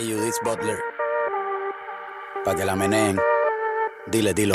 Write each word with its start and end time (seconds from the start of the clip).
y 0.00 0.12
Judith 0.12 0.34
Butler. 0.44 0.78
Para 2.44 2.56
que 2.56 2.64
la 2.64 2.76
meneen. 2.76 3.18
Dile, 4.06 4.32
dilo. 4.32 4.54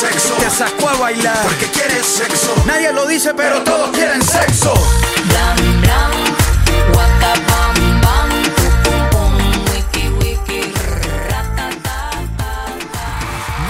Te 0.00 0.48
sacó 0.48 0.88
a 0.88 0.96
bailar 0.96 1.36
porque 1.42 1.66
quieres 1.66 2.06
sexo. 2.06 2.54
Nadie 2.66 2.90
lo 2.90 3.06
dice, 3.06 3.34
pero 3.34 3.62
todos 3.62 3.90
quieren 3.90 4.22
sexo. 4.22 4.72
Bam 5.28 5.82
bam. 5.82 6.20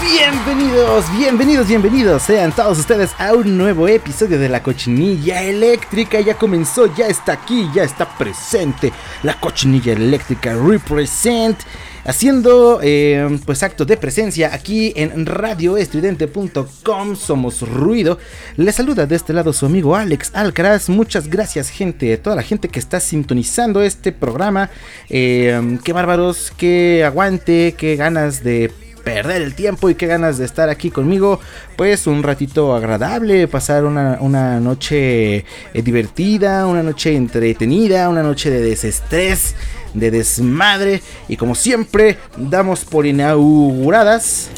Bienvenidos, 0.01 1.05
bienvenidos, 1.19 1.67
bienvenidos. 1.67 2.23
Sean 2.23 2.53
todos 2.53 2.79
ustedes 2.79 3.11
a 3.19 3.35
un 3.35 3.59
nuevo 3.59 3.89
episodio 3.89 4.39
de 4.39 4.49
la 4.49 4.63
cochinilla 4.63 5.43
eléctrica. 5.43 6.21
Ya 6.21 6.35
comenzó, 6.35 6.87
ya 6.95 7.07
está 7.09 7.33
aquí, 7.33 7.69
ya 7.75 7.83
está 7.83 8.07
presente. 8.17 8.93
La 9.25 9.35
cochinilla 9.41 9.95
eléctrica 9.95 10.55
represent. 10.55 11.59
Haciendo 12.05 12.81
eh, 12.83 13.39
pues 13.45 13.63
actos 13.63 13.87
de 13.87 13.97
presencia 13.97 14.55
aquí 14.55 14.93
en 14.97 15.27
radioestridente.com 15.27 17.17
somos 17.17 17.61
ruido. 17.63 18.19
Les 18.57 18.75
saluda 18.75 19.07
de 19.07 19.17
este 19.17 19.33
lado 19.33 19.53
su 19.53 19.67
amigo 19.67 19.95
Alex 19.95 20.31
Alcaraz. 20.35 20.89
Muchas 20.89 21.29
gracias 21.29 21.69
gente, 21.69 22.17
toda 22.17 22.37
la 22.37 22.43
gente 22.43 22.69
que 22.69 22.79
está 22.79 23.01
sintonizando 23.01 23.83
este 23.83 24.13
programa. 24.13 24.71
Eh, 25.11 25.79
qué 25.85 25.93
bárbaros, 25.93 26.53
qué 26.57 27.05
aguante, 27.05 27.75
qué 27.77 27.97
ganas 27.97 28.43
de 28.43 28.73
perder 29.01 29.43
el 29.43 29.55
tiempo 29.55 29.91
y 29.91 29.95
qué 29.95 30.07
ganas 30.07 30.39
de 30.39 30.45
estar 30.45 30.69
aquí 30.69 30.91
conmigo. 30.91 31.41
Pues 31.77 32.07
un 32.07 32.23
ratito 32.23 32.75
agradable, 32.75 33.49
pasar 33.49 33.85
una, 33.85 34.19
una 34.21 34.61
noche 34.61 35.37
eh, 35.39 35.45
divertida, 35.83 36.67
una 36.67 36.83
noche 36.83 37.17
entretenida, 37.17 38.09
una 38.09 38.23
noche 38.23 38.51
de 38.51 38.61
desestrés, 38.61 39.55
de 39.95 40.11
desmadre. 40.11 41.03
Y 41.29 41.37
como 41.37 41.55
siempre, 41.55 42.19
damos 42.37 42.85
por 42.85 43.07
inauguradas 43.07 44.51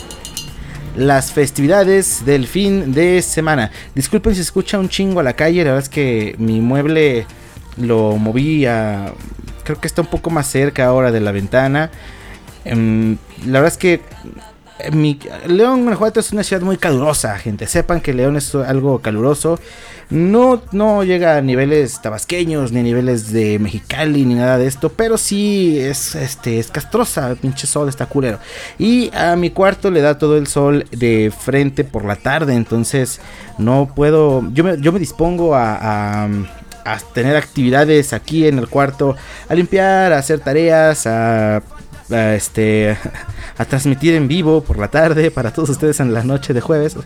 las 0.96 1.32
festividades 1.32 2.24
del 2.24 2.46
fin 2.46 2.92
de 2.92 3.22
semana. 3.22 3.70
Disculpen 3.94 4.34
si 4.34 4.40
escucha 4.40 4.78
un 4.78 4.88
chingo 4.88 5.20
a 5.20 5.22
la 5.22 5.34
calle, 5.34 5.64
la 5.64 5.70
verdad 5.70 5.84
es 5.84 5.88
que 5.88 6.34
mi 6.38 6.60
mueble 6.60 7.26
lo 7.76 8.16
moví 8.16 8.66
a... 8.66 9.12
Creo 9.64 9.80
que 9.80 9.86
está 9.86 10.02
un 10.02 10.08
poco 10.08 10.30
más 10.30 10.48
cerca 10.48 10.86
ahora 10.86 11.12
de 11.12 11.20
la 11.20 11.32
ventana. 11.32 11.90
Em, 12.64 13.16
la 13.46 13.60
verdad 13.60 13.68
es 13.72 13.78
que 13.78 14.00
eh, 14.78 14.90
mi, 14.90 15.18
León, 15.46 15.82
Guanajuato 15.82 16.20
es 16.20 16.32
una 16.32 16.42
ciudad 16.42 16.62
muy 16.62 16.76
calurosa, 16.76 17.38
gente. 17.38 17.66
Sepan 17.66 18.00
que 18.00 18.12
León 18.12 18.36
es 18.36 18.54
algo 18.54 19.00
caluroso. 19.00 19.58
No, 20.12 20.60
no 20.72 21.04
llega 21.04 21.38
a 21.38 21.40
niveles 21.40 22.02
tabasqueños, 22.02 22.70
ni 22.70 22.80
a 22.80 22.82
niveles 22.82 23.32
de 23.32 23.58
Mexicali, 23.58 24.26
ni 24.26 24.34
nada 24.34 24.58
de 24.58 24.66
esto. 24.66 24.90
Pero 24.90 25.16
sí 25.16 25.80
es, 25.80 26.14
este, 26.14 26.58
es 26.58 26.70
castrosa. 26.70 27.30
El 27.30 27.38
pinche 27.38 27.66
sol 27.66 27.88
está 27.88 28.04
culero. 28.04 28.38
Y 28.78 29.10
a 29.16 29.36
mi 29.36 29.48
cuarto 29.48 29.90
le 29.90 30.02
da 30.02 30.18
todo 30.18 30.36
el 30.36 30.46
sol 30.48 30.84
de 30.90 31.32
frente 31.36 31.82
por 31.82 32.04
la 32.04 32.16
tarde. 32.16 32.54
Entonces 32.54 33.22
no 33.56 33.90
puedo. 33.96 34.46
Yo 34.52 34.64
me, 34.64 34.78
yo 34.78 34.92
me 34.92 34.98
dispongo 34.98 35.54
a, 35.54 36.24
a 36.24 36.98
tener 37.14 37.34
actividades 37.34 38.12
aquí 38.12 38.46
en 38.46 38.58
el 38.58 38.68
cuarto, 38.68 39.16
a 39.48 39.54
limpiar, 39.54 40.12
a 40.12 40.18
hacer 40.18 40.40
tareas, 40.40 41.06
a 41.06 41.62
a, 42.12 42.34
este, 42.34 42.96
a 43.58 43.64
transmitir 43.64 44.14
en 44.14 44.28
vivo 44.28 44.62
por 44.62 44.78
la 44.78 44.88
tarde 44.88 45.30
para 45.30 45.52
todos 45.52 45.70
ustedes 45.70 46.00
en 46.00 46.12
la 46.12 46.22
noche 46.22 46.52
de 46.54 46.60
jueves. 46.60 46.96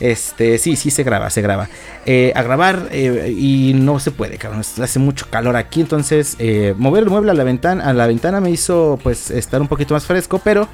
Este, 0.00 0.58
sí, 0.58 0.76
sí 0.76 0.90
se 0.90 1.02
graba, 1.02 1.30
se 1.30 1.42
graba. 1.42 1.68
Eh, 2.06 2.32
a 2.34 2.42
grabar 2.42 2.88
eh, 2.92 3.34
y 3.36 3.72
no 3.74 3.98
se 3.98 4.10
puede, 4.10 4.38
cabrón. 4.38 4.60
Hace 4.60 4.98
mucho 4.98 5.26
calor 5.30 5.56
aquí, 5.56 5.80
entonces 5.80 6.36
eh, 6.38 6.74
mover 6.76 7.04
el 7.04 7.10
mueble 7.10 7.30
a 7.30 7.34
la 7.34 7.44
ventana, 7.44 7.84
a 7.84 7.92
la 7.92 8.06
ventana 8.06 8.40
me 8.40 8.50
hizo 8.50 8.98
pues 9.02 9.30
estar 9.30 9.60
un 9.60 9.68
poquito 9.68 9.94
más 9.94 10.06
fresco, 10.06 10.40
pero 10.42 10.68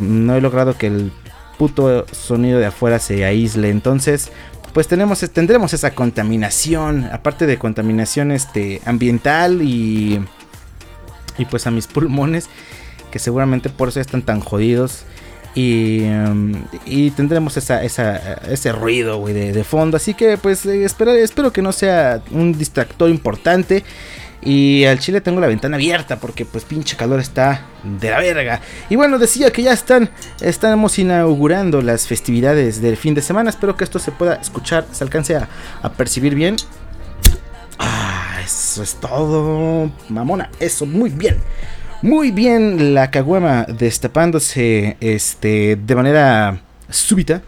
no 0.00 0.36
he 0.36 0.40
logrado 0.40 0.76
que 0.76 0.88
el 0.88 1.12
puto 1.56 2.04
sonido 2.12 2.58
de 2.58 2.66
afuera 2.66 2.98
se 2.98 3.24
aísle. 3.24 3.70
Entonces, 3.70 4.30
pues 4.74 4.86
tenemos, 4.86 5.20
tendremos 5.32 5.72
esa 5.72 5.92
contaminación, 5.92 7.08
aparte 7.10 7.46
de 7.46 7.58
contaminación 7.58 8.32
este, 8.32 8.82
ambiental 8.84 9.62
y 9.62 10.20
y 11.38 11.44
pues 11.44 11.66
a 11.66 11.70
mis 11.70 11.86
pulmones, 11.86 12.48
que 13.10 13.18
seguramente 13.18 13.68
por 13.68 13.88
eso 13.88 14.00
están 14.00 14.22
tan 14.22 14.40
jodidos. 14.40 15.04
Y, 15.56 16.02
um, 16.02 16.52
y 16.84 17.10
tendremos 17.12 17.56
ese 17.56 18.72
ruido, 18.72 19.24
de, 19.24 19.64
fondo. 19.64 19.96
Así 19.96 20.12
que, 20.12 20.36
pues, 20.36 20.66
eh, 20.66 20.84
espero, 20.84 21.50
que 21.50 21.62
no 21.62 21.72
sea 21.72 22.20
un 22.30 22.56
distractor 22.56 23.08
importante. 23.08 23.82
Y 24.42 24.84
al 24.84 24.98
chile 24.98 25.22
tengo 25.22 25.40
la 25.40 25.46
ventana 25.46 25.76
abierta 25.76 26.20
porque, 26.20 26.44
pues, 26.44 26.64
pinche 26.64 26.94
calor 26.94 27.20
está 27.20 27.62
de 27.82 28.10
la 28.10 28.18
verga. 28.18 28.60
Y 28.90 28.96
bueno, 28.96 29.18
decía 29.18 29.50
que 29.50 29.62
ya 29.62 29.72
están, 29.72 30.10
estamos 30.42 30.98
inaugurando 30.98 31.80
las 31.80 32.06
festividades 32.06 32.82
del 32.82 32.98
fin 32.98 33.14
de 33.14 33.22
semana. 33.22 33.48
Espero 33.48 33.78
que 33.78 33.84
esto 33.84 33.98
se 33.98 34.12
pueda 34.12 34.34
escuchar, 34.34 34.86
se 34.92 35.04
alcance 35.04 35.36
a, 35.36 35.48
a 35.80 35.90
percibir 35.90 36.34
bien. 36.34 36.56
Ah, 37.78 38.40
eso 38.44 38.82
es 38.82 38.94
todo, 38.96 39.90
mamona. 40.10 40.50
Eso, 40.60 40.84
muy 40.84 41.08
bien. 41.08 41.38
Muy 42.02 42.30
bien 42.30 42.94
la 42.94 43.10
caguama 43.10 43.64
destapándose 43.64 44.96
este, 45.00 45.76
de 45.76 45.94
manera 45.94 46.60
súbita. 46.90 47.42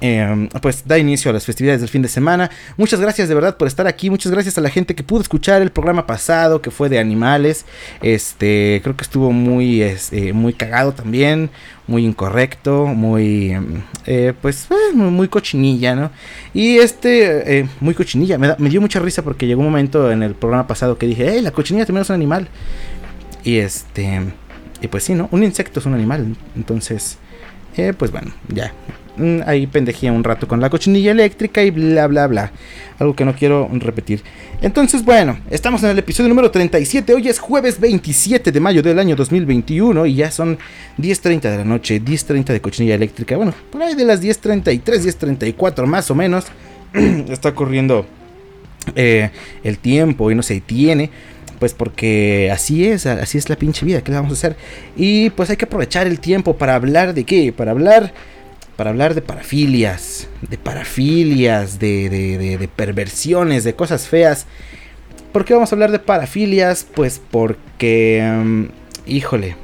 Eh, 0.00 0.48
pues 0.62 0.86
da 0.86 0.96
inicio 0.96 1.30
a 1.30 1.34
las 1.34 1.44
festividades 1.44 1.80
del 1.80 1.90
fin 1.90 2.02
de 2.02 2.08
semana. 2.08 2.50
Muchas 2.76 3.00
gracias 3.00 3.28
de 3.28 3.34
verdad 3.34 3.56
por 3.56 3.66
estar 3.66 3.86
aquí. 3.86 4.10
Muchas 4.10 4.30
gracias 4.30 4.56
a 4.58 4.60
la 4.60 4.70
gente 4.70 4.94
que 4.94 5.02
pudo 5.02 5.20
escuchar 5.20 5.62
el 5.62 5.70
programa 5.70 6.06
pasado 6.06 6.60
que 6.60 6.70
fue 6.70 6.88
de 6.88 6.98
animales. 6.98 7.66
Este 8.02 8.80
creo 8.82 8.96
que 8.96 9.02
estuvo 9.02 9.32
muy, 9.32 9.82
este, 9.82 10.32
muy 10.32 10.52
cagado 10.52 10.92
también, 10.92 11.50
muy 11.86 12.04
incorrecto, 12.04 12.86
muy 12.86 13.56
eh, 14.06 14.34
pues 14.40 14.68
eh, 14.70 14.94
muy 14.94 15.28
cochinilla, 15.28 15.96
¿no? 15.96 16.10
Y 16.54 16.78
este 16.78 17.58
eh, 17.58 17.68
muy 17.80 17.94
cochinilla. 17.94 18.38
Me, 18.38 18.48
da, 18.48 18.56
me, 18.58 18.70
dio 18.70 18.80
mucha 18.80 19.00
risa 19.00 19.22
porque 19.22 19.46
llegó 19.46 19.60
un 19.60 19.66
momento 19.66 20.12
en 20.12 20.22
el 20.22 20.34
programa 20.34 20.66
pasado 20.66 20.96
que 20.96 21.06
dije, 21.06 21.26
hey, 21.28 21.42
la 21.42 21.50
cochinilla 21.50 21.86
también 21.86 22.02
es 22.02 22.10
un 22.10 22.14
animal. 22.14 22.48
Y 23.44 23.58
este 23.58 24.20
y 24.80 24.88
pues 24.88 25.04
sí, 25.04 25.14
¿no? 25.14 25.28
Un 25.32 25.42
insecto 25.42 25.80
es 25.80 25.86
un 25.86 25.94
animal. 25.94 26.36
Entonces, 26.56 27.18
pues 27.96 28.10
bueno, 28.10 28.32
ya 28.48 28.72
ahí 29.46 29.66
pendejía 29.66 30.12
un 30.12 30.24
rato 30.24 30.46
con 30.46 30.60
la 30.60 30.70
cochinilla 30.70 31.10
eléctrica 31.10 31.62
y 31.62 31.70
bla 31.70 32.06
bla 32.06 32.26
bla. 32.26 32.52
Algo 32.98 33.14
que 33.14 33.24
no 33.24 33.34
quiero 33.34 33.68
repetir. 33.72 34.22
Entonces, 34.60 35.04
bueno, 35.04 35.38
estamos 35.50 35.82
en 35.82 35.90
el 35.90 35.98
episodio 35.98 36.28
número 36.28 36.50
37. 36.50 37.14
Hoy 37.14 37.28
es 37.28 37.38
jueves 37.38 37.78
27 37.80 38.50
de 38.50 38.60
mayo 38.60 38.82
del 38.82 38.98
año 38.98 39.16
2021 39.16 40.06
y 40.06 40.14
ya 40.14 40.30
son 40.30 40.58
10.30 40.98 41.40
de 41.42 41.56
la 41.58 41.64
noche, 41.64 42.00
10.30 42.02 42.46
de 42.46 42.60
cochinilla 42.60 42.94
eléctrica. 42.94 43.36
Bueno, 43.36 43.54
por 43.70 43.82
ahí 43.82 43.94
de 43.94 44.04
las 44.04 44.22
10.33, 44.22 44.82
10.34 44.82 45.86
más 45.86 46.10
o 46.10 46.14
menos. 46.14 46.46
está 47.28 47.54
corriendo 47.54 48.06
eh, 48.94 49.30
el 49.62 49.78
tiempo 49.78 50.30
y 50.30 50.34
no 50.34 50.42
se 50.42 50.60
tiene. 50.60 51.10
Pues 51.58 51.74
porque 51.74 52.50
así 52.52 52.86
es, 52.86 53.06
así 53.06 53.38
es 53.38 53.48
la 53.48 53.56
pinche 53.56 53.84
vida, 53.84 54.02
¿qué 54.02 54.12
le 54.12 54.18
vamos 54.18 54.32
a 54.32 54.34
hacer? 54.34 54.56
Y 54.96 55.30
pues 55.30 55.50
hay 55.50 55.56
que 55.56 55.64
aprovechar 55.64 56.06
el 56.06 56.20
tiempo 56.20 56.56
para 56.56 56.74
hablar 56.74 57.14
de 57.14 57.24
qué, 57.24 57.52
para 57.52 57.72
hablar 57.72 58.12
para 58.78 58.90
hablar 58.90 59.16
de 59.16 59.22
parafilias, 59.22 60.28
de 60.48 60.56
parafilias, 60.56 61.80
de, 61.80 62.08
de, 62.08 62.68
perversiones, 62.68 63.64
de 63.64 63.74
cosas 63.74 64.06
feas. 64.06 64.46
¿Por 65.32 65.44
qué 65.44 65.52
vamos 65.52 65.72
a 65.72 65.74
hablar 65.74 65.90
de 65.90 65.98
parafilias? 65.98 66.86
Pues 66.94 67.20
porque, 67.32 68.22
mm, 68.22 68.64
híjole, 69.08 69.56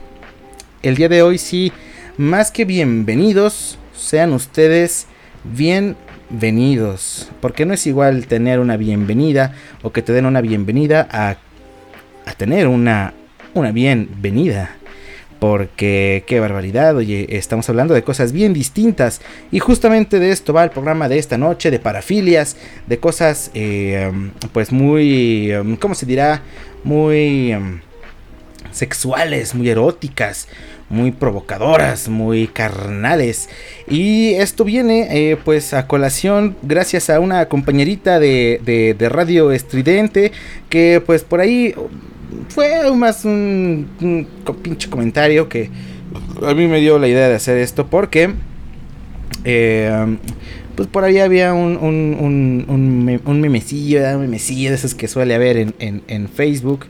el 0.82 0.96
día 0.96 1.08
de 1.08 1.22
hoy 1.22 1.38
sí, 1.38 1.70
más 2.16 2.50
que 2.50 2.64
bienvenidos, 2.64 3.78
sean 3.96 4.32
ustedes 4.32 5.06
bienvenidos. 5.44 7.30
Porque 7.40 7.66
no 7.66 7.74
es 7.74 7.86
igual 7.86 8.26
tener 8.26 8.58
una 8.58 8.76
bienvenida 8.76 9.54
o 9.82 9.92
que 9.92 10.02
te 10.02 10.12
den 10.12 10.26
una 10.26 10.40
bienvenida 10.40 11.06
a, 11.08 11.36
a 12.24 12.32
tener 12.32 12.66
una, 12.66 13.14
una 13.54 13.72
bienvenida. 13.72 14.76
Porque 15.40 16.24
qué 16.26 16.40
barbaridad, 16.40 16.96
oye, 16.96 17.26
estamos 17.36 17.68
hablando 17.68 17.92
de 17.92 18.02
cosas 18.02 18.32
bien 18.32 18.54
distintas. 18.54 19.20
Y 19.50 19.58
justamente 19.58 20.18
de 20.18 20.30
esto 20.30 20.54
va 20.54 20.64
el 20.64 20.70
programa 20.70 21.08
de 21.08 21.18
esta 21.18 21.36
noche, 21.36 21.70
de 21.70 21.78
parafilias, 21.78 22.56
de 22.86 22.98
cosas 22.98 23.50
eh, 23.52 24.10
pues 24.52 24.72
muy, 24.72 25.52
¿cómo 25.80 25.94
se 25.94 26.06
dirá? 26.06 26.40
Muy 26.82 27.54
sexuales, 28.70 29.54
muy 29.54 29.68
eróticas, 29.68 30.48
muy 30.88 31.12
provocadoras, 31.12 32.08
muy 32.08 32.46
carnales. 32.46 33.48
Y 33.88 34.34
esto 34.34 34.64
viene 34.64 35.08
eh, 35.10 35.36
pues 35.36 35.74
a 35.74 35.86
colación 35.86 36.56
gracias 36.62 37.10
a 37.10 37.20
una 37.20 37.46
compañerita 37.48 38.18
de, 38.18 38.60
de, 38.64 38.94
de 38.94 39.08
Radio 39.08 39.52
Estridente 39.52 40.32
que 40.68 41.02
pues 41.04 41.22
por 41.22 41.40
ahí 41.40 41.74
fue 42.48 42.90
más 42.94 43.24
un, 43.24 43.88
un 44.00 44.26
pinche 44.62 44.88
comentario 44.90 45.48
que 45.48 45.70
a 46.46 46.54
mí 46.54 46.66
me 46.66 46.80
dio 46.80 46.98
la 46.98 47.08
idea 47.08 47.28
de 47.28 47.34
hacer 47.34 47.58
esto 47.58 47.86
porque 47.86 48.30
eh, 49.44 50.16
pues 50.74 50.88
por 50.88 51.04
ahí 51.04 51.18
había 51.18 51.52
un, 51.54 51.76
un, 51.76 52.16
un, 52.18 52.64
un, 52.68 53.20
un 53.24 53.40
de 54.70 54.74
esos 54.74 54.94
que 54.94 55.08
suele 55.08 55.34
haber 55.34 55.56
en, 55.56 55.74
en, 55.78 56.02
en 56.08 56.28
Facebook 56.28 56.86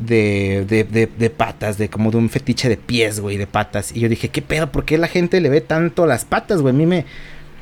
de, 0.00 0.64
de, 0.68 0.84
de, 0.84 1.06
de 1.06 1.30
patas, 1.30 1.78
de 1.78 1.88
como 1.88 2.10
de 2.10 2.16
un 2.16 2.28
fetiche 2.28 2.68
de 2.68 2.76
pies, 2.76 3.20
güey, 3.20 3.36
de 3.36 3.46
patas. 3.46 3.94
Y 3.94 4.00
yo 4.00 4.08
dije, 4.08 4.28
¿qué 4.28 4.42
pedo? 4.42 4.72
¿Por 4.72 4.84
qué 4.84 4.98
la 4.98 5.08
gente 5.08 5.40
le 5.40 5.48
ve 5.48 5.60
tanto 5.60 6.06
las 6.06 6.24
patas, 6.24 6.60
güey? 6.62 6.74
A 6.74 6.78
mí 6.78 6.86
me... 6.86 7.04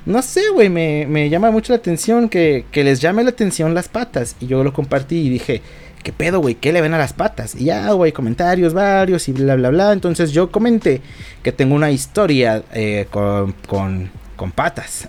No 0.04 0.20
sé, 0.20 0.40
güey, 0.52 0.68
me, 0.68 1.06
me 1.08 1.28
llama 1.28 1.52
mucho 1.52 1.72
la 1.72 1.76
atención 1.76 2.28
que, 2.28 2.64
que 2.72 2.82
les 2.82 3.00
llame 3.00 3.22
la 3.22 3.30
atención 3.30 3.72
las 3.72 3.88
patas. 3.88 4.34
Y 4.40 4.46
yo 4.46 4.64
lo 4.64 4.72
compartí 4.72 5.16
y 5.16 5.28
dije, 5.28 5.62
¿qué 6.02 6.12
pedo, 6.12 6.40
güey? 6.40 6.54
¿Qué 6.54 6.72
le 6.72 6.80
ven 6.80 6.94
a 6.94 6.98
las 6.98 7.12
patas? 7.12 7.54
Y 7.54 7.64
ya, 7.64 7.90
güey, 7.92 8.12
comentarios 8.12 8.74
varios 8.74 9.28
y 9.28 9.32
bla, 9.32 9.56
bla, 9.56 9.70
bla. 9.70 9.92
Entonces 9.92 10.32
yo 10.32 10.50
comenté 10.50 11.00
que 11.42 11.52
tengo 11.52 11.74
una 11.74 11.90
historia 11.90 12.62
eh, 12.72 13.06
con, 13.10 13.52
con, 13.66 14.10
con 14.36 14.52
patas. 14.52 15.08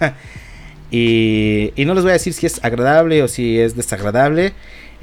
y, 0.90 1.72
y 1.76 1.84
no 1.84 1.94
les 1.94 2.02
voy 2.02 2.10
a 2.10 2.14
decir 2.14 2.32
si 2.32 2.46
es 2.46 2.62
agradable 2.64 3.22
o 3.22 3.28
si 3.28 3.58
es 3.58 3.76
desagradable. 3.76 4.52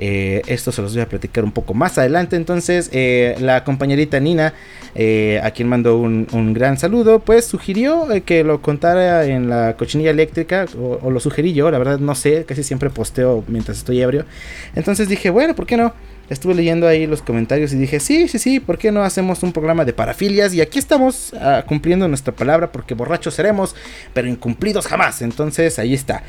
Eh, 0.02 0.42
esto 0.48 0.72
se 0.72 0.82
los 0.82 0.94
voy 0.94 1.02
a 1.02 1.10
platicar 1.10 1.44
un 1.44 1.52
poco 1.52 1.74
más 1.74 1.98
adelante. 1.98 2.38
Entonces, 2.38 2.90
eh, 2.94 3.36
la 3.40 3.66
compañerita 3.66 4.20
Nina, 4.20 4.54
eh, 4.96 5.42
a 5.44 5.52
quien 5.52 5.68
mando 5.68 5.98
un, 5.98 6.26
un 6.32 6.54
gran 6.54 6.78
saludo, 6.78 7.20
pues 7.20 7.46
sugirió 7.46 8.08
que 8.26 8.44
lo 8.46 8.62
contara 8.62 9.26
en 9.26 9.50
la 9.50 9.76
cochinilla 9.76 10.12
eléctrica, 10.12 10.66
o, 10.80 11.00
o 11.04 11.12
lo 11.12 11.20
sugerí 11.20 11.54
yo, 11.54 11.70
la 11.70 11.78
verdad 11.78 12.00
no 12.00 12.16
sé, 12.16 12.46
casi 12.46 12.64
siempre 12.64 12.90
posteo 12.90 13.44
mientras 13.48 13.78
estoy 13.78 14.02
ebrio. 14.02 14.26
Entonces 14.74 15.10
dije, 15.10 15.30
bueno, 15.30 15.54
¿por 15.54 15.66
qué 15.66 15.76
no? 15.76 15.94
Estuve 16.30 16.54
leyendo 16.54 16.88
ahí 16.88 17.08
los 17.08 17.24
comentarios 17.24 17.74
y 17.74 17.76
dije, 17.76 18.00
sí, 18.00 18.28
sí, 18.28 18.38
sí, 18.38 18.60
¿por 18.60 18.78
qué 18.78 18.92
no 18.92 19.02
hacemos 19.02 19.42
un 19.42 19.52
programa 19.52 19.84
de 19.84 19.94
parafilias? 19.94 20.54
Y 20.54 20.62
aquí 20.62 20.78
estamos 20.78 21.34
ah, 21.34 21.64
cumpliendo 21.68 22.08
nuestra 22.08 22.36
palabra 22.36 22.72
porque 22.72 22.94
borrachos 22.94 23.34
seremos, 23.34 23.76
pero 24.14 24.28
incumplidos 24.28 24.86
jamás. 24.86 25.24
Entonces, 25.24 25.80
ahí 25.80 25.96
está. 25.96 26.22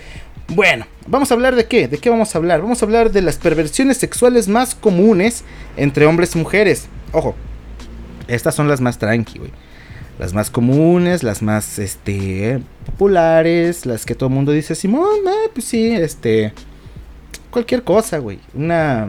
Bueno, 0.53 0.85
vamos 1.07 1.31
a 1.31 1.35
hablar 1.35 1.55
de 1.55 1.67
qué? 1.67 1.87
¿De 1.87 1.99
qué 1.99 2.11
vamos 2.11 2.35
a 2.35 2.39
hablar? 2.39 2.61
Vamos 2.61 2.83
a 2.83 2.85
hablar 2.85 3.13
de 3.13 3.23
las 3.23 3.37
perversiones 3.37 3.99
sexuales 3.99 4.49
más 4.49 4.75
comunes 4.75 5.45
entre 5.77 6.07
hombres 6.07 6.35
y 6.35 6.39
mujeres. 6.39 6.89
Ojo, 7.13 7.37
estas 8.27 8.57
son 8.57 8.67
las 8.67 8.81
más 8.81 8.99
tranqui, 8.99 9.39
güey. 9.39 9.53
Las 10.19 10.35
más 10.35 10.51
comunes, 10.51 11.23
las 11.23 11.41
más, 11.41 11.79
este, 11.79 12.61
populares, 12.85 13.87
las 13.87 14.05
que 14.05 14.17
todo 14.17 14.29
el 14.29 14.35
mundo 14.35 14.51
dice, 14.51 14.75
Simón, 14.75 15.21
eh, 15.25 15.51
pues 15.55 15.67
sí, 15.67 15.93
este, 15.93 16.53
cualquier 17.53 17.85
cosa, 17.85 18.19
güey. 18.19 18.41
Una, 18.53 19.09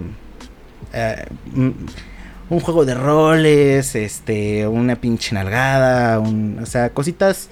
eh, 0.93 1.25
un, 1.55 2.59
juego 2.59 2.85
de 2.85 2.93
roles, 2.93 3.95
este, 3.95 4.67
una 4.67 4.95
pinche 4.95 5.33
nalgada, 5.33 6.19
un, 6.19 6.59
o 6.61 6.67
sea, 6.67 6.91
cositas 6.91 7.49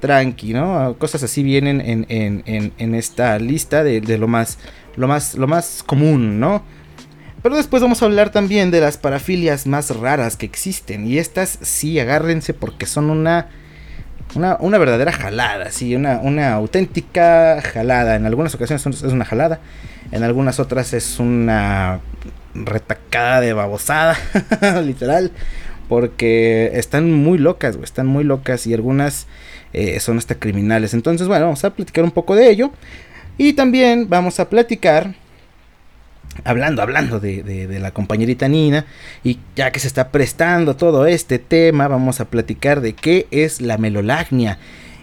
tranqui, 0.00 0.52
¿no? 0.52 0.96
Cosas 0.98 1.22
así 1.22 1.42
vienen 1.42 1.80
en, 1.80 2.06
en, 2.08 2.72
en, 2.76 2.94
esta 2.94 3.38
lista 3.38 3.84
de, 3.84 4.00
de 4.00 4.18
lo 4.18 4.28
más, 4.28 4.58
lo 4.96 5.08
más, 5.08 5.34
lo 5.34 5.46
más 5.46 5.82
común, 5.84 6.40
¿no? 6.40 6.62
Pero 7.42 7.56
después 7.56 7.80
vamos 7.80 8.02
a 8.02 8.06
hablar 8.06 8.30
también 8.30 8.72
de 8.72 8.80
las 8.80 8.98
parafilias 8.98 9.68
más 9.68 9.94
raras 9.96 10.36
que 10.36 10.46
existen. 10.46 11.06
Y 11.06 11.18
estas 11.18 11.58
sí, 11.62 12.00
agárrense 12.00 12.54
porque 12.54 12.86
son 12.86 13.08
una, 13.08 13.46
una, 14.34 14.56
una 14.58 14.78
verdadera 14.78 15.12
jalada, 15.12 15.70
sí, 15.70 15.94
una, 15.94 16.18
una 16.18 16.54
auténtica 16.54 17.62
jalada. 17.62 18.16
En 18.16 18.26
algunas 18.26 18.52
ocasiones 18.54 18.84
es 18.84 19.02
una 19.04 19.24
jalada, 19.24 19.60
en 20.10 20.24
algunas 20.24 20.58
otras 20.58 20.92
es 20.92 21.20
una 21.20 22.00
retacada 22.54 23.40
de 23.40 23.52
babosada, 23.52 24.16
literal. 24.84 25.30
Porque 25.88 26.72
están 26.74 27.12
muy 27.12 27.38
locas, 27.38 27.76
güey, 27.76 27.84
están 27.84 28.08
muy 28.08 28.24
locas 28.24 28.66
y 28.66 28.74
algunas 28.74 29.28
eh, 29.72 30.00
son 30.00 30.18
hasta 30.18 30.36
criminales. 30.36 30.94
Entonces, 30.94 31.28
bueno, 31.28 31.46
vamos 31.46 31.64
a 31.64 31.70
platicar 31.70 32.04
un 32.04 32.10
poco 32.10 32.34
de 32.34 32.50
ello. 32.50 32.72
Y 33.38 33.52
también 33.52 34.08
vamos 34.08 34.40
a 34.40 34.48
platicar 34.48 35.14
hablando, 36.44 36.82
hablando 36.82 37.20
de, 37.20 37.78
la 37.80 37.90
compañerita 37.90 38.48
Nina, 38.48 38.86
y 39.24 39.38
ya 39.54 39.70
que 39.70 39.80
se 39.80 39.88
está 39.88 40.10
prestando 40.10 40.76
todo 40.76 41.06
este 41.06 41.38
tema, 41.38 41.88
vamos 41.88 42.20
a 42.20 42.26
platicar 42.26 42.80
de 42.80 42.94
qué 42.94 43.26
es 43.30 43.60
la 43.60 43.78
melolagnia. 43.78 44.58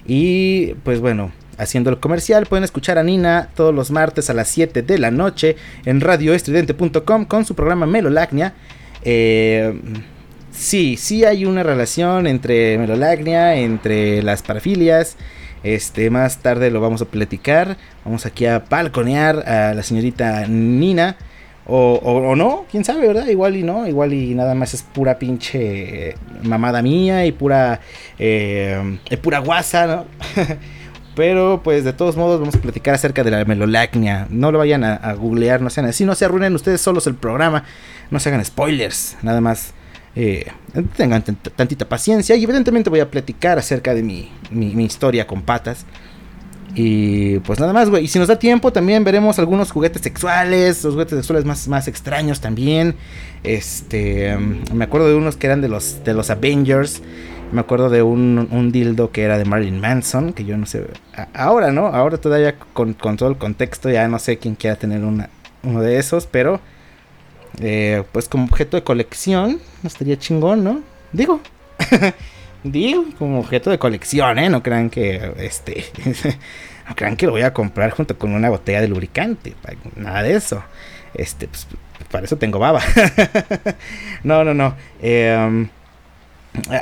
Y 0.05 0.73
pues 0.83 0.99
bueno, 0.99 1.31
haciendo 1.57 1.89
el 1.89 1.99
comercial, 1.99 2.45
pueden 2.45 2.63
escuchar 2.63 2.97
a 2.97 3.03
Nina 3.03 3.49
todos 3.55 3.73
los 3.73 3.91
martes 3.91 4.29
a 4.29 4.33
las 4.33 4.49
7 4.49 4.81
de 4.81 4.97
la 4.97 5.11
noche 5.11 5.55
en 5.85 6.01
radioestridente.com 6.01 7.25
con 7.25 7.45
su 7.45 7.55
programa 7.55 7.85
Melolagnia. 7.85 8.53
Eh, 9.03 9.73
sí, 10.53 10.97
sí 10.97 11.25
hay 11.25 11.45
una 11.45 11.63
relación 11.63 12.27
entre 12.27 12.77
melolagnia, 12.77 13.55
entre 13.55 14.21
las 14.23 14.41
parafilias. 14.41 15.17
Este, 15.63 16.09
más 16.09 16.39
tarde 16.39 16.71
lo 16.71 16.81
vamos 16.81 17.01
a 17.01 17.05
platicar. 17.05 17.77
Vamos 18.05 18.25
aquí 18.25 18.45
a 18.45 18.59
balconear 18.59 19.47
a 19.47 19.73
la 19.73 19.83
señorita 19.83 20.45
Nina. 20.47 21.15
O, 21.65 21.93
o- 22.03 22.31
o 22.31 22.35
no, 22.35 22.65
quién 22.69 22.83
sabe, 22.83 23.07
¿verdad? 23.07 23.25
Igual 23.27 23.55
y 23.55 23.63
no, 23.63 23.87
igual 23.87 24.11
y 24.11 24.35
nada 24.35 24.53
más 24.53 24.73
es 24.73 24.83
pura 24.83 25.17
pinche 25.17 26.13
mamada 26.43 26.81
mía 26.81 27.25
y 27.25 27.31
pura, 27.31 27.79
eh, 28.19 28.97
pura 29.21 29.39
guasa, 29.39 29.87
¿no? 29.87 30.05
Pero 31.15 31.61
pues 31.63 31.85
de 31.85 31.93
todos 31.93 32.17
modos 32.17 32.39
vamos 32.41 32.55
a 32.55 32.59
platicar 32.59 32.95
acerca 32.95 33.23
de 33.23 33.31
la 33.31 33.45
melolacnia. 33.45 34.27
No 34.29 34.51
lo 34.51 34.57
vayan 34.57 34.83
a, 34.83 34.95
a 34.95 35.13
googlear, 35.13 35.61
no 35.61 35.69
sean 35.69 35.85
así, 35.85 36.03
no 36.03 36.15
se 36.15 36.25
arruinen 36.25 36.53
ustedes 36.55 36.81
solos 36.81 37.07
el 37.07 37.15
programa. 37.15 37.63
No 38.11 38.19
se 38.19 38.27
hagan 38.29 38.43
spoilers, 38.43 39.15
nada 39.21 39.39
más. 39.39 39.73
Eh, 40.15 40.45
tengan 40.95 41.23
tant- 41.23 41.51
tantita 41.55 41.87
paciencia. 41.87 42.35
Y 42.35 42.43
evidentemente 42.43 42.89
voy 42.89 42.99
a 42.99 43.09
platicar 43.09 43.57
acerca 43.57 43.93
de 43.93 44.03
mi, 44.03 44.29
mi, 44.51 44.85
historia 44.85 45.25
con 45.27 45.41
patas. 45.41 45.85
Y 46.75 47.37
pues 47.39 47.59
nada 47.59 47.71
más, 47.73 47.89
güey. 47.89 48.05
Y 48.05 48.07
si 48.07 48.17
nos 48.19 48.27
da 48.27 48.39
tiempo, 48.39 48.73
también 48.73 49.03
veremos 49.03 49.37
algunos 49.39 49.71
juguetes 49.71 50.01
sexuales. 50.01 50.83
Los 50.83 50.93
juguetes 50.93 51.17
sexuales 51.17 51.45
más, 51.45 51.67
más 51.67 51.87
extraños 51.87 52.41
también. 52.41 52.95
Este. 53.43 54.35
mm, 54.35 54.73
Me 54.73 54.85
acuerdo 54.85 55.07
de 55.07 55.15
unos 55.15 55.35
que 55.37 55.47
eran 55.47 55.61
de 55.61 55.67
los, 55.69 56.03
de 56.03 56.13
los 56.13 56.29
Avengers. 56.29 57.01
Me 57.51 57.61
acuerdo 57.61 57.89
de 57.91 58.01
un, 58.01 58.47
un 58.49 58.71
dildo 58.71 59.11
que 59.11 59.21
era 59.21 59.37
de 59.37 59.45
Marilyn 59.45 59.79
Manson. 59.79 60.33
Que 60.33 60.45
yo 60.45 60.57
no 60.57 60.65
sé. 60.65 60.83
Ahora, 61.35 61.71
¿no? 61.71 61.87
Ahora 61.87 62.17
todavía 62.17 62.55
con, 62.73 62.93
con 62.93 63.17
todo 63.17 63.29
el 63.29 63.37
contexto. 63.37 63.89
Ya 63.91 64.07
no 64.07 64.17
sé 64.17 64.37
quién 64.37 64.55
quiera 64.55 64.75
tener 64.75 65.03
una, 65.03 65.29
uno 65.63 65.81
de 65.81 65.97
esos. 65.99 66.25
Pero. 66.27 66.59
Eh, 67.59 68.03
pues 68.11 68.27
como 68.29 68.45
objeto 68.45 68.77
de 68.77 68.83
colección. 68.83 69.59
Estaría 69.83 70.17
chingón, 70.17 70.63
¿no? 70.63 70.81
Digo. 71.11 71.39
Digo, 72.63 73.05
como 73.19 73.39
objeto 73.39 73.69
de 73.71 73.77
colección, 73.77 74.39
¿eh? 74.39 74.49
No 74.49 74.63
crean 74.63 74.89
que, 74.89 75.33
este, 75.37 75.83
no 76.87 76.95
crean 76.95 77.17
que 77.17 77.25
lo 77.25 77.33
voy 77.33 77.41
a 77.41 77.53
comprar 77.53 77.91
junto 77.91 78.17
con 78.17 78.33
una 78.33 78.49
botella 78.49 78.79
de 78.79 78.87
lubricante, 78.87 79.53
nada 79.97 80.23
de 80.23 80.35
eso. 80.35 80.63
Este, 81.13 81.47
pues, 81.49 81.67
para 82.09 82.23
eso 82.23 82.37
tengo 82.37 82.59
baba. 82.59 82.81
no, 84.23 84.45
no, 84.45 84.53
no. 84.53 84.75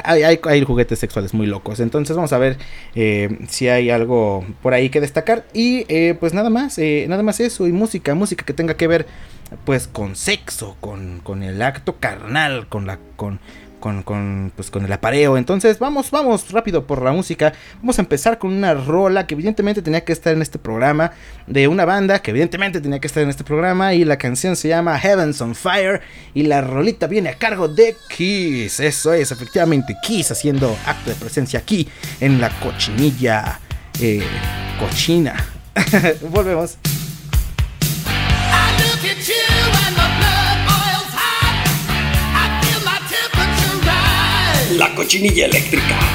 Hay, 0.03 0.23
hay- 0.23 0.39
hay 0.43 0.63
juguetes 0.63 0.99
sexuales 0.99 1.33
muy 1.33 1.47
locos. 1.47 1.79
Entonces 1.79 2.15
vamos 2.15 2.33
a 2.33 2.37
ver 2.37 2.57
eh, 2.93 3.39
si 3.47 3.69
hay 3.69 3.89
algo 3.89 4.45
por 4.61 4.73
ahí 4.73 4.89
que 4.89 4.99
destacar. 4.99 5.45
Y 5.53 5.85
eh, 5.87 6.15
pues 6.19 6.33
nada 6.33 6.49
más, 6.49 6.77
eh, 6.77 7.05
nada 7.07 7.23
más 7.23 7.39
eso. 7.39 7.67
Y 7.67 7.71
música, 7.71 8.13
música 8.13 8.45
que 8.45 8.53
tenga 8.53 8.75
que 8.75 8.87
ver 8.87 9.07
pues 9.65 9.87
con 9.87 10.15
sexo, 10.15 10.77
con, 10.79 11.19
con 11.19 11.43
el 11.43 11.61
acto 11.61 11.97
carnal, 11.99 12.67
con 12.67 12.87
la, 12.87 12.99
con, 13.15 13.39
con, 13.81 14.03
con, 14.03 14.53
pues, 14.55 14.71
con 14.71 14.85
el 14.85 14.93
apareo. 14.93 15.37
Entonces, 15.37 15.79
vamos, 15.79 16.11
vamos 16.11 16.49
rápido 16.51 16.85
por 16.87 17.01
la 17.01 17.11
música. 17.11 17.51
Vamos 17.81 17.99
a 17.99 18.01
empezar 18.01 18.37
con 18.37 18.53
una 18.53 18.73
rola 18.73 19.27
que 19.27 19.33
evidentemente 19.33 19.81
tenía 19.81 20.05
que 20.05 20.13
estar 20.13 20.33
en 20.33 20.41
este 20.41 20.57
programa. 20.57 21.11
De 21.47 21.67
una 21.67 21.83
banda 21.83 22.19
que 22.19 22.31
evidentemente 22.31 22.79
tenía 22.79 22.99
que 22.99 23.07
estar 23.07 23.23
en 23.23 23.29
este 23.29 23.43
programa. 23.43 23.93
Y 23.93 24.05
la 24.05 24.17
canción 24.17 24.55
se 24.55 24.69
llama 24.69 24.97
Heavens 24.97 25.41
on 25.41 25.55
Fire. 25.55 26.01
Y 26.33 26.43
la 26.43 26.61
rolita 26.61 27.07
viene 27.07 27.29
a 27.29 27.37
cargo 27.37 27.67
de 27.67 27.95
Kiss. 28.15 28.79
Eso 28.79 29.11
es, 29.11 29.31
efectivamente, 29.31 29.95
Kiss 30.01 30.31
haciendo 30.31 30.77
acto 30.85 31.09
de 31.09 31.15
presencia 31.15 31.59
aquí 31.59 31.89
en 32.21 32.39
la 32.39 32.49
cochinilla 32.59 33.59
eh, 33.99 34.23
cochina. 34.79 35.35
Volvemos. 36.29 36.77
La 44.77 44.95
cochinilla 44.95 45.47
eléctrica. 45.47 46.10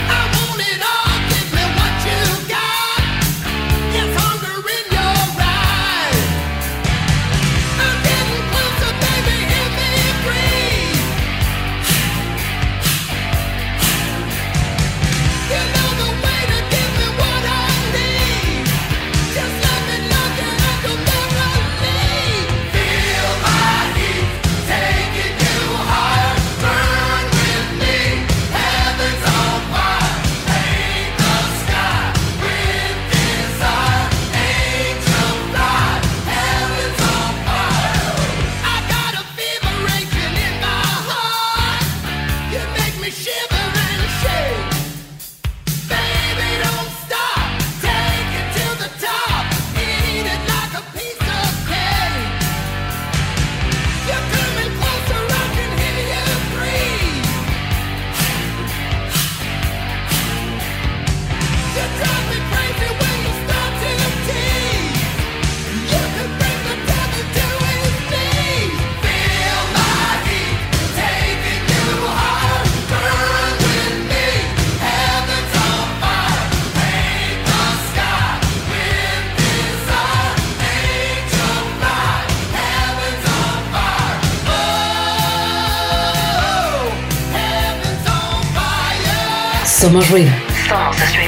Fire. 90.03 90.31
Somos 90.69 91.26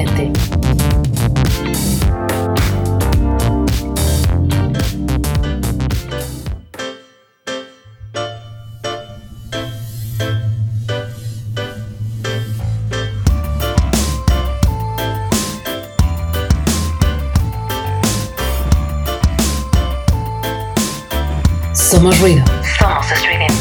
Estridente. 0.00 0.32
Somos 21.74 22.18
ruido. 22.20 22.42
Somos 22.78 23.10
estridente. 23.12 23.59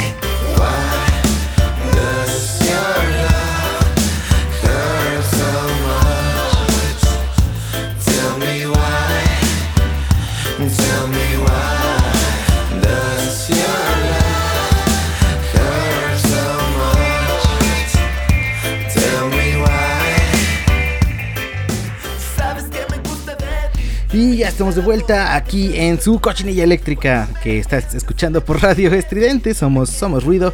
Estamos 24.59 24.75
de 24.75 24.81
vuelta 24.81 25.37
aquí 25.37 25.71
en 25.77 26.01
su 26.01 26.19
cochinilla 26.19 26.65
eléctrica 26.65 27.29
que 27.41 27.59
estás 27.59 27.95
escuchando 27.95 28.43
por 28.43 28.61
Radio 28.61 28.93
Estridente. 28.93 29.53
Somos, 29.53 29.89
somos 29.89 30.25
ruido. 30.25 30.53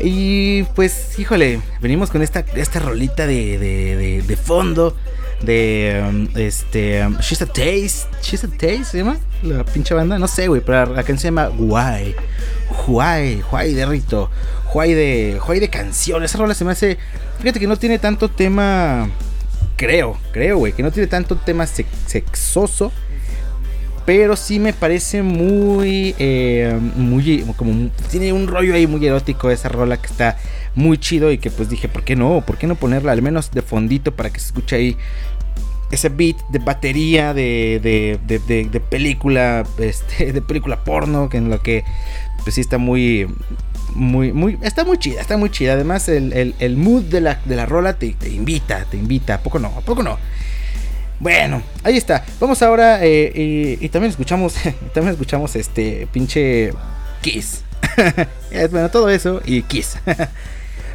Y 0.00 0.64
pues, 0.74 1.16
híjole, 1.16 1.60
venimos 1.80 2.10
con 2.10 2.22
esta, 2.22 2.40
esta 2.56 2.80
rolita 2.80 3.24
de, 3.24 3.56
de, 3.56 4.22
de- 4.26 4.36
fondo. 4.36 4.96
De 5.42 6.02
um, 6.08 6.26
este 6.34 7.06
um, 7.06 7.18
She's 7.20 7.40
a 7.40 7.46
Taste. 7.46 8.08
She's 8.20 8.42
a 8.42 8.48
Taste 8.48 8.82
se 8.84 8.98
llama 8.98 9.16
la 9.44 9.62
pinche 9.64 9.94
banda. 9.94 10.18
No 10.18 10.26
sé, 10.26 10.48
güey, 10.48 10.60
pero 10.60 10.86
la 10.86 11.04
canción 11.04 11.18
se 11.18 11.26
llama 11.28 11.48
Why. 11.56 12.16
Why, 12.88 13.44
Why 13.52 13.74
de 13.74 13.86
Rito. 13.86 14.28
Why 14.74 14.92
de, 14.92 15.40
Why 15.46 15.60
de 15.60 15.68
canción. 15.70 16.24
Esa 16.24 16.36
rola 16.38 16.52
se 16.54 16.64
me 16.64 16.72
hace. 16.72 16.98
Fíjate 17.38 17.60
que 17.60 17.68
no 17.68 17.76
tiene 17.76 18.00
tanto 18.00 18.28
tema. 18.28 19.08
Creo, 19.76 20.18
creo, 20.32 20.58
güey, 20.58 20.72
que 20.72 20.82
no 20.82 20.90
tiene 20.90 21.06
tanto 21.06 21.36
tema 21.36 21.64
sex- 21.68 21.86
sexoso. 22.06 22.90
Pero 24.06 24.36
sí 24.36 24.58
me 24.60 24.72
parece 24.72 25.22
muy. 25.22 26.14
eh, 26.18 26.78
muy. 26.96 27.44
Como. 27.56 27.90
Tiene 28.10 28.32
un 28.32 28.46
rollo 28.46 28.74
ahí 28.74 28.86
muy 28.86 29.04
erótico 29.04 29.50
esa 29.50 29.68
rola 29.68 29.96
que 30.00 30.06
está 30.06 30.38
muy 30.76 30.96
chido 30.98 31.32
y 31.32 31.38
que 31.38 31.50
pues 31.50 31.68
dije, 31.68 31.88
¿por 31.88 32.04
qué 32.04 32.14
no? 32.16 32.42
¿Por 32.46 32.56
qué 32.56 32.66
no 32.68 32.76
ponerla 32.76 33.10
al 33.12 33.20
menos 33.22 33.50
de 33.50 33.62
fondito 33.62 34.14
para 34.14 34.30
que 34.30 34.38
se 34.38 34.46
escuche 34.46 34.76
ahí 34.76 34.96
ese 35.90 36.08
beat 36.08 36.36
de 36.50 36.58
batería 36.58 37.32
de, 37.34 37.80
de, 37.82 38.18
de, 38.26 38.38
de- 38.40 38.64
de 38.68 38.80
película, 38.80 39.64
este, 39.78 40.32
de 40.32 40.42
película 40.42 40.82
porno, 40.84 41.28
que 41.28 41.36
en 41.38 41.48
lo 41.50 41.60
que 41.60 41.84
pues 42.44 42.54
sí 42.56 42.60
está 42.60 42.78
muy, 42.78 43.26
muy, 43.94 44.32
muy, 44.32 44.56
está 44.62 44.84
muy 44.84 44.98
chida, 44.98 45.20
está 45.20 45.36
muy 45.36 45.50
chida. 45.50 45.72
Además 45.72 46.08
el, 46.08 46.54
el- 46.60 46.76
mood 46.76 47.02
de 47.04 47.20
la, 47.20 47.40
de 47.44 47.56
la 47.56 47.66
rola 47.66 47.94
te, 47.98 48.12
te 48.12 48.28
invita, 48.30 48.84
te 48.88 48.96
invita, 48.96 49.34
¿a 49.34 49.40
poco 49.40 49.58
no? 49.58 49.68
¿A 49.76 49.80
poco 49.80 50.02
no? 50.04 50.18
Bueno, 51.18 51.62
ahí 51.82 51.96
está. 51.96 52.24
Vamos 52.40 52.62
ahora 52.62 52.98
eh, 53.02 53.78
y, 53.80 53.88
también 53.88 54.10
escuchamos, 54.10 54.54
también 54.94 55.12
escuchamos 55.12 55.56
este 55.56 56.06
pinche 56.12 56.72
Kiss. 57.20 57.62
Bueno, 58.70 58.90
todo 58.90 59.10
eso 59.10 59.42
y 59.44 59.62
Kiss. 59.62 59.98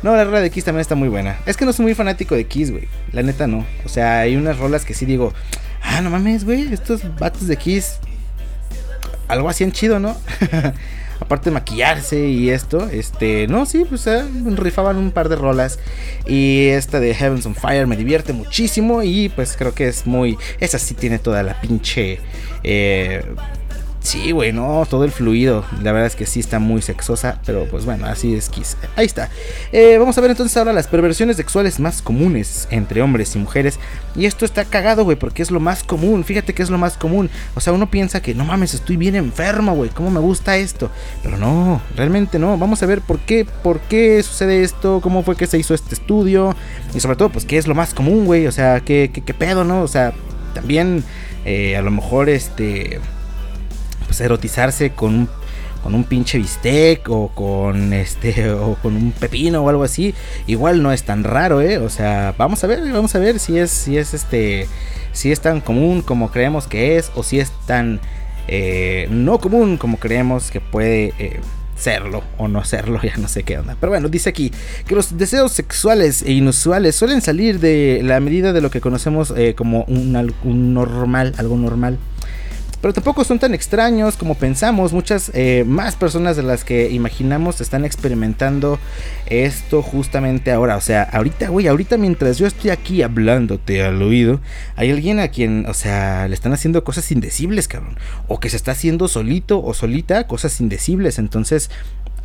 No, 0.04 0.16
la 0.16 0.24
rola 0.24 0.40
de 0.40 0.50
Kiss 0.50 0.64
también 0.64 0.82
está 0.82 0.96
muy 0.96 1.10
buena. 1.10 1.38
Es 1.46 1.58
que 1.58 1.64
no 1.64 1.74
soy 1.74 1.84
muy 1.84 1.94
fanático 1.94 2.34
de 2.34 2.46
Kiss, 2.46 2.72
güey. 2.72 2.88
La 3.12 3.22
neta 3.22 3.46
no. 3.46 3.68
O 3.86 3.88
sea, 3.88 4.22
hay 4.22 4.36
unas 4.36 4.58
rolas 4.58 4.84
que 4.84 4.96
sí 4.96 5.06
digo, 5.06 5.32
ah, 5.84 6.02
no 6.02 6.10
mames, 6.10 6.44
güey, 6.44 6.74
estos 6.74 7.02
vatos 7.20 7.48
de 7.48 7.56
Kiss. 7.56 8.00
Algo 9.28 9.48
hacían 9.48 9.72
chido, 9.72 10.00
¿no? 10.00 10.18
Aparte 11.22 11.50
de 11.50 11.54
maquillarse 11.54 12.28
y 12.28 12.50
esto, 12.50 12.90
este, 12.90 13.48
no, 13.48 13.66
sí, 13.66 13.86
pues 13.88 14.06
rifaban 14.58 14.98
un 14.98 15.12
par 15.12 15.30
de 15.30 15.38
rolas. 15.38 15.80
Y 16.28 16.68
esta 16.70 17.00
de 17.00 17.14
Heavens 17.14 17.46
on 17.46 17.56
Fire 17.56 17.88
me 17.88 17.96
divierte 17.96 18.34
muchísimo. 18.34 19.04
Y 19.04 19.30
pues 19.30 19.56
creo 19.56 19.74
que 19.74 19.88
es 19.88 20.06
muy. 20.06 20.38
Esa 20.60 20.80
sí 20.80 20.96
tiene 20.96 21.20
toda 21.20 21.44
la 21.44 21.62
pinche. 21.62 22.20
eh, 22.64 23.24
Sí, 24.02 24.32
güey, 24.32 24.52
no, 24.52 24.84
todo 24.90 25.04
el 25.04 25.12
fluido. 25.12 25.64
La 25.84 25.92
verdad 25.92 26.08
es 26.08 26.16
que 26.16 26.26
sí 26.26 26.40
está 26.40 26.58
muy 26.58 26.82
sexosa, 26.82 27.40
pero 27.46 27.66
pues 27.70 27.86
bueno, 27.86 28.08
así 28.08 28.34
es 28.34 28.50
Kiss. 28.50 28.76
Ahí 28.96 29.06
está. 29.06 29.30
Eh, 29.72 29.98
vamos 30.00 30.18
a 30.18 30.22
ver 30.22 30.32
entonces 30.32 30.58
ahora 30.58 30.74
las 30.74 30.88
perversiones 30.88 31.38
sexuales 31.38 31.80
más 31.80 32.02
comunes 32.02 32.68
entre 32.72 33.04
hombres 33.04 33.36
y 33.36 33.40
mujeres. 33.40 33.80
Y 34.16 34.26
esto 34.26 34.44
está 34.44 34.66
cagado, 34.66 35.04
güey, 35.04 35.18
porque 35.18 35.44
es 35.44 35.52
lo 35.52 35.60
más 35.60 35.84
común. 35.84 36.24
Fíjate 36.24 36.56
que 36.56 36.64
es 36.64 36.72
lo 36.72 36.80
más 36.80 36.98
común. 36.98 37.30
O 37.54 37.62
sea, 37.62 37.74
uno 37.74 37.92
piensa 37.92 38.24
que 38.24 38.34
no 38.34 38.44
mames, 38.44 38.74
estoy 38.74 38.98
bien 38.98 39.16
enfermo, 39.16 39.76
güey. 39.76 39.92
¿Cómo 39.92 40.10
me 40.10 40.20
gusta 40.20 40.58
esto? 40.58 40.90
Pero 41.22 41.38
no, 41.38 41.80
realmente 41.96 42.40
no. 42.40 42.58
Vamos 42.58 42.82
a 42.82 42.88
ver 42.88 43.02
por 43.02 43.20
qué, 43.20 43.46
por 43.46 43.82
qué 43.82 44.24
sucede 44.24 44.64
esto, 44.64 45.00
cómo 45.02 45.22
fue 45.22 45.36
que 45.36 45.46
se 45.46 45.60
hizo 45.60 45.76
este 45.76 45.94
estudio. 45.94 46.56
Y 46.96 47.00
sobre 47.02 47.18
todo, 47.18 47.30
pues, 47.30 47.46
qué 47.46 47.60
es 47.60 47.68
lo 47.68 47.76
más 47.76 47.94
común, 47.94 48.26
güey. 48.26 48.48
O 48.48 48.52
sea, 48.52 48.80
qué, 48.80 49.12
qué, 49.14 49.22
qué 49.22 49.36
pedo, 49.36 49.64
¿no? 49.64 49.84
O 49.84 49.88
sea, 49.88 50.12
también 50.56 51.04
eh, 51.46 51.78
a 51.78 51.84
lo 51.84 51.92
mejor 51.92 52.30
este 52.30 53.00
pues 54.12 54.20
erotizarse 54.20 54.90
con 54.90 55.16
un, 55.16 55.30
con 55.82 55.96
un 55.96 56.04
pinche 56.04 56.38
bistec 56.38 57.10
o 57.10 57.30
con 57.30 57.94
este 57.94 58.52
o 58.52 58.76
con 58.76 58.98
un 58.98 59.14
pepino 59.14 59.64
o 59.64 59.70
algo 59.70 59.84
así, 59.84 60.14
igual 60.48 60.84
no 60.84 60.92
es 60.92 61.04
tan 61.04 61.24
raro, 61.24 61.62
eh, 61.62 61.78
o 61.78 61.90
sea, 61.90 62.36
vamos 62.38 62.62
a 62.66 62.68
ver, 62.68 62.92
vamos 62.92 63.16
a 63.16 63.20
ver 63.20 63.40
si 63.40 63.58
es 63.58 63.72
si 63.72 63.98
es 63.98 64.14
este 64.14 64.68
si 65.14 65.32
es 65.32 65.40
tan 65.40 65.62
común 65.62 66.02
como 66.02 66.30
creemos 66.30 66.68
que 66.68 66.98
es 66.98 67.10
o 67.16 67.24
si 67.24 67.40
es 67.40 67.52
tan 67.66 68.02
eh, 68.50 69.08
no 69.10 69.40
común 69.40 69.78
como 69.78 69.98
creemos 69.98 70.52
que 70.52 70.60
puede 70.60 71.14
eh, 71.18 71.40
serlo 71.78 72.22
o 72.38 72.50
no 72.50 72.66
serlo, 72.66 73.00
ya 73.04 73.16
no 73.16 73.30
sé 73.30 73.44
qué 73.44 73.58
onda. 73.58 73.78
Pero 73.80 73.92
bueno, 73.92 74.10
dice 74.10 74.28
aquí 74.28 74.52
que 74.88 74.94
los 74.94 75.18
deseos 75.18 75.54
sexuales 75.54 76.22
e 76.22 76.34
inusuales 76.34 76.98
suelen 76.98 77.22
salir 77.22 77.62
de 77.62 78.02
la 78.04 78.20
medida 78.20 78.52
de 78.52 78.60
lo 78.60 78.70
que 78.72 78.82
conocemos 78.82 79.34
eh, 79.38 79.56
como 79.56 79.86
un, 79.86 80.34
un 80.44 80.74
normal, 80.74 81.34
algo 81.38 81.56
normal 81.56 81.98
pero 82.82 82.94
tampoco 82.94 83.24
son 83.24 83.40
tan 83.40 83.54
extraños 83.54 84.18
como 84.18 84.36
pensamos. 84.36 84.92
Muchas 84.92 85.32
eh, 85.34 85.64
más 85.66 85.96
personas 85.96 86.36
de 86.36 86.44
las 86.44 86.64
que 86.64 86.90
imaginamos 86.90 87.62
están 87.62 87.86
experimentando 87.86 88.80
esto 89.28 89.82
justamente 89.82 90.52
ahora. 90.52 90.78
O 90.78 90.82
sea, 90.82 91.04
ahorita, 91.04 91.50
güey, 91.50 91.68
ahorita 91.68 91.98
mientras 91.98 92.38
yo 92.40 92.48
estoy 92.48 92.72
aquí 92.72 93.04
hablándote 93.04 93.84
al 93.84 94.02
oído, 94.02 94.42
hay 94.76 94.90
alguien 94.90 95.20
a 95.20 95.28
quien, 95.28 95.66
o 95.68 95.74
sea, 95.74 96.28
le 96.28 96.34
están 96.34 96.54
haciendo 96.54 96.84
cosas 96.84 97.12
indecibles, 97.12 97.68
cabrón. 97.68 97.98
O 98.28 98.40
que 98.40 98.50
se 98.50 98.58
está 98.58 98.72
haciendo 98.72 99.08
solito 99.08 99.64
o 99.64 99.74
solita 99.74 100.26
cosas 100.28 100.60
indecibles. 100.60 101.20
Entonces, 101.20 101.70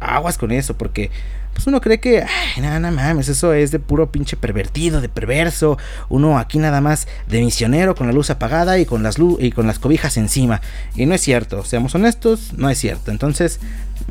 aguas 0.01 0.39
con 0.39 0.53
eso, 0.53 0.77
porque 0.77 1.11
pues 1.55 1.67
uno 1.67 1.81
cree 1.81 2.01
que, 2.01 2.23
ay, 2.23 2.61
nada, 2.61 2.79
nada 2.79 2.95
mames, 2.95 3.31
eso 3.31 3.55
es 3.55 3.71
de 3.71 3.79
puro 3.79 4.13
pinche 4.13 4.37
pervertido, 4.37 5.01
de 5.01 5.09
perverso. 5.09 5.79
Uno 6.11 6.39
aquí 6.39 6.59
nada 6.59 6.83
más 6.83 7.09
de 7.29 7.41
misionero 7.41 7.95
con 7.95 8.07
la 8.07 8.13
luz 8.13 8.29
apagada 8.29 8.79
y 8.79 8.85
con 8.85 9.03
las 9.03 9.19
lu- 9.19 9.39
y 9.41 9.53
con 9.53 9.67
las 9.67 9.79
cobijas 9.79 10.19
encima. 10.19 10.61
Y 10.97 11.07
no 11.07 11.15
es 11.15 11.23
cierto, 11.23 11.65
seamos 11.65 11.95
honestos, 11.95 12.53
no 12.59 12.69
es 12.69 12.77
cierto. 12.77 13.11
Entonces, 13.11 13.59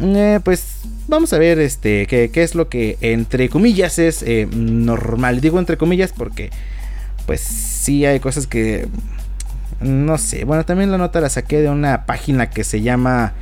eh, 0.01 0.39
pues 0.43 0.79
vamos 1.07 1.33
a 1.33 1.37
ver 1.37 1.59
este 1.59 2.07
qué, 2.07 2.31
qué 2.33 2.41
es 2.41 2.55
lo 2.55 2.67
que 2.67 2.97
entre 3.01 3.47
comillas 3.49 3.99
es 3.99 4.23
eh, 4.23 4.47
normal. 4.51 5.39
Digo 5.39 5.59
entre 5.59 5.77
comillas 5.77 6.13
porque 6.17 6.49
pues 7.27 7.41
sí 7.41 8.07
hay 8.07 8.19
cosas 8.19 8.47
que 8.47 8.87
no 9.81 10.17
sé. 10.17 10.45
Bueno, 10.45 10.65
también 10.65 10.89
la 10.89 10.97
nota 10.97 11.21
la 11.21 11.29
saqué 11.29 11.61
de 11.61 11.69
una 11.69 12.07
página 12.07 12.49
que 12.49 12.63
se 12.63 12.81
llama 12.81 13.33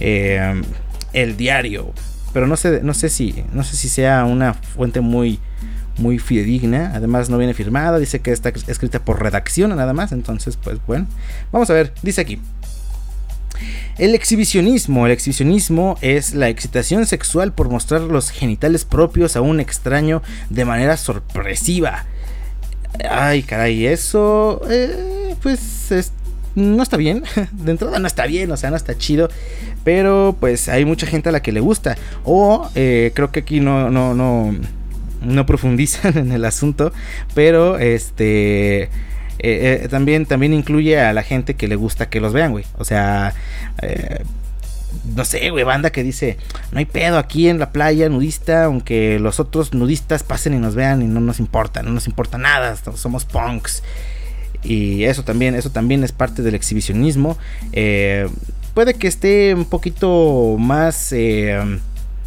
eh, 0.00 0.60
El 1.16 1.36
Diario. 1.36 1.92
Pero 2.32 2.46
no 2.46 2.56
sé, 2.56 2.80
no 2.82 2.92
sé 2.94 3.08
si, 3.08 3.42
no 3.52 3.64
sé 3.64 3.76
si 3.76 3.88
sea 3.88 4.24
una 4.24 4.54
fuente 4.54 5.00
muy, 5.00 5.40
muy 5.98 6.18
fidedigna. 6.18 6.92
Además 6.94 7.30
no 7.30 7.38
viene 7.38 7.54
firmada. 7.54 7.98
Dice 7.98 8.20
que 8.20 8.30
está 8.30 8.50
escrita 8.50 9.04
por 9.04 9.22
redacción 9.22 9.74
nada 9.74 9.92
más. 9.94 10.12
Entonces, 10.12 10.56
pues 10.62 10.78
bueno. 10.86 11.06
Vamos 11.52 11.70
a 11.70 11.72
ver. 11.72 11.92
Dice 12.02 12.20
aquí. 12.20 12.38
El 13.96 14.14
exhibicionismo. 14.14 15.06
El 15.06 15.12
exhibicionismo 15.12 15.96
es 16.02 16.34
la 16.34 16.50
excitación 16.50 17.06
sexual 17.06 17.54
por 17.54 17.70
mostrar 17.70 18.02
los 18.02 18.28
genitales 18.30 18.84
propios 18.84 19.34
a 19.36 19.40
un 19.40 19.58
extraño 19.58 20.22
de 20.50 20.66
manera 20.66 20.98
sorpresiva. 20.98 22.04
Ay, 23.10 23.42
caray, 23.42 23.86
eso. 23.86 24.60
eh, 24.70 25.34
pues 25.42 25.90
es- 25.92 26.12
no 26.56 26.82
está 26.82 26.96
bien. 26.96 27.22
De 27.52 27.70
entrada 27.70 27.98
no 28.00 28.06
está 28.08 28.26
bien, 28.26 28.50
o 28.50 28.56
sea, 28.56 28.70
no 28.70 28.76
está 28.76 28.98
chido. 28.98 29.28
Pero 29.84 30.36
pues 30.40 30.68
hay 30.68 30.84
mucha 30.84 31.06
gente 31.06 31.28
a 31.28 31.32
la 31.32 31.42
que 31.42 31.52
le 31.52 31.60
gusta. 31.60 31.96
O 32.24 32.68
eh, 32.74 33.12
creo 33.14 33.30
que 33.30 33.40
aquí 33.40 33.60
no, 33.60 33.90
no, 33.90 34.14
no, 34.14 34.52
no 35.22 35.46
profundizan 35.46 36.18
en 36.18 36.32
el 36.32 36.44
asunto. 36.44 36.92
Pero 37.34 37.78
este. 37.78 38.84
eh, 38.84 38.88
eh, 39.38 39.86
también, 39.88 40.26
también 40.26 40.54
incluye 40.54 40.98
a 40.98 41.12
la 41.12 41.22
gente 41.22 41.54
que 41.54 41.68
le 41.68 41.76
gusta 41.76 42.08
que 42.08 42.20
los 42.20 42.32
vean, 42.32 42.52
güey. 42.52 42.64
O 42.78 42.84
sea, 42.84 43.34
no 45.14 45.24
sé, 45.24 45.50
güey, 45.50 45.64
banda 45.64 45.90
que 45.90 46.02
dice, 46.02 46.38
no 46.72 46.78
hay 46.78 46.86
pedo 46.86 47.18
aquí 47.18 47.48
en 47.48 47.58
la 47.58 47.70
playa 47.70 48.08
nudista, 48.08 48.64
aunque 48.64 49.18
los 49.18 49.40
otros 49.40 49.74
nudistas 49.74 50.22
pasen 50.22 50.54
y 50.54 50.58
nos 50.58 50.74
vean 50.74 51.02
y 51.02 51.06
no 51.06 51.20
nos 51.20 51.38
importa, 51.38 51.82
no 51.82 51.90
nos 51.90 52.06
importa 52.06 52.38
nada, 52.38 52.76
somos 52.96 53.24
punks. 53.24 53.82
Y 54.62 55.04
eso 55.04 55.22
también, 55.22 55.54
eso 55.54 55.70
también 55.70 56.04
es 56.04 56.12
parte 56.12 56.42
del 56.42 56.54
exhibicionismo. 56.54 57.38
Eh, 57.72 58.28
puede 58.74 58.94
que 58.94 59.08
esté 59.08 59.54
un 59.54 59.64
poquito 59.64 60.56
más 60.58 61.12
eh, 61.12 61.58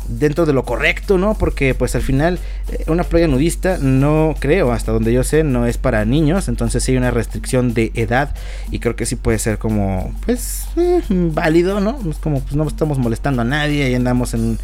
dentro 0.07 0.45
de 0.45 0.53
lo 0.53 0.63
correcto, 0.63 1.17
¿no? 1.17 1.35
Porque 1.35 1.75
pues 1.75 1.95
al 1.95 2.01
final 2.01 2.39
eh, 2.71 2.83
una 2.87 3.03
playa 3.03 3.27
nudista 3.27 3.77
no 3.77 4.35
creo, 4.39 4.71
hasta 4.71 4.91
donde 4.91 5.13
yo 5.13 5.23
sé, 5.23 5.43
no 5.43 5.65
es 5.65 5.77
para 5.77 6.05
niños, 6.05 6.47
entonces 6.47 6.83
sí 6.83 6.93
hay 6.93 6.97
una 6.97 7.11
restricción 7.11 7.73
de 7.73 7.91
edad 7.95 8.33
y 8.71 8.79
creo 8.79 8.95
que 8.95 9.05
sí 9.05 9.15
puede 9.15 9.39
ser 9.39 9.57
como, 9.57 10.13
pues, 10.25 10.65
válido, 11.09 11.79
¿no? 11.79 11.99
Es 12.09 12.17
como, 12.17 12.41
pues 12.41 12.55
no 12.55 12.67
estamos 12.67 12.97
molestando 12.97 13.41
a 13.41 13.45
nadie 13.45 13.89
y 13.89 13.95
andamos 13.95 14.33
en 14.33 14.57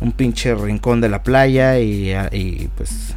un, 0.00 0.12
pinche 0.12 0.54
rincón 0.54 1.00
de 1.00 1.08
la 1.08 1.22
playa 1.22 1.78
y 1.78 2.68
pues 2.76 3.14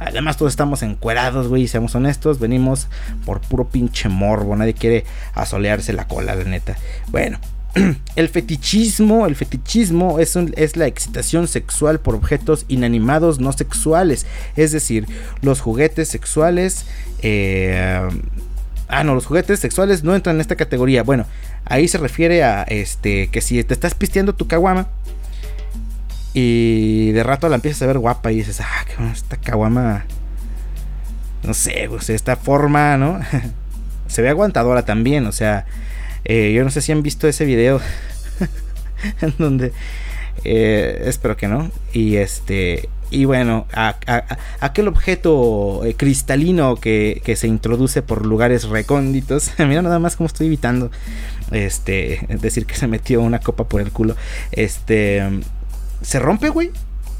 Además, 0.00 0.36
todos 0.36 0.52
estamos 0.52 0.82
encuerados, 0.82 1.48
güey, 1.48 1.66
seamos 1.68 1.94
honestos. 1.94 2.38
Venimos 2.38 2.88
por 3.24 3.40
puro 3.40 3.68
pinche 3.68 4.08
morbo. 4.08 4.56
Nadie 4.56 4.74
quiere 4.74 5.04
asolearse 5.34 5.92
la 5.92 6.06
cola, 6.06 6.34
la 6.34 6.44
neta. 6.44 6.76
Bueno, 7.08 7.38
el 8.16 8.28
fetichismo, 8.28 9.26
el 9.26 9.36
fetichismo 9.36 10.18
es, 10.18 10.36
es 10.36 10.76
la 10.76 10.86
excitación 10.86 11.48
sexual 11.48 12.00
por 12.00 12.14
objetos 12.14 12.64
inanimados 12.68 13.38
no 13.38 13.52
sexuales. 13.52 14.26
Es 14.56 14.72
decir, 14.72 15.06
los 15.42 15.60
juguetes 15.60 16.08
sexuales. 16.08 16.86
eh, 17.22 18.08
ah, 18.88 19.04
no, 19.04 19.14
los 19.14 19.26
juguetes 19.26 19.60
sexuales 19.60 20.04
no 20.04 20.14
entran 20.14 20.36
en 20.36 20.40
esta 20.40 20.56
categoría. 20.56 21.02
Bueno, 21.02 21.26
ahí 21.64 21.88
se 21.88 21.98
refiere 21.98 22.44
a 22.44 22.62
este 22.62 23.28
que 23.28 23.40
si 23.40 23.62
te 23.64 23.74
estás 23.74 23.94
pisteando 23.94 24.34
tu 24.34 24.46
caguama 24.46 24.88
y 26.38 27.12
de 27.12 27.22
rato 27.22 27.48
la 27.48 27.54
empiezas 27.54 27.80
a 27.80 27.86
ver 27.86 27.98
guapa 27.98 28.30
y 28.30 28.36
dices, 28.36 28.60
ah, 28.60 28.84
qué 28.86 28.94
bueno, 28.98 29.10
esta 29.10 29.38
caguama. 29.38 30.04
No 31.42 31.54
sé, 31.54 31.88
sea, 32.00 32.14
esta 32.14 32.36
forma, 32.36 32.98
¿no? 32.98 33.20
se 34.06 34.20
ve 34.20 34.28
aguantadora 34.28 34.84
también, 34.84 35.24
o 35.26 35.32
sea, 35.32 35.64
eh, 36.26 36.52
yo 36.54 36.62
no 36.62 36.68
sé 36.68 36.82
si 36.82 36.92
han 36.92 37.02
visto 37.02 37.26
ese 37.26 37.46
video 37.46 37.80
en 39.22 39.32
donde 39.38 39.72
eh, 40.44 41.04
espero 41.06 41.38
que 41.38 41.48
no. 41.48 41.70
Y 41.94 42.16
este. 42.16 42.90
Y 43.08 43.24
bueno, 43.24 43.66
aquel 44.60 44.88
objeto 44.88 45.86
eh, 45.86 45.94
cristalino 45.94 46.76
que, 46.76 47.22
que 47.24 47.36
se 47.36 47.46
introduce 47.46 48.02
por 48.02 48.26
lugares 48.26 48.68
recónditos. 48.68 49.52
Mira 49.58 49.80
nada 49.80 50.00
más 50.00 50.16
cómo 50.16 50.26
estoy 50.26 50.48
evitando. 50.48 50.90
Este. 51.50 52.26
Decir 52.28 52.66
que 52.66 52.74
se 52.74 52.88
metió 52.88 53.22
una 53.22 53.38
copa 53.38 53.64
por 53.64 53.80
el 53.80 53.90
culo. 53.90 54.16
Este. 54.52 55.22
Se 56.02 56.18
rompe, 56.18 56.48
güey. 56.50 56.70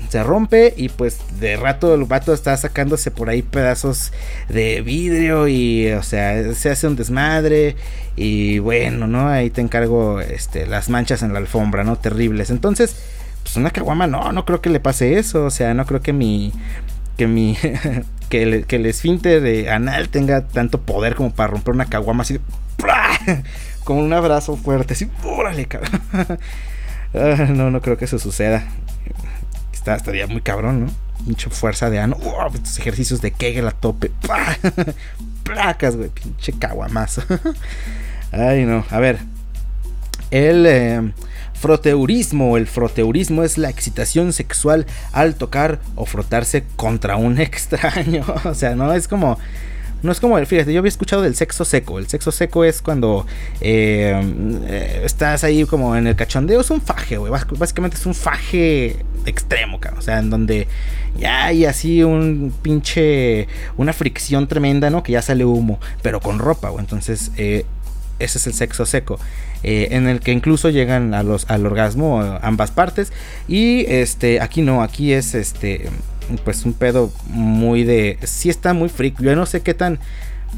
se 0.08 0.22
rompe 0.22 0.74
y 0.76 0.88
pues 0.88 1.18
de 1.40 1.56
rato 1.56 1.94
el 1.94 2.04
vato 2.04 2.32
está 2.32 2.56
sacándose 2.56 3.10
por 3.10 3.30
ahí 3.30 3.42
pedazos 3.42 4.12
de 4.48 4.82
vidrio 4.82 5.48
y 5.48 5.90
o 5.92 6.02
sea, 6.02 6.54
se 6.54 6.70
hace 6.70 6.86
un 6.86 6.96
desmadre 6.96 7.76
y 8.14 8.58
bueno, 8.58 9.06
¿no? 9.06 9.28
Ahí 9.28 9.50
te 9.50 9.60
encargo 9.60 10.20
este 10.20 10.66
las 10.66 10.88
manchas 10.88 11.22
en 11.22 11.32
la 11.32 11.38
alfombra, 11.38 11.84
¿no? 11.84 11.96
Terribles. 11.96 12.50
Entonces, 12.50 12.96
pues 13.42 13.56
una 13.56 13.70
caguama 13.70 14.06
no, 14.06 14.32
no 14.32 14.44
creo 14.44 14.60
que 14.60 14.70
le 14.70 14.80
pase 14.80 15.18
eso, 15.18 15.44
o 15.44 15.50
sea, 15.50 15.74
no 15.74 15.86
creo 15.86 16.00
que 16.02 16.12
mi 16.12 16.52
que 17.16 17.26
mi 17.26 17.56
que 18.28 18.42
el, 18.42 18.66
que 18.66 18.76
esfínter 18.88 19.40
de 19.40 19.70
anal 19.70 20.08
tenga 20.08 20.46
tanto 20.48 20.80
poder 20.80 21.14
como 21.14 21.32
para 21.32 21.52
romper 21.52 21.74
una 21.74 21.86
caguama 21.86 22.22
así 22.22 22.40
¡plá! 22.76 23.18
con 23.84 23.98
un 23.98 24.12
abrazo 24.12 24.56
fuerte, 24.56 24.94
así, 24.94 25.08
órale, 25.24 25.66
cabrón. 25.66 26.00
Ah, 27.16 27.46
no, 27.50 27.70
no 27.70 27.80
creo 27.80 27.96
que 27.96 28.04
eso 28.04 28.18
suceda. 28.18 28.64
Estaría 29.94 30.26
muy 30.26 30.40
cabrón, 30.40 30.86
¿no? 30.86 30.92
Mucha 31.26 31.48
fuerza 31.48 31.90
de 31.90 32.00
ano. 32.00 32.16
Estos 32.52 32.78
ejercicios 32.78 33.20
de 33.20 33.30
Kegel 33.30 33.68
a 33.68 33.70
tope. 33.70 34.10
¡Pah! 34.26 34.56
Placas, 35.44 35.96
güey. 35.96 36.10
Pinche 36.10 36.52
caguamazo. 36.52 37.22
Ay, 38.32 38.64
no. 38.64 38.84
A 38.90 38.98
ver. 38.98 39.18
El 40.30 40.66
eh, 40.66 41.12
froteurismo. 41.54 42.56
El 42.56 42.66
froteurismo 42.66 43.44
es 43.44 43.58
la 43.58 43.70
excitación 43.70 44.32
sexual 44.32 44.86
al 45.12 45.36
tocar 45.36 45.78
o 45.94 46.04
frotarse 46.04 46.64
contra 46.74 47.16
un 47.16 47.40
extraño. 47.40 48.24
O 48.44 48.54
sea, 48.54 48.74
no 48.74 48.92
es 48.92 49.06
como. 49.06 49.38
No 50.02 50.12
es 50.12 50.20
como, 50.20 50.36
fíjate, 50.44 50.72
yo 50.72 50.78
había 50.80 50.88
escuchado 50.90 51.22
del 51.22 51.34
sexo 51.34 51.64
seco. 51.64 51.98
El 51.98 52.06
sexo 52.06 52.30
seco 52.30 52.64
es 52.64 52.82
cuando 52.82 53.26
eh, 53.60 54.12
eh, 54.68 55.02
estás 55.04 55.42
ahí 55.42 55.64
como 55.64 55.96
en 55.96 56.06
el 56.06 56.14
cachondeo. 56.16 56.60
Es 56.60 56.70
un 56.70 56.80
faje, 56.80 57.16
güey. 57.16 57.32
Bás- 57.32 57.46
Básicamente 57.58 57.96
es 57.96 58.06
un 58.06 58.14
faje 58.14 58.96
extremo, 59.24 59.80
cabrón. 59.80 59.98
O 59.98 60.02
sea, 60.02 60.18
en 60.18 60.30
donde 60.30 60.68
ya 61.18 61.46
hay 61.46 61.64
así 61.64 62.02
un 62.04 62.52
pinche. 62.62 63.48
Una 63.78 63.92
fricción 63.92 64.46
tremenda, 64.46 64.90
¿no? 64.90 65.02
Que 65.02 65.12
ya 65.12 65.22
sale 65.22 65.44
humo, 65.44 65.80
pero 66.02 66.20
con 66.20 66.38
ropa, 66.38 66.68
güey. 66.68 66.84
Entonces, 66.84 67.32
eh, 67.36 67.64
ese 68.18 68.38
es 68.38 68.46
el 68.46 68.54
sexo 68.54 68.86
seco. 68.86 69.18
en 69.62 70.06
el 70.08 70.20
que 70.20 70.30
incluso 70.32 70.68
llegan 70.70 71.14
a 71.14 71.22
los, 71.24 71.50
al 71.50 71.66
orgasmo 71.66 72.20
ambas 72.42 72.70
partes. 72.70 73.12
Y 73.48 73.86
este, 73.88 74.40
aquí 74.40 74.60
no, 74.62 74.82
aquí 74.82 75.12
es 75.12 75.34
este. 75.34 75.88
Pues 76.44 76.64
un 76.64 76.72
pedo 76.72 77.12
muy 77.28 77.84
de. 77.84 78.18
Sí 78.24 78.50
está 78.50 78.72
muy 78.72 78.88
freak. 78.88 79.20
Yo 79.20 79.34
no 79.36 79.46
sé 79.46 79.62
qué 79.62 79.74
tan. 79.74 79.98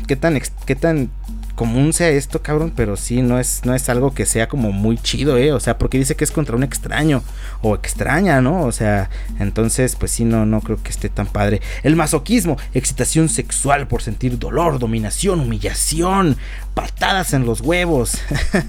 Qué 0.07 0.17
tan. 0.17 0.41
Qué 0.67 0.75
tan 0.75 1.11
común 1.59 1.93
sea 1.93 2.11
esto, 2.11 2.41
cabrón, 2.41 2.73
pero 2.77 2.97
sí, 2.97 3.21
no 3.21 3.41
es, 3.41 3.63
no 3.65 3.75
es 3.75 3.89
algo 3.89 4.15
que 4.15 4.27
sea 4.27 4.49
como 4.49 4.71
muy 4.71 4.97
chido, 4.97 5.37
¿eh? 5.37 5.53
O 5.53 5.59
sea, 5.59 5.77
porque 5.77 5.99
dice 5.99 6.15
que 6.15 6.23
es 6.23 6.31
contra 6.31 6.55
un 6.55 6.63
extraño 6.63 7.25
o 7.63 7.75
extraña, 7.75 8.41
¿no? 8.41 8.63
O 8.63 8.71
sea, 8.71 9.11
entonces, 9.41 9.97
pues 9.97 10.13
sí, 10.13 10.25
no, 10.25 10.47
no 10.47 10.61
creo 10.61 10.81
que 10.81 10.91
esté 10.91 11.09
tan 11.09 11.27
padre. 11.27 11.61
El 11.83 11.97
masoquismo, 11.97 12.59
excitación 12.75 13.29
sexual 13.29 13.89
por 13.89 14.03
sentir 14.03 14.39
dolor, 14.39 14.79
dominación, 14.79 15.41
humillación, 15.41 16.37
patadas 16.75 17.33
en 17.35 17.45
los 17.45 17.61
huevos 17.61 18.19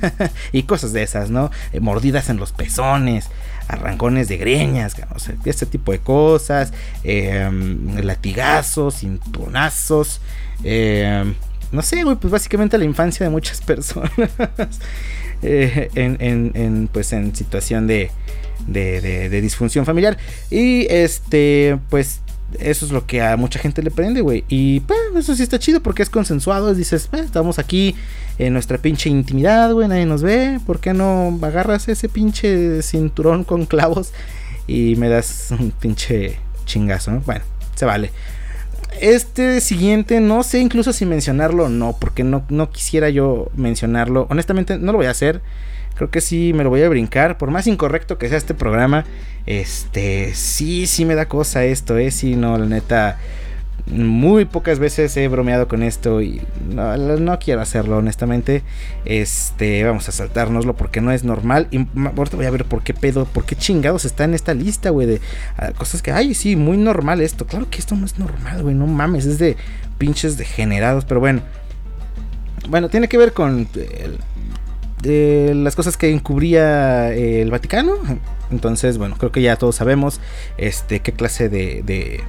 y 0.52 0.64
cosas 0.64 0.92
de 0.92 1.04
esas, 1.04 1.30
¿no? 1.30 1.52
Eh, 1.74 1.80
mordidas 1.82 2.32
en 2.32 2.38
los 2.38 2.54
pezones, 2.54 3.30
arrancones 3.70 4.28
de 4.28 4.38
greñas, 4.38 4.96
o 5.16 5.20
sea, 5.20 5.36
este 5.46 5.66
tipo 5.66 5.92
de 5.94 6.00
cosas, 6.00 6.74
eh, 7.04 7.50
latigazos, 8.04 8.96
cinturonazos, 9.00 10.20
eh, 10.64 11.24
no 11.72 11.82
sé, 11.84 12.04
güey, 12.04 12.16
pues 12.18 12.32
básicamente 12.32 12.78
la 12.78 12.84
infancia 12.86 13.26
de 13.26 13.30
muchas 13.30 13.62
personas 13.72 14.12
eh, 15.42 15.90
en, 15.96 16.52
en- 16.56 16.90
pues 16.92 17.14
en 17.14 17.36
situación 17.36 17.88
de, 17.88 18.12
de, 18.68 19.30
de- 19.30 19.42
disfunción 19.42 19.86
familiar. 19.86 20.18
Y 20.50 20.88
este, 20.90 21.78
pues 21.90 22.22
eso 22.60 22.86
es 22.88 22.92
lo 22.92 23.06
que 23.06 23.22
a 23.22 23.38
mucha 23.38 23.60
gente 23.60 23.84
le 23.84 23.92
prende, 23.92 24.22
güey. 24.22 24.44
Y 24.50 24.80
pues 24.82 25.00
eso 25.16 25.36
sí 25.36 25.44
está 25.44 25.60
chido 25.60 25.82
porque 25.82 26.02
es 26.02 26.10
consensuado. 26.10 26.74
Dices, 26.74 27.08
pues, 27.10 27.24
estamos 27.26 27.60
aquí 27.60 27.96
en 28.40 28.54
nuestra 28.54 28.78
pinche 28.78 29.10
intimidad, 29.10 29.72
güey, 29.74 29.88
nadie 29.88 30.06
nos 30.06 30.24
ve. 30.24 30.60
¿Por 30.66 30.80
qué 30.80 30.94
no 30.94 31.38
agarras 31.42 31.88
ese 31.90 32.08
pinche 32.10 32.82
cinturón 32.82 33.44
con 33.44 33.66
clavos 33.66 34.14
y 34.66 34.96
me 34.96 35.10
das 35.10 35.50
un 35.52 35.72
pinche 35.72 36.38
chingazo, 36.66 37.12
¿no? 37.12 37.20
Bueno, 37.22 37.44
se 37.76 37.86
vale. 37.86 38.12
Este 39.02 39.62
siguiente, 39.62 40.20
no 40.22 40.44
sé 40.44 40.60
incluso 40.60 40.94
si 40.94 41.06
mencionarlo 41.06 41.66
o 41.66 41.70
no, 41.70 41.96
porque 42.00 42.24
no, 42.24 42.44
no 42.50 42.70
quisiera 42.72 43.10
yo 43.10 43.52
mencionarlo. 43.56 44.26
Honestamente, 44.30 44.78
no 44.78 44.94
lo 44.94 44.98
voy 44.98 45.08
a 45.08 45.12
hacer. 45.12 45.42
Creo 45.96 46.10
que 46.10 46.22
sí 46.22 46.54
me 46.54 46.64
lo 46.64 46.70
voy 46.70 46.82
a 46.84 46.90
brincar. 46.90 47.38
Por 47.38 47.52
más 47.52 47.68
incorrecto 47.68 48.18
que 48.18 48.30
sea 48.30 48.38
este 48.38 48.54
programa, 48.54 49.06
este, 49.46 50.34
sí, 50.34 50.88
sí 50.88 51.04
me 51.04 51.16
da 51.16 51.28
cosa 51.28 51.66
esto, 51.66 51.98
eh. 51.98 52.10
Sí, 52.12 52.36
no, 52.38 52.58
la 52.58 52.66
neta, 52.66 53.20
muy 53.90 54.46
pocas 54.46 54.80
veces 54.80 55.16
he 55.18 55.28
bromeado 55.28 55.68
con 55.68 55.84
esto 55.84 56.22
y 56.22 56.42
no, 56.70 57.40
quiero 57.40 57.62
hacerlo, 57.62 57.98
honestamente. 57.98 58.64
Este, 59.06 59.84
vamos 59.84 60.08
a 60.10 60.12
saltárnoslo 60.12 60.76
porque 60.76 61.02
no 61.02 61.12
es 61.12 61.24
normal. 61.24 61.68
Y 61.72 61.88
ahorita 61.96 62.38
voy 62.38 62.46
a 62.46 62.52
ver 62.52 62.66
por 62.66 62.84
qué 62.84 62.94
pedo, 62.94 63.26
por 63.26 63.46
qué 63.46 63.56
chingados 63.56 64.06
está 64.06 64.24
en 64.24 64.34
esta 64.34 64.54
lista, 64.54 64.92
güey, 64.92 65.08
de 65.08 65.22
ah, 65.58 65.72
cosas 65.78 66.02
que, 66.02 66.12
ay, 66.12 66.34
sí, 66.34 66.56
muy 66.56 66.78
normal 66.78 67.22
esto. 67.22 67.46
Claro 67.46 67.70
que 67.70 67.80
esto 67.80 67.96
no 67.96 68.06
es 68.06 68.20
normal, 68.20 68.62
güey, 68.62 68.76
no 68.76 68.86
mames, 68.88 69.26
es 69.26 69.40
de 69.40 69.58
pinches 69.98 70.38
degenerados, 70.38 71.06
pero 71.06 71.20
bueno. 71.20 71.42
Bueno, 72.70 72.90
tiene 72.90 73.08
que 73.08 73.18
ver 73.18 73.34
con 73.34 73.68
eh, 75.04 75.54
las 75.56 75.76
cosas 75.76 75.98
que 75.98 76.12
encubría 76.12 77.12
eh, 77.14 77.42
el 77.42 77.52
Vaticano. 77.52 77.94
Entonces, 78.52 78.98
bueno, 78.98 79.16
creo 79.18 79.32
que 79.32 79.42
ya 79.42 79.56
todos 79.56 79.76
sabemos 79.76 80.20
este 80.58 81.02
qué 81.02 81.12
clase 81.14 81.50
de, 81.50 82.24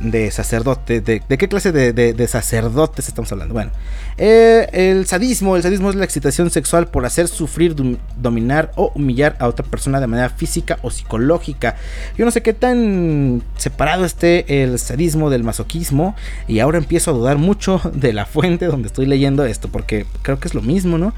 de 0.00 0.30
sacerdote, 0.30 1.00
de, 1.00 1.20
qué 1.20 1.48
clase 1.48 1.72
de, 1.72 2.26
sacerdotes 2.28 3.06
estamos 3.08 3.30
hablando. 3.32 3.54
Bueno, 3.54 3.70
eh, 4.18 4.66
el 4.72 5.06
sadismo, 5.06 5.56
el 5.56 5.62
sadismo 5.62 5.90
es 5.90 5.96
la 5.96 6.04
excitación 6.04 6.50
sexual 6.50 6.88
por 6.88 7.04
hacer 7.04 7.28
sufrir, 7.28 7.76
dom- 7.76 7.98
dominar 8.16 8.72
o 8.76 8.92
humillar 8.94 9.36
a 9.38 9.46
otra 9.46 9.64
persona 9.64 10.00
de 10.00 10.06
manera 10.06 10.30
física 10.30 10.78
o 10.82 10.90
psicológica. 10.90 11.76
Yo 12.16 12.24
no 12.24 12.30
sé 12.30 12.42
qué 12.42 12.52
tan 12.54 13.42
separado 13.56 14.04
esté 14.04 14.62
el 14.62 14.78
sadismo 14.78 15.30
del 15.30 15.44
masoquismo 15.44 16.16
y 16.48 16.60
ahora 16.60 16.78
empiezo 16.78 17.10
a 17.10 17.14
dudar 17.14 17.38
mucho 17.38 17.80
de 17.94 18.12
la 18.12 18.26
fuente 18.26 18.66
donde 18.66 18.88
estoy 18.88 19.06
leyendo 19.06 19.44
esto 19.44 19.68
porque 19.68 20.06
creo 20.22 20.40
que 20.40 20.48
es 20.48 20.54
lo 20.54 20.62
mismo, 20.62 20.98
¿no? 20.98 21.12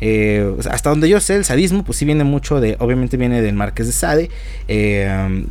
Eh, 0.00 0.54
hasta 0.70 0.90
donde 0.90 1.08
yo 1.08 1.20
sé, 1.20 1.36
el 1.36 1.44
sadismo, 1.44 1.84
pues 1.84 1.98
sí 1.98 2.04
viene 2.04 2.24
mucho 2.24 2.60
de, 2.60 2.76
obviamente 2.80 3.16
viene 3.16 3.40
del 3.40 3.54
Marqués 3.54 3.86
de 3.86 3.92
Sade, 3.92 4.30
eh, 4.68 5.46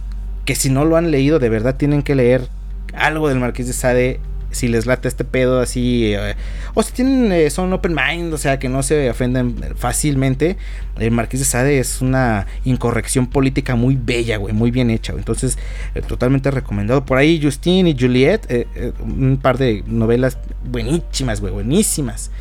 que 0.46 0.56
si 0.56 0.70
no 0.70 0.84
lo 0.86 0.98
han 0.98 1.10
leído, 1.12 1.40
de 1.40 1.50
verdad 1.50 1.76
tienen 1.78 2.04
que 2.04 2.14
leer 2.16 2.50
algo 2.96 3.30
del 3.30 3.40
Marqués 3.40 3.68
de 3.68 3.74
Sade, 3.74 4.20
si 4.54 4.68
les 4.68 4.86
late 4.86 5.08
este 5.08 5.26
pedo 5.26 5.60
así, 5.60 6.14
eh, 6.14 6.36
o 6.74 6.84
si 6.84 6.94
tienen, 6.94 7.32
eh, 7.32 7.50
son 7.50 7.74
open 7.74 7.96
mind, 7.96 8.34
o 8.34 8.38
sea, 8.38 8.60
que 8.60 8.70
no 8.70 8.84
se 8.84 9.10
ofenden 9.10 9.58
fácilmente, 9.76 10.58
el 10.98 11.12
Marqués 11.12 11.40
de 11.42 11.46
Sade 11.46 11.80
es 11.80 12.02
una 12.02 12.48
incorrección 12.64 13.28
política 13.28 13.76
muy 13.76 13.96
bella, 13.96 14.38
güey, 14.38 14.54
muy 14.54 14.72
bien 14.72 14.90
hecha, 14.90 15.14
entonces 15.14 15.58
eh, 15.96 16.02
totalmente 16.02 16.52
recomendado. 16.52 17.06
Por 17.06 17.18
ahí 17.18 17.42
Justine 17.42 17.90
y 17.90 17.98
Juliet, 18.00 18.68
un 19.02 19.40
par 19.42 19.58
de 19.58 19.84
novelas 19.88 20.38
buenísimas, 20.64 21.42
güey, 21.42 21.54
buenísimas. 21.54 22.32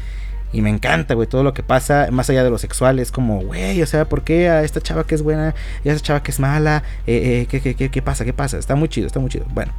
Y 0.55 0.61
me 0.61 0.69
encanta, 0.69 1.15
güey, 1.15 1.27
todo 1.27 1.43
lo 1.43 1.55
que 1.55 1.63
pasa, 1.63 2.09
más 2.11 2.29
allá 2.29 2.45
de 2.45 2.51
lo 2.51 2.59
sexual, 2.59 2.99
es 2.99 3.11
como, 3.11 3.41
güey, 3.41 3.81
o 3.81 3.87
sea, 3.87 4.07
¿por 4.07 4.23
qué 4.23 4.51
a 4.51 4.63
esta 4.63 4.83
chava 4.83 5.07
que 5.07 5.15
es 5.15 5.23
buena 5.23 5.55
y 5.83 5.89
a 5.89 5.93
esta 5.93 6.05
chava 6.07 6.23
que 6.23 6.31
es 6.31 6.39
mala? 6.39 6.83
¿qué, 7.07 7.47
qué, 7.51 7.75
qué, 7.75 7.89
qué 7.89 8.03
pasa? 8.03 8.27
¿Qué 8.27 8.35
pasa? 8.35 8.59
Está 8.59 8.75
muy 8.75 8.91
chido, 8.91 9.07
está 9.07 9.19
muy 9.19 9.31
chido. 9.31 9.47
Bueno. 9.55 9.73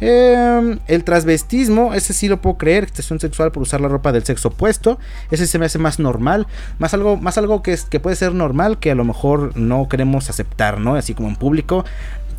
Eh, 0.00 0.78
el 0.86 1.04
transvestismo, 1.04 1.94
ese 1.94 2.12
sí 2.12 2.28
lo 2.28 2.40
puedo 2.40 2.58
creer, 2.58 2.84
excitación 2.84 3.20
sexual 3.20 3.52
por 3.52 3.62
usar 3.62 3.80
la 3.80 3.88
ropa 3.88 4.12
del 4.12 4.24
sexo 4.24 4.48
opuesto, 4.48 4.98
ese 5.30 5.46
se 5.46 5.58
me 5.58 5.66
hace 5.66 5.78
más 5.78 5.98
normal, 5.98 6.46
más 6.78 6.94
algo, 6.94 7.16
más 7.16 7.38
algo 7.38 7.62
que, 7.62 7.78
que 7.88 8.00
puede 8.00 8.16
ser 8.16 8.34
normal 8.34 8.78
que 8.78 8.90
a 8.90 8.94
lo 8.94 9.04
mejor 9.04 9.56
no 9.56 9.88
queremos 9.88 10.28
aceptar, 10.28 10.80
¿no? 10.80 10.96
Así 10.96 11.14
como 11.14 11.28
en 11.28 11.36
público, 11.36 11.84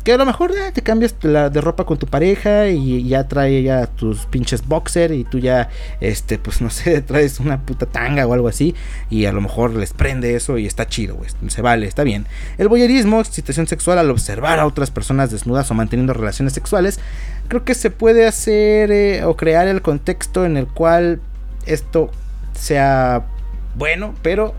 que 0.08 0.14
a 0.14 0.16
lo 0.16 0.24
mejor 0.24 0.52
eh, 0.52 0.72
te 0.72 0.80
cambias 0.80 1.14
la 1.22 1.50
de 1.50 1.60
ropa 1.60 1.84
con 1.84 1.98
tu 1.98 2.06
pareja 2.06 2.68
y 2.68 3.06
ya 3.06 3.28
trae 3.28 3.62
ya 3.62 3.86
tus 3.86 4.24
pinches 4.24 4.66
boxer 4.66 5.12
y 5.12 5.24
tú 5.24 5.38
ya, 5.38 5.68
este, 6.00 6.38
pues 6.38 6.62
no 6.62 6.70
sé, 6.70 7.02
traes 7.06 7.40
una 7.40 7.60
puta 7.60 7.84
tanga 7.84 8.26
o 8.26 8.32
algo 8.32 8.48
así 8.48 8.74
y 9.10 9.26
a 9.26 9.32
lo 9.32 9.42
mejor 9.42 9.74
les 9.74 9.92
prende 9.92 10.34
eso 10.34 10.56
y 10.56 10.66
está 10.66 10.86
chido, 10.86 11.16
güey, 11.16 11.28
se 11.48 11.60
vale, 11.60 11.86
está 11.86 12.04
bien. 12.04 12.26
El 12.56 12.68
voyerismo, 12.68 13.20
excitación 13.20 13.66
sexual 13.66 13.98
al 13.98 14.10
observar 14.10 14.60
a 14.60 14.66
otras 14.66 14.90
personas 14.90 15.30
desnudas 15.30 15.70
o 15.70 15.74
manteniendo 15.74 16.14
relaciones 16.14 16.54
sexuales, 16.54 17.00
creo 17.48 17.64
que 17.64 17.74
se 17.74 17.90
puede 17.90 18.26
hacer 18.26 18.90
eh, 18.92 19.24
o 19.24 19.36
crear 19.36 19.66
el 19.68 19.82
contexto 19.82 20.44
en 20.44 20.56
el 20.56 20.66
cual 20.66 21.20
esto 21.66 22.10
sea 22.54 23.26
bueno, 23.74 24.14
pero 24.22 24.54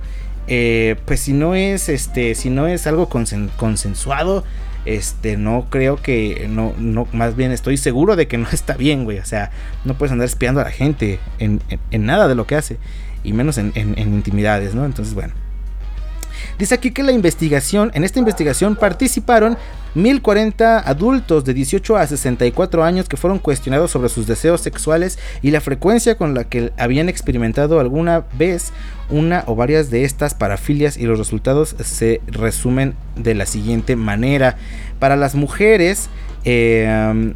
eh, 0.47 0.95
pues 1.05 1.19
si 1.19 1.33
no 1.33 1.55
es 1.55 1.89
este, 1.89 2.33
si 2.35 2.49
no 2.49 2.67
es 2.67 2.87
algo 2.87 3.09
consen- 3.09 3.49
consensuado, 3.57 4.43
este, 4.85 5.37
no 5.37 5.67
creo 5.69 5.97
que, 5.97 6.47
no, 6.49 6.73
no, 6.77 7.07
más 7.11 7.35
bien 7.35 7.51
estoy 7.51 7.77
seguro 7.77 8.15
de 8.15 8.27
que 8.27 8.37
no 8.37 8.47
está 8.51 8.75
bien, 8.75 9.03
güey. 9.03 9.19
O 9.19 9.25
sea, 9.25 9.51
no 9.85 9.95
puedes 9.97 10.11
andar 10.11 10.25
espiando 10.25 10.61
a 10.61 10.63
la 10.63 10.71
gente 10.71 11.19
en, 11.37 11.61
en- 11.69 11.79
en 11.91 12.05
nada 12.05 12.27
de 12.27 12.35
lo 12.35 12.47
que 12.47 12.55
hace, 12.55 12.77
y 13.23 13.33
menos 13.33 13.57
en, 13.57 13.71
en- 13.75 13.97
en 13.99 14.13
intimidades, 14.13 14.73
¿no? 14.73 14.85
Entonces, 14.85 15.13
bueno. 15.13 15.33
Dice 16.57 16.75
aquí 16.75 16.91
que 16.91 17.03
la 17.03 17.11
investigación, 17.11 17.91
en 17.93 18.03
esta 18.03 18.19
investigación 18.19 18.75
participaron 18.75 19.57
1040 19.95 20.79
adultos 20.79 21.45
de 21.45 21.53
18 21.53 21.97
a 21.97 22.07
64 22.07 22.83
años 22.83 23.09
que 23.09 23.17
fueron 23.17 23.39
cuestionados 23.39 23.91
sobre 23.91 24.09
sus 24.09 24.27
deseos 24.27 24.61
sexuales 24.61 25.19
y 25.41 25.51
la 25.51 25.61
frecuencia 25.61 26.15
con 26.15 26.33
la 26.33 26.43
que 26.43 26.71
habían 26.77 27.09
experimentado 27.09 27.79
alguna 27.79 28.25
vez 28.37 28.71
una 29.09 29.43
o 29.47 29.55
varias 29.55 29.89
de 29.89 30.03
estas 30.03 30.33
parafilias 30.33 30.97
y 30.97 31.03
los 31.05 31.17
resultados 31.17 31.75
se 31.79 32.21
resumen 32.27 32.95
de 33.15 33.35
la 33.35 33.45
siguiente 33.45 33.95
manera. 33.95 34.57
Para 34.99 35.15
las 35.15 35.35
mujeres, 35.35 36.09
eh, 36.45 37.33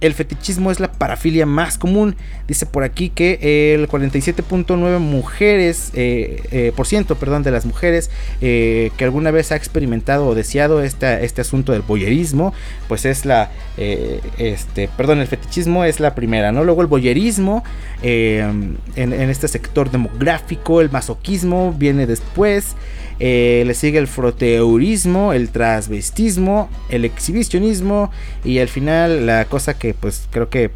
el 0.00 0.14
fetichismo 0.14 0.70
es 0.70 0.80
la 0.80 0.92
parafilia 0.92 1.46
más 1.46 1.78
común. 1.78 2.16
Dice 2.46 2.66
por 2.66 2.84
aquí 2.84 3.10
que 3.10 3.74
el 3.74 3.88
47.9 3.88 4.98
mujeres, 4.98 5.90
eh, 5.94 6.42
eh, 6.50 6.72
por 6.74 6.86
ciento, 6.86 7.16
perdón, 7.16 7.42
de 7.42 7.50
las 7.50 7.66
mujeres 7.66 8.10
eh, 8.40 8.90
que 8.96 9.04
alguna 9.04 9.30
vez 9.30 9.52
ha 9.52 9.56
experimentado 9.56 10.26
o 10.26 10.34
deseado 10.34 10.82
este, 10.82 11.40
asunto 11.40 11.72
del 11.72 11.82
boyerismo, 11.82 12.54
pues 12.86 13.04
es 13.04 13.24
la, 13.24 13.50
eh, 13.76 14.20
este, 14.38 14.88
perdón, 14.96 15.20
el 15.20 15.26
fetichismo 15.26 15.84
es 15.84 16.00
la 16.00 16.14
primera, 16.14 16.52
¿no? 16.52 16.64
Luego 16.64 16.82
el 16.82 16.88
boyerismo, 16.88 17.64
eh, 18.02 18.48
en 18.96 19.12
este 19.12 19.48
sector 19.48 19.90
demográfico, 19.90 20.80
el 20.80 20.90
masoquismo 20.90 21.72
viene 21.72 22.06
después. 22.06 22.76
Eh, 23.20 23.64
le 23.66 23.74
sigue 23.74 23.98
el 23.98 24.06
froteurismo, 24.06 25.32
el 25.32 25.50
transvestismo, 25.50 26.70
el 26.88 27.04
exhibicionismo 27.04 28.10
y 28.44 28.58
al 28.58 28.68
final 28.68 29.26
la 29.26 29.44
cosa 29.46 29.78
que 29.78 29.94
pues 29.94 30.28
creo 30.30 30.48
que 30.50 30.70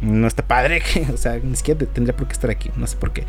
no 0.00 0.26
está 0.26 0.46
padre, 0.46 0.82
o 1.14 1.16
sea, 1.16 1.38
ni 1.42 1.56
siquiera 1.56 1.86
tendría 1.86 2.14
por 2.14 2.26
qué 2.26 2.34
estar 2.34 2.50
aquí, 2.50 2.70
no 2.76 2.86
sé 2.86 2.96
por 2.96 3.12
qué 3.12 3.24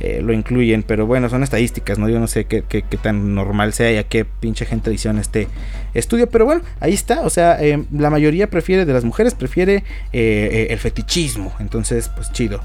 eh, 0.00 0.20
lo 0.22 0.32
incluyen, 0.32 0.82
pero 0.82 1.06
bueno, 1.06 1.28
son 1.28 1.42
estadísticas, 1.42 1.98
¿no? 1.98 2.08
Yo 2.08 2.20
no 2.20 2.28
sé 2.28 2.44
qué, 2.44 2.62
tan 3.02 3.34
normal 3.34 3.72
sea 3.72 3.92
y 3.92 3.96
a 3.96 4.04
qué 4.04 4.24
pinche 4.24 4.64
gente 4.64 4.92
hicieron 4.92 5.18
este 5.18 5.48
estudio, 5.94 6.28
pero 6.28 6.44
bueno, 6.44 6.62
ahí 6.80 6.94
está, 6.94 7.22
o 7.22 7.30
sea, 7.30 7.58
eh, 7.60 7.84
la 7.92 8.10
mayoría 8.10 8.48
prefiere, 8.48 8.84
de 8.84 8.92
las 8.92 9.04
mujeres, 9.04 9.34
prefiere 9.34 9.76
eh, 9.76 9.82
eh, 10.12 10.66
el 10.70 10.78
fetichismo, 10.78 11.54
entonces 11.58 12.08
pues 12.10 12.32
chido. 12.32 12.60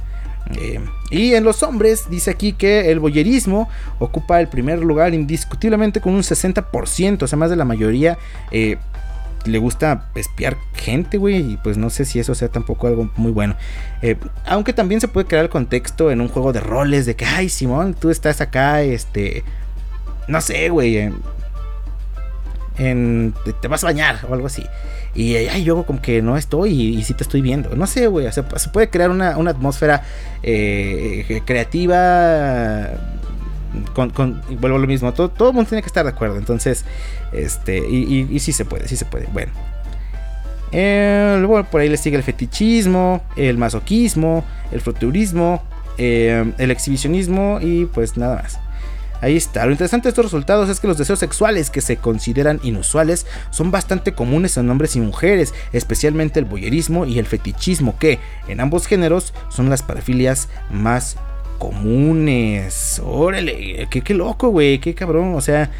Eh, 0.59 0.79
y 1.09 1.33
en 1.33 1.43
los 1.43 1.63
hombres 1.63 2.09
dice 2.09 2.31
aquí 2.31 2.53
que 2.53 2.91
el 2.91 2.99
boyerismo 2.99 3.69
ocupa 3.99 4.39
el 4.39 4.47
primer 4.47 4.79
lugar 4.79 5.13
indiscutiblemente 5.13 6.01
con 6.01 6.13
un 6.13 6.21
60%, 6.21 7.23
o 7.23 7.27
sea, 7.27 7.37
más 7.37 7.49
de 7.49 7.55
la 7.55 7.65
mayoría 7.65 8.17
eh, 8.51 8.77
le 9.45 9.57
gusta 9.57 10.09
espiar 10.15 10.57
gente, 10.73 11.17
güey, 11.17 11.53
y 11.53 11.57
pues 11.57 11.77
no 11.77 11.89
sé 11.89 12.05
si 12.05 12.19
eso 12.19 12.33
sea 12.35 12.49
tampoco 12.49 12.87
algo 12.87 13.09
muy 13.15 13.31
bueno. 13.31 13.55
Eh, 14.01 14.15
aunque 14.45 14.73
también 14.73 15.01
se 15.01 15.07
puede 15.07 15.27
crear 15.27 15.43
el 15.43 15.49
contexto 15.49 16.11
en 16.11 16.21
un 16.21 16.29
juego 16.29 16.53
de 16.53 16.61
roles 16.61 17.05
de 17.05 17.15
que, 17.15 17.25
ay, 17.25 17.49
Simón, 17.49 17.93
tú 17.93 18.09
estás 18.09 18.41
acá, 18.41 18.81
este, 18.83 19.43
no 20.27 20.39
sé, 20.41 20.69
güey, 20.69 21.11
en, 22.77 23.33
te, 23.61 23.67
vas 23.67 23.83
a 23.83 23.87
bañar 23.87 24.19
o 24.29 24.33
algo 24.33 24.47
así. 24.47 24.65
Y 25.15 25.35
ay, 25.35 25.63
yo 25.63 25.83
como 25.83 26.01
que 26.01 26.21
no 26.21 26.37
estoy 26.37 26.71
y, 26.71 26.97
y 26.97 27.03
sí 27.03 27.13
te 27.13 27.23
estoy 27.23 27.41
viendo. 27.41 27.75
No 27.75 27.87
sé, 27.87 28.07
güey. 28.07 28.25
o 28.27 28.31
sea, 28.31 28.45
se 28.55 28.69
puede 28.69 28.89
crear 28.89 29.09
una, 29.09 29.29
atmósfera 29.29 30.03
eh, 30.41 31.41
creativa. 31.45 32.89
Con, 33.95 34.41
y 34.49 34.55
vuelvo 34.55 34.77
a 34.77 34.79
lo 34.81 34.87
mismo. 34.87 35.13
Todo, 35.13 35.29
todo 35.29 35.49
el 35.49 35.55
mundo 35.55 35.69
tiene 35.69 35.81
que 35.81 35.87
estar 35.87 36.03
de 36.03 36.11
acuerdo. 36.11 36.37
Entonces, 36.37 36.85
este. 37.31 37.77
Y, 37.77 38.27
y, 38.29 38.39
sí 38.39 38.53
se 38.53 38.65
puede, 38.65 38.87
sí 38.87 38.95
se 38.95 39.05
puede. 39.05 39.27
Bueno. 39.31 39.51
Eh, 40.71 41.37
luego 41.39 41.63
por 41.65 41.81
ahí 41.81 41.89
le 41.89 41.97
sigue 41.97 42.17
el 42.17 42.23
fetichismo, 42.23 43.21
el 43.35 43.59
masoquismo, 43.59 44.43
el 44.71 44.81
froturismo, 44.81 45.61
eh, 45.99 46.51
el 46.57 46.71
exhibicionismo 46.71 47.59
y 47.61 47.85
pues 47.85 48.17
nada 48.17 48.41
más. 48.41 48.59
Ahí 49.23 49.37
está. 49.37 49.65
Lo 49.65 49.71
interesante 49.71 50.03
de 50.03 50.09
estos 50.09 50.25
resultados 50.25 50.67
es 50.67 50.81
que 50.81 50.87
los 50.87 50.97
deseos 50.97 51.17
sexuales 51.17 51.69
que 51.69 51.79
se 51.79 51.95
consideran 51.95 52.59
inusuales 52.61 53.25
son 53.51 53.71
bastante 53.71 54.11
comunes 54.11 54.57
en 54.57 54.69
hombres 54.69 54.97
y 54.97 54.99
mujeres, 54.99 55.53
especialmente 55.71 56.41
el 56.41 56.45
boyerismo 56.45 57.05
y 57.05 57.19
el 57.19 57.25
fetichismo, 57.25 57.97
que 57.97 58.19
en 58.49 58.59
ambos 58.59 58.85
géneros 58.85 59.33
son 59.47 59.69
las 59.69 59.81
parafilias 59.81 60.49
más 60.69 61.15
comunes. 61.57 63.01
Órale, 63.01 63.87
qué, 63.89 64.01
qué 64.01 64.13
loco, 64.13 64.49
güey, 64.49 64.79
qué 64.79 64.93
cabrón. 64.93 65.35
O 65.35 65.41
sea, 65.41 65.71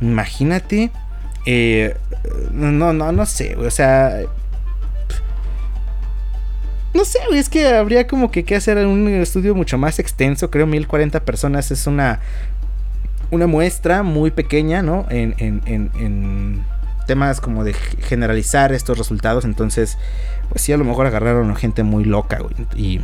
imagínate. 0.00 0.92
eh, 1.44 1.96
no, 2.52 2.92
no, 2.92 3.10
no 3.10 3.26
sé, 3.26 3.56
güey, 3.56 3.66
o 3.66 3.72
sea. 3.72 4.20
No 6.94 7.06
sé, 7.06 7.18
es 7.32 7.48
que 7.48 7.66
habría 7.66 8.06
como 8.06 8.30
que 8.30 8.44
que 8.44 8.54
hacer 8.54 8.76
un 8.86 9.08
estudio 9.08 9.54
mucho 9.54 9.78
más 9.78 9.98
extenso. 9.98 10.50
Creo 10.50 10.66
1040 10.66 11.24
personas 11.24 11.70
es 11.70 11.86
una 11.86 12.20
una 13.32 13.46
muestra 13.48 14.02
muy 14.04 14.30
pequeña, 14.30 14.82
¿no? 14.82 15.06
En, 15.08 15.34
en- 15.38 15.62
en- 15.66 15.90
en 15.98 16.64
temas 17.06 17.40
como 17.40 17.64
de 17.64 17.72
generalizar 17.72 18.72
estos 18.72 18.96
resultados. 18.98 19.44
Entonces, 19.44 19.98
pues 20.50 20.62
sí, 20.62 20.72
a 20.72 20.76
lo 20.76 20.84
mejor 20.84 21.06
agarraron 21.06 21.50
a 21.50 21.54
gente 21.56 21.82
muy 21.82 22.04
loca, 22.04 22.38
güey. 22.38 22.54
Y 22.76 23.00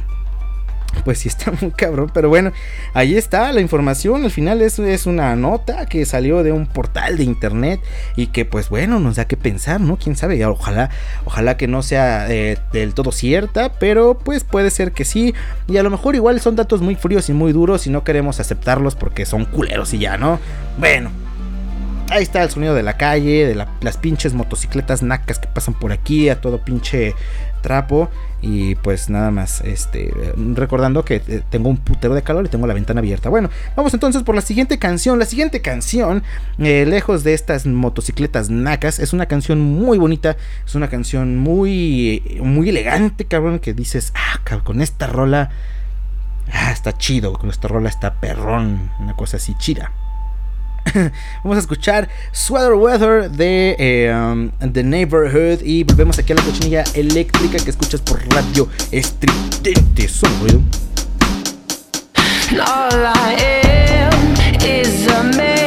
pues 1.05 1.19
sí 1.19 1.29
está 1.29 1.51
muy 1.61 1.71
cabrón. 1.71 2.11
Pero 2.13 2.29
bueno, 2.29 2.53
ahí 2.95 3.17
está 3.17 3.53
la 3.53 3.61
información. 3.61 4.25
Al 4.25 4.31
final 4.31 4.63
es, 4.63 4.79
es 4.79 5.07
una 5.07 5.35
nota 5.37 5.87
que 5.87 6.05
salió 6.07 6.43
de 6.43 6.53
un 6.53 6.67
portal 6.67 7.17
de 7.17 7.25
internet. 7.25 7.81
Y 8.17 8.29
que 8.29 8.45
pues 8.45 8.69
bueno, 8.69 8.99
nos 9.01 9.17
da 9.17 9.27
que 9.27 9.37
pensar, 9.37 9.81
¿no? 9.81 9.97
Quién 9.97 10.17
sabe. 10.17 10.45
Ojalá, 10.47 10.91
ojalá 11.25 11.57
que 11.57 11.69
no 11.69 11.83
sea 11.83 12.27
eh, 12.31 12.59
del 12.73 12.95
todo 12.95 13.13
cierta. 13.13 13.73
Pero 13.75 14.19
pues 14.19 14.45
puede 14.45 14.71
ser 14.71 14.93
que 14.93 15.05
sí. 15.05 15.35
Y 15.67 15.77
a 15.77 15.83
lo 15.83 15.91
mejor 15.91 16.15
igual 16.15 16.41
son 16.41 16.57
datos 16.57 16.81
muy 16.81 16.95
fríos 16.95 17.29
y 17.29 17.33
muy 17.33 17.53
duros. 17.53 17.87
Y 17.87 17.91
no 17.91 18.05
queremos 18.05 18.41
aceptarlos 18.41 18.95
porque 18.95 19.27
son 19.27 19.45
culeros 19.45 19.95
y 19.95 19.99
ya, 19.99 20.17
¿no? 20.17 20.39
Bueno. 20.79 21.11
Ahí 22.11 22.23
está 22.23 22.43
el 22.43 22.49
sonido 22.49 22.75
de 22.75 22.83
la 22.83 22.97
calle, 22.97 23.47
de 23.47 23.55
la- 23.55 23.69
las 23.83 23.99
pinches 23.99 24.33
motocicletas 24.33 25.03
nacas 25.03 25.39
que 25.39 25.47
pasan 25.47 25.75
por 25.75 25.93
aquí 25.93 26.31
a 26.31 26.41
todo 26.41 26.65
pinche 26.65 27.15
trapo. 27.61 28.09
Y 28.41 28.77
pues 28.77 29.11
nada 29.11 29.31
más, 29.31 29.61
este, 29.63 30.13
recordando 30.55 31.05
que 31.05 31.17
eh, 31.27 31.43
tengo 31.51 31.69
un 31.69 31.77
putero 31.77 32.15
de 32.15 32.23
calor 32.23 32.47
y 32.47 32.49
tengo 32.49 32.67
la 32.67 32.75
ventana 32.75 33.01
abierta. 33.01 33.29
Bueno, 33.29 33.51
vamos 33.77 33.93
entonces 33.95 34.23
por 34.23 34.35
la 34.35 34.41
siguiente 34.41 34.79
canción. 34.79 35.19
La 35.19 35.25
siguiente 35.25 35.61
canción, 35.61 36.23
eh, 36.59 36.87
lejos 36.87 37.25
de 37.25 37.35
estas 37.35 37.67
motocicletas 37.67 38.49
nacas, 38.51 38.99
es 38.99 39.13
una 39.13 39.27
canción 39.27 39.61
muy 39.61 39.99
bonita. 39.99 40.37
Es 40.65 40.75
una 40.75 40.89
canción 40.89 41.37
muy, 41.39 42.41
muy 42.43 42.69
elegante, 42.69 43.25
cabrón, 43.25 43.59
que 43.59 43.75
dices, 43.75 44.13
ah, 44.15 44.41
cabrón, 44.45 44.65
con 44.65 44.81
esta 44.81 45.07
rola, 45.07 45.51
ah, 46.53 46.71
está 46.71 46.97
chido, 46.97 47.33
con 47.33 47.51
esta 47.51 47.69
rola 47.69 47.89
está 47.89 48.15
perrón, 48.15 48.91
una 49.01 49.15
cosa 49.15 49.39
así 49.39 49.55
chida. 49.59 49.93
Vamos 51.43 51.57
a 51.57 51.61
escuchar 51.61 52.09
Sweater 52.33 52.75
Weather 52.75 53.31
de 53.31 53.77
eh, 53.79 54.15
um, 54.15 54.51
The 54.73 54.83
Neighborhood 54.83 55.63
y 55.63 55.85
volvemos 55.85 56.19
aquí 56.19 56.33
a 56.33 56.37
la 56.37 56.43
cochinilla 56.43 56.85
eléctrica 56.95 57.59
que 57.59 57.71
escuchas 57.71 58.01
por 58.01 58.21
radio 58.35 58.69
estridente. 58.91 60.09
Son 60.09 60.31
ruido. 60.41 60.61
All 62.53 63.05
I 63.05 63.37
am 64.11 64.35
is 64.63 65.07
a. 65.09 65.58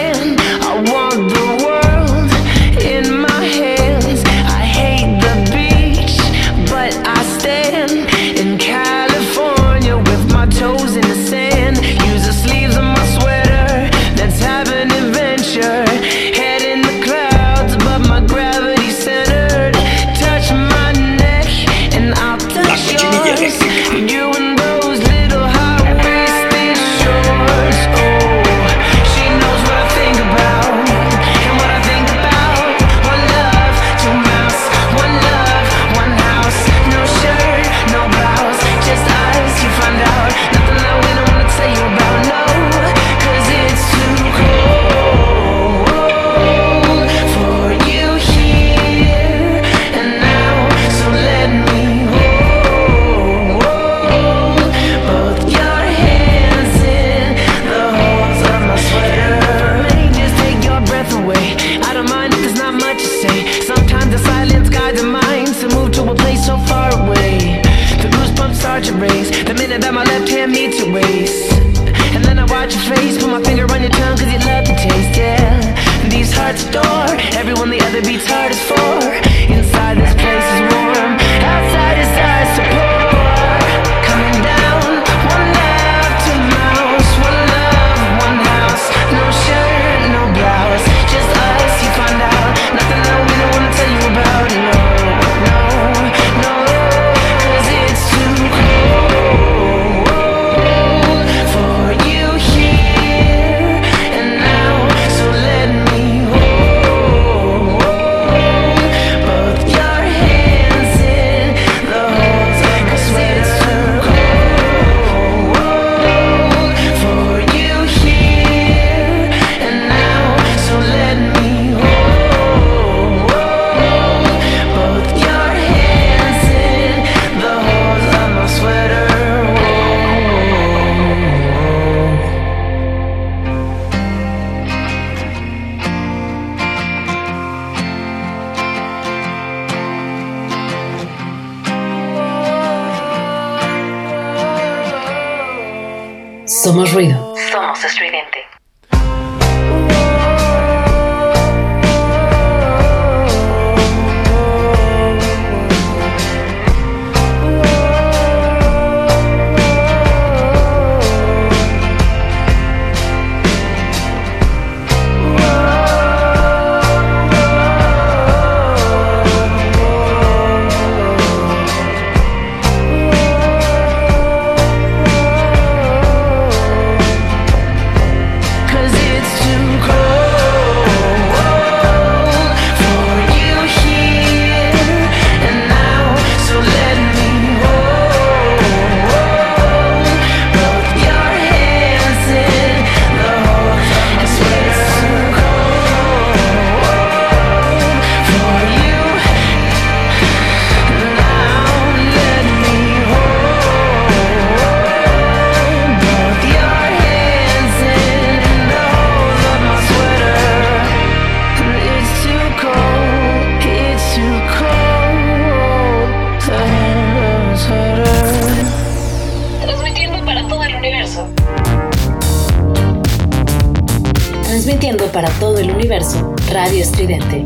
Radio 226.51 226.81
Estridente. 226.81 227.45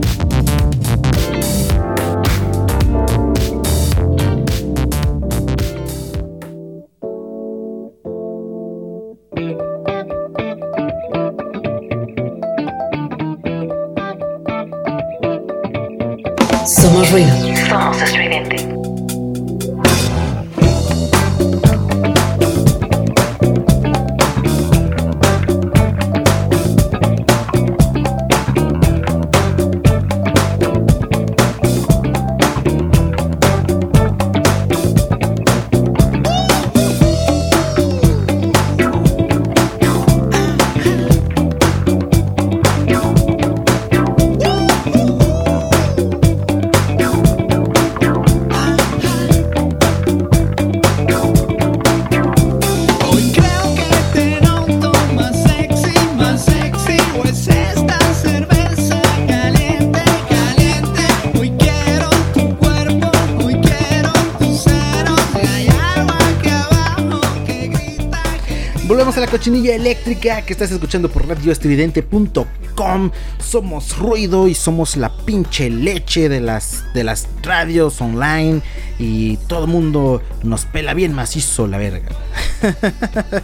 Cochinilla 69.35 69.75
eléctrica 69.75 70.43
que 70.43 70.53
estás 70.53 70.71
escuchando 70.71 71.11
por 71.11 71.27
radioestridente.com. 71.27 73.11
Somos 73.37 73.97
ruido 73.97 74.47
y 74.47 74.55
somos 74.55 74.95
la 74.95 75.11
pinche 75.13 75.69
leche 75.69 76.29
de 76.29 76.39
las, 76.39 76.85
de 76.93 77.03
las 77.03 77.27
radios 77.43 77.99
online. 77.99 78.61
Y 78.97 79.35
todo 79.47 79.65
el 79.65 79.71
mundo 79.71 80.21
nos 80.41 80.63
pela 80.63 80.93
bien 80.93 81.11
macizo 81.11 81.67
la 81.67 81.77
verga. 81.77 82.15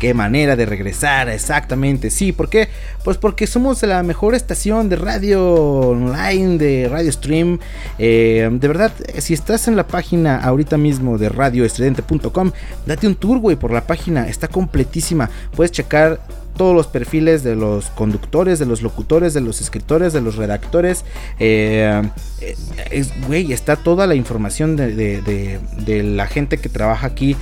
Qué 0.00 0.14
manera 0.14 0.56
de 0.56 0.64
regresar, 0.64 1.28
exactamente. 1.28 2.08
Sí, 2.08 2.32
¿por 2.32 2.48
qué? 2.48 2.70
Pues 3.04 3.18
porque 3.18 3.46
somos 3.46 3.82
la 3.82 4.02
mejor 4.02 4.34
estación 4.34 4.88
de 4.88 4.96
radio 4.96 5.42
online, 5.52 6.56
de 6.56 6.88
radio 6.88 7.12
stream. 7.12 7.58
Eh, 7.98 8.48
de 8.52 8.68
verdad, 8.68 8.92
si 9.18 9.32
estás 9.34 9.68
en 9.68 9.76
la 9.76 9.86
página 9.86 10.36
ahorita 10.38 10.76
mismo 10.76 11.18
de 11.18 11.28
radioestridente.com, 11.28 12.52
date 12.86 13.06
un 13.06 13.14
tour, 13.14 13.38
güey, 13.38 13.56
por 13.56 13.70
la 13.72 13.86
página. 13.86 14.28
Está 14.28 14.48
completísima. 14.48 15.30
Puedes 15.54 15.72
checar 15.72 16.20
todos 16.56 16.74
los 16.74 16.86
perfiles 16.86 17.42
de 17.42 17.54
los 17.54 17.86
conductores, 17.90 18.58
de 18.58 18.64
los 18.66 18.80
locutores, 18.80 19.34
de 19.34 19.42
los 19.42 19.60
escritores, 19.60 20.12
de 20.14 20.22
los 20.22 20.36
redactores. 20.36 21.04
Eh, 21.38 22.02
eh, 22.40 23.04
Güey, 23.26 23.52
está 23.52 23.76
toda 23.76 24.06
la 24.06 24.14
información 24.14 24.74
de, 24.76 24.94
de- 24.94 25.20
de- 25.22 25.60
de 25.84 26.02
la 26.02 26.26
gente 26.26 26.58
que 26.58 26.68
trabaja 26.68 27.06
aquí. 27.06 27.36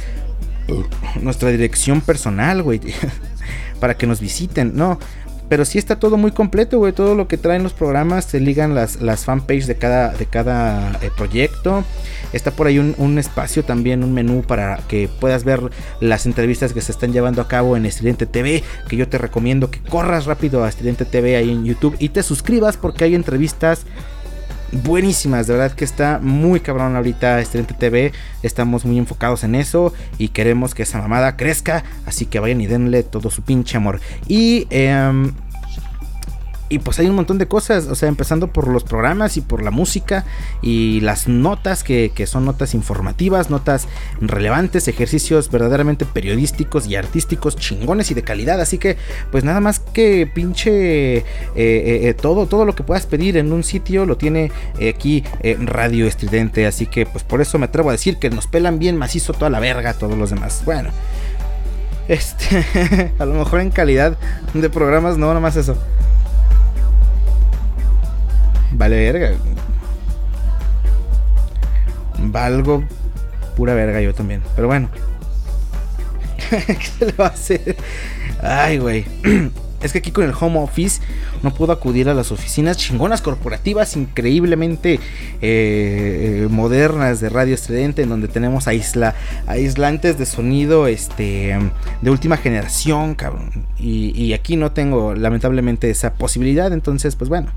Nuestra 1.21 1.51
dirección 1.51 2.01
personal, 2.01 2.63
güey. 2.63 2.81
para 3.81 3.97
que 3.97 4.07
nos 4.07 4.21
visiten. 4.21 4.73
No. 4.75 4.99
Pero 5.49 5.65
sí 5.65 5.79
está 5.79 5.99
todo 5.99 6.17
muy 6.17 6.33
completo, 6.33 6.79
güey. 6.79 6.93
Todo 6.93 7.15
lo 7.15 7.29
que 7.29 7.37
traen 7.37 7.63
los 7.63 7.73
programas. 7.73 8.25
Se 8.25 8.41
ligan 8.41 8.75
las, 8.75 9.01
las 9.01 9.25
fanpage 9.25 9.67
de 9.67 9.77
cada, 9.77 10.13
de 10.13 10.27
cada 10.27 10.93
eh, 11.03 11.11
proyecto. 11.17 11.85
Está 12.33 12.51
por 12.51 12.67
ahí 12.67 12.79
un, 12.79 12.95
un 12.99 13.19
espacio 13.19 13.65
también, 13.65 14.03
un 14.03 14.13
menú 14.13 14.43
para 14.43 14.79
que 14.89 15.09
puedas 15.21 15.45
ver 15.45 15.71
las 16.01 16.27
entrevistas 16.27 16.73
que 16.73 16.81
se 16.81 16.93
están 16.93 17.13
llevando 17.13 17.43
a 17.43 17.49
cabo 17.49 17.77
en 17.77 17.87
Estridente 17.87 18.27
TV. 18.27 18.63
Que 18.89 18.97
yo 18.97 19.09
te 19.09 19.19
recomiendo 19.19 19.71
que 19.71 19.81
corras 19.81 20.27
rápido 20.27 20.65
a 20.65 20.69
Estridente 20.69 21.05
TV 21.05 21.37
ahí 21.37 21.51
en 21.51 21.65
YouTube 21.65 21.97
y 21.99 22.09
te 22.09 22.23
suscribas 22.23 22.77
porque 22.77 23.05
hay 23.05 23.15
entrevistas 23.15 23.85
buenísimas. 24.83 25.47
De 25.47 25.55
verdad 25.55 25.77
que 25.77 25.85
está 25.85 26.19
muy 26.21 26.61
cabrón 26.61 26.97
ahorita 26.97 27.41
Estridente 27.41 27.75
TV. 27.75 28.13
Estamos 28.43 28.85
muy 28.85 28.99
enfocados 28.99 29.45
en 29.45 29.55
eso 29.55 29.93
y 30.19 30.29
queremos 30.29 30.75
que 30.75 30.83
esa 30.83 31.01
mamada 31.01 31.37
crezca. 31.37 31.85
Así 32.07 32.27
que 32.27 32.41
vayan 32.41 32.61
y 32.61 32.67
denle 32.67 33.03
todo 33.03 33.31
su 33.31 33.43
pinche 33.43 33.77
amor. 33.77 34.01
Y 34.27 34.67
em, 34.71 35.33
y 36.69 36.79
pues 36.79 36.99
hay 36.99 37.07
un 37.07 37.15
montón 37.15 37.39
de 37.39 37.47
cosas, 37.47 37.87
o 37.87 37.95
sea, 37.95 38.09
empezando 38.09 38.49
por 38.49 38.69
los 38.69 38.85
programas 38.85 39.37
y 39.37 39.43
por 39.43 39.63
la 39.63 39.71
música 39.71 40.25
y 40.63 41.01
las 41.01 41.29
notas 41.29 41.85
que, 41.85 42.11
que 42.15 42.27
son 42.27 42.45
notas 42.45 42.75
informativas, 42.75 43.51
notas 43.51 43.87
relevantes, 44.21 44.89
ejercicios 44.89 45.51
verdaderamente 45.51 46.07
periodísticos 46.07 46.87
y 46.87 46.97
artísticos 46.97 47.57
chingones 47.57 48.11
y 48.11 48.15
de 48.15 48.23
calidad. 48.23 48.61
Así 48.61 48.79
que 48.79 48.97
pues 49.31 49.45
nada 49.45 49.61
más 49.61 49.79
que 49.79 50.27
pinche 50.33 51.19
eh, 51.19 51.25
eh, 51.55 52.09
eh, 52.09 52.15
todo, 52.15 52.47
todo 52.47 52.65
lo 52.65 52.75
que 52.75 52.83
puedas 52.83 53.07
pedir 53.07 53.37
en 53.37 53.53
un 53.53 53.63
sitio 53.63 54.07
lo 54.07 54.17
tiene 54.17 54.51
aquí 54.89 55.23
Radio 55.61 56.07
Estridente. 56.07 56.67
Así 56.67 56.87
que 56.87 57.05
pues 57.05 57.25
por 57.25 57.41
eso 57.41 57.59
me 57.59 57.67
atrevo 57.67 57.91
a 57.91 57.93
decir 57.93 58.17
que 58.19 58.31
nos 58.31 58.47
pelan 58.47 58.79
bien 58.79 58.97
macizo 58.97 59.35
toda 59.35 59.51
la 59.51 59.61
verga 59.61 59.95
todos 59.95 60.17
los 60.17 60.31
demás. 60.31 60.63
Bueno. 60.65 60.91
Este, 62.07 63.13
a 63.19 63.25
lo 63.25 63.35
mejor 63.35 63.61
en 63.61 63.71
calidad 63.71 64.19
de 64.53 64.69
programas, 64.69 65.17
no, 65.17 65.29
nada 65.29 65.41
más 65.41 65.57
eso. 65.57 65.79
Vale 68.75 68.97
verga. 68.97 69.33
Valgo 72.19 72.85
pura 73.57 73.75
verga 73.75 74.01
yo 74.01 74.15
también. 74.15 74.43
Pero 74.57 74.69
bueno. 74.69 74.89
¿Qué 76.51 76.87
se 76.99 77.07
le 77.07 77.13
va 77.13 77.27
a 77.27 77.31
hacer? 77.31 77.77
Ay, 78.43 78.79
güey. 78.79 79.05
Es 79.83 79.93
que 79.93 79.99
aquí 79.99 80.13
con 80.13 80.25
el 80.25 80.33
home 80.41 80.61
office 80.61 81.03
no 81.43 81.53
puedo 81.53 81.71
acudir 81.71 82.09
a 82.09 82.15
las 82.15 82.33
oficinas 82.33 82.79
chingonas 82.79 83.21
corporativas 83.21 83.99
increíblemente 83.99 84.95
eh, 84.95 85.01
eh, 85.43 86.49
modernas 86.51 87.21
de 87.21 87.29
Radio 87.29 87.55
Estridente 87.55 88.01
en 88.01 88.09
donde 88.09 88.29
tenemos 88.29 88.67
aisla, 88.67 89.15
aislantes 89.47 90.17
de 90.17 90.25
sonido 90.25 90.87
este, 90.87 91.55
de 92.01 92.11
última 92.11 92.39
generación, 92.39 93.15
cabrón. 93.15 93.67
Y, 93.79 94.19
y 94.19 94.33
aquí 94.33 94.57
no 94.57 94.73
tengo 94.73 95.15
lamentablemente 95.15 95.91
esa 95.91 96.15
posibilidad, 96.15 96.73
entonces 96.73 97.15
pues 97.15 97.29
bueno. 97.29 97.51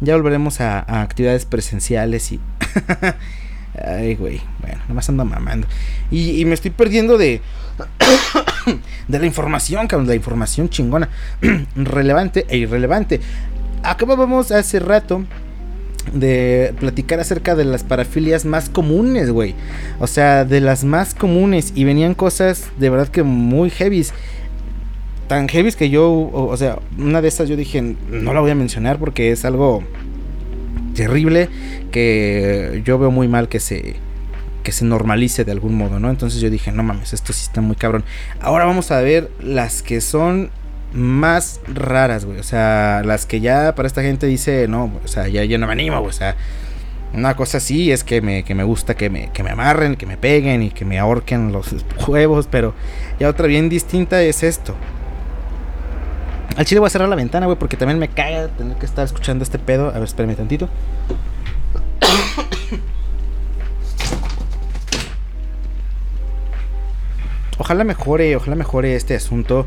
Ya 0.00 0.14
volveremos 0.14 0.60
a, 0.60 1.02
actividades 1.02 1.44
presenciales 1.44 2.32
y... 2.32 2.40
Ay, 3.84 4.14
güey. 4.14 4.40
Bueno, 4.60 4.80
nomás 4.88 5.08
ando 5.08 5.24
mamando. 5.24 5.66
Y, 6.10 6.40
y 6.40 6.44
me 6.44 6.54
estoy 6.54 6.70
perdiendo 6.70 7.18
de... 7.18 7.40
de 9.08 9.18
la 9.18 9.26
información, 9.26 9.86
cabrón, 9.86 10.08
la 10.08 10.14
información 10.14 10.68
chingona, 10.68 11.08
relevante 11.76 12.46
e 12.48 12.56
irrelevante. 12.56 13.20
Acabábamos 13.82 14.50
hace 14.50 14.80
rato 14.80 15.24
de 16.12 16.74
platicar 16.78 17.20
acerca 17.20 17.54
de 17.54 17.64
las 17.64 17.84
parafilias 17.84 18.44
más 18.44 18.68
comunes, 18.68 19.30
güey. 19.30 19.54
O 19.98 20.06
sea, 20.06 20.44
de 20.44 20.60
las 20.60 20.84
más 20.84 21.14
comunes 21.14 21.72
y 21.74 21.84
venían 21.84 22.14
cosas 22.14 22.68
de 22.78 22.90
verdad 22.90 23.08
que 23.08 23.22
muy 23.22 23.70
heavies. 23.70 24.12
Tan 25.28 25.48
heavies 25.48 25.76
que 25.76 25.90
yo, 25.90 26.30
o, 26.32 26.56
sea, 26.56 26.78
una 26.98 27.20
de 27.20 27.28
esas 27.28 27.48
yo 27.48 27.56
dije, 27.56 27.82
no 27.82 28.32
la 28.32 28.40
voy 28.40 28.50
a 28.50 28.54
mencionar 28.54 28.98
porque 28.98 29.32
es 29.32 29.44
algo 29.44 29.82
terrible 30.94 31.48
que 31.90 32.82
yo 32.84 32.98
veo 32.98 33.10
muy 33.10 33.28
mal 33.28 33.48
que 33.48 33.60
se 33.60 33.96
que 34.62 34.72
se 34.72 34.84
normalice 34.84 35.44
de 35.44 35.52
algún 35.52 35.76
modo, 35.76 36.00
¿no? 36.00 36.10
Entonces 36.10 36.40
yo 36.40 36.50
dije, 36.50 36.72
no 36.72 36.82
mames, 36.82 37.12
esto 37.12 37.32
sí 37.32 37.44
está 37.44 37.60
muy 37.60 37.76
cabrón. 37.76 38.02
Ahora 38.40 38.64
vamos 38.64 38.90
a 38.90 39.00
ver 39.00 39.30
las 39.40 39.80
que 39.80 40.00
son 40.00 40.50
más 40.92 41.60
raras, 41.72 42.24
güey. 42.24 42.40
O 42.40 42.42
sea, 42.42 43.02
las 43.04 43.26
que 43.26 43.40
ya 43.40 43.76
para 43.76 43.86
esta 43.86 44.02
gente 44.02 44.26
dice, 44.26 44.66
no, 44.66 44.90
o 45.04 45.06
sea, 45.06 45.28
ya, 45.28 45.44
ya 45.44 45.56
no 45.56 45.68
me 45.68 45.72
animo, 45.72 46.00
güey. 46.00 46.10
O 46.10 46.12
sea, 46.12 46.34
una 47.14 47.36
cosa 47.36 47.58
así 47.58 47.92
es 47.92 48.02
que 48.02 48.20
me, 48.20 48.42
que 48.42 48.56
me 48.56 48.64
gusta 48.64 48.96
que 48.96 49.08
me, 49.08 49.30
que 49.30 49.44
me 49.44 49.50
amarren, 49.50 49.94
que 49.94 50.04
me 50.04 50.16
peguen 50.16 50.64
y 50.64 50.70
que 50.70 50.84
me 50.84 50.98
ahorquen 50.98 51.52
los 51.52 51.72
huevos, 52.08 52.48
pero 52.50 52.74
ya 53.20 53.28
otra 53.28 53.46
bien 53.46 53.68
distinta 53.68 54.20
es 54.22 54.42
esto. 54.42 54.74
Al 56.56 56.64
chile 56.64 56.78
voy 56.80 56.86
a 56.86 56.90
cerrar 56.90 57.08
la 57.08 57.16
ventana, 57.16 57.46
güey, 57.46 57.58
porque 57.58 57.76
también 57.76 57.98
me 57.98 58.08
caga 58.08 58.48
tener 58.48 58.76
que 58.76 58.86
estar 58.86 59.04
escuchando 59.04 59.42
este 59.42 59.58
pedo. 59.58 59.88
A 59.88 59.92
ver, 59.92 60.04
espérame 60.04 60.36
tantito. 60.36 60.68
Ojalá 67.58 67.84
mejore, 67.84 68.36
ojalá 68.36 68.54
mejore 68.54 68.94
este 68.96 69.14
asunto. 69.14 69.66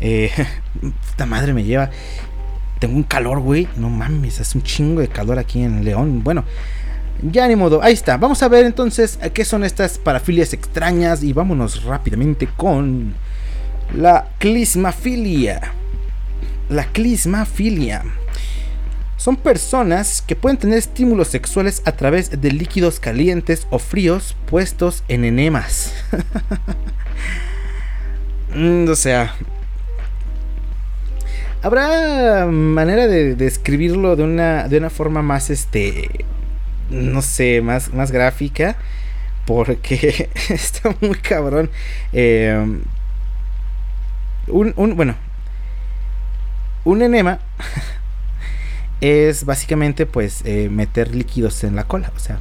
Eh, 0.00 0.30
puta 1.10 1.26
madre 1.26 1.52
me 1.52 1.64
lleva. 1.64 1.90
Tengo 2.78 2.96
un 2.96 3.02
calor, 3.02 3.40
güey. 3.40 3.68
No 3.76 3.88
mames, 3.90 4.40
hace 4.40 4.58
un 4.58 4.64
chingo 4.64 5.00
de 5.00 5.08
calor 5.08 5.38
aquí 5.38 5.62
en 5.62 5.84
León. 5.84 6.24
Bueno, 6.24 6.44
ya 7.22 7.46
ni 7.48 7.56
modo. 7.56 7.82
Ahí 7.82 7.92
está. 7.92 8.16
Vamos 8.16 8.42
a 8.42 8.48
ver 8.48 8.66
entonces 8.66 9.18
qué 9.32 9.44
son 9.44 9.64
estas 9.64 9.98
parafilias 9.98 10.52
extrañas. 10.52 11.22
Y 11.22 11.32
vámonos 11.32 11.84
rápidamente 11.84 12.48
con 12.56 13.14
la 13.94 14.28
clismafilia. 14.38 15.72
La 16.68 16.84
clismafilia. 16.84 18.04
Son 19.16 19.36
personas 19.36 20.22
que 20.26 20.36
pueden 20.36 20.58
tener 20.58 20.78
estímulos 20.78 21.28
sexuales 21.28 21.82
a 21.84 21.92
través 21.92 22.40
de 22.40 22.52
líquidos 22.52 23.00
calientes 23.00 23.66
o 23.70 23.78
fríos 23.78 24.36
puestos 24.46 25.04
en 25.08 25.24
enemas. 25.24 25.92
Mm, 28.54 28.88
o 28.88 28.94
sea, 28.94 29.34
¿habrá 31.62 32.46
manera 32.46 33.06
de 33.06 33.34
describirlo 33.34 34.16
de 34.16 34.22
una, 34.22 34.66
de 34.66 34.78
una 34.78 34.88
forma 34.88 35.20
más, 35.20 35.50
este, 35.50 36.24
no 36.88 37.20
sé, 37.20 37.60
más, 37.60 37.92
más 37.92 38.12
gráfica? 38.12 38.78
Porque 39.44 40.30
está 40.48 40.96
muy 41.02 41.16
cabrón. 41.16 41.70
Eh, 42.14 42.80
un, 44.46 44.72
un, 44.76 44.96
bueno, 44.96 45.16
un 46.86 47.02
enema 47.02 47.40
es 49.00 49.44
básicamente 49.44 50.06
pues 50.06 50.40
eh, 50.44 50.68
meter 50.70 51.14
líquidos 51.14 51.62
en 51.64 51.76
la 51.76 51.84
cola, 51.84 52.12
o 52.16 52.18
sea, 52.18 52.38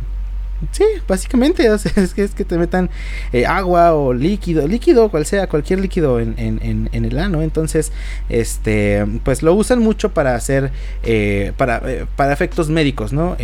sí, 0.72 0.86
básicamente 1.08 1.68
es, 1.96 2.14
que, 2.14 2.24
es 2.24 2.34
que 2.36 2.46
te 2.46 2.58
metan 2.58 2.92
eh, 3.34 3.46
agua 3.48 3.94
o 3.96 4.14
líquido, 4.14 4.68
líquido, 4.68 5.10
cual 5.10 5.26
sea, 5.26 5.48
cualquier 5.48 5.80
líquido 5.80 6.20
en, 6.20 6.36
en, 6.38 6.60
en, 6.62 6.90
en 6.92 7.06
el 7.06 7.18
ano, 7.18 7.42
entonces, 7.42 7.92
este, 8.30 9.06
pues 9.24 9.42
lo 9.42 9.54
usan 9.56 9.80
mucho 9.80 10.14
para 10.14 10.36
hacer, 10.36 10.72
eh, 11.04 11.52
para, 11.58 11.82
para 12.16 12.32
efectos 12.32 12.70
médicos, 12.70 13.12
¿no? 13.14 13.36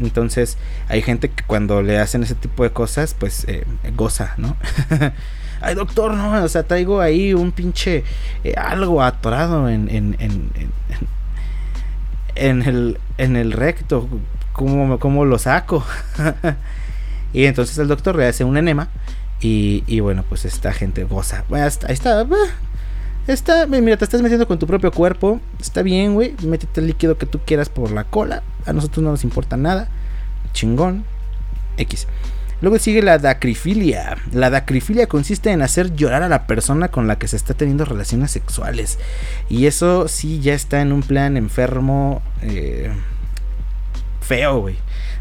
Entonces 0.00 0.58
hay 0.88 1.00
gente 1.00 1.30
que 1.30 1.44
cuando 1.44 1.80
le 1.82 1.98
hacen 1.98 2.22
ese 2.22 2.34
tipo 2.34 2.62
de 2.62 2.70
cosas, 2.70 3.14
pues 3.18 3.46
goza, 3.96 4.34
¿no? 4.36 4.56
Ay, 5.62 5.74
doctor, 5.74 6.14
no, 6.14 6.42
o 6.42 6.48
sea, 6.48 6.64
traigo 6.64 7.00
ahí 7.00 7.34
un 7.34 7.52
pinche 7.52 8.04
eh, 8.44 8.54
algo 8.56 9.02
atorado 9.02 9.68
en, 9.68 9.88
en, 9.88 10.16
en, 10.18 10.50
en, 12.34 12.62
el, 12.62 12.98
en 13.18 13.36
el 13.36 13.52
recto. 13.52 14.08
¿Cómo, 14.52 14.98
cómo 14.98 15.24
lo 15.24 15.38
saco? 15.38 15.84
y 17.32 17.44
entonces 17.46 17.78
el 17.78 17.88
doctor 17.88 18.16
le 18.16 18.26
hace 18.26 18.44
un 18.44 18.56
enema. 18.56 18.88
Y, 19.40 19.82
y 19.86 20.00
bueno, 20.00 20.24
pues 20.28 20.44
esta 20.44 20.72
gente 20.72 21.04
goza. 21.04 21.44
Bueno, 21.48 21.64
ahí 21.64 21.92
está. 21.94 22.22
bah, 22.24 22.36
Está, 23.26 23.66
mira, 23.68 23.96
te 23.96 24.04
estás 24.04 24.20
metiendo 24.20 24.48
con 24.48 24.58
tu 24.58 24.66
propio 24.66 24.90
cuerpo. 24.90 25.40
Está 25.60 25.82
bien, 25.82 26.14
güey. 26.14 26.34
Métete 26.44 26.80
el 26.80 26.88
líquido 26.88 27.18
que 27.18 27.26
tú 27.26 27.38
quieras 27.44 27.68
por 27.68 27.92
la 27.92 28.04
cola. 28.04 28.42
A 28.66 28.72
nosotros 28.72 29.02
no 29.02 29.10
nos 29.10 29.22
importa 29.24 29.56
nada. 29.56 29.88
Chingón. 30.52 31.04
X. 31.76 32.06
Luego 32.62 32.78
sigue 32.78 33.02
la 33.02 33.18
dacrifilia. 33.18 34.16
La 34.32 34.48
dacrifilia 34.48 35.06
consiste 35.06 35.50
en 35.50 35.60
hacer 35.60 35.94
llorar 35.94 36.22
a 36.22 36.28
la 36.28 36.46
persona 36.46 36.88
con 36.88 37.06
la 37.06 37.18
que 37.18 37.28
se 37.28 37.36
está 37.36 37.54
teniendo 37.54 37.84
relaciones 37.84 38.30
sexuales. 38.30 38.98
Y 39.50 39.66
eso 39.66 40.08
sí 40.08 40.40
ya 40.40 40.54
está 40.54 40.80
en 40.80 40.92
un 40.92 41.02
plan 41.02 41.36
enfermo. 41.36 42.22
eh, 42.40 42.90
feo, 44.22 44.60
güey. 44.60 44.76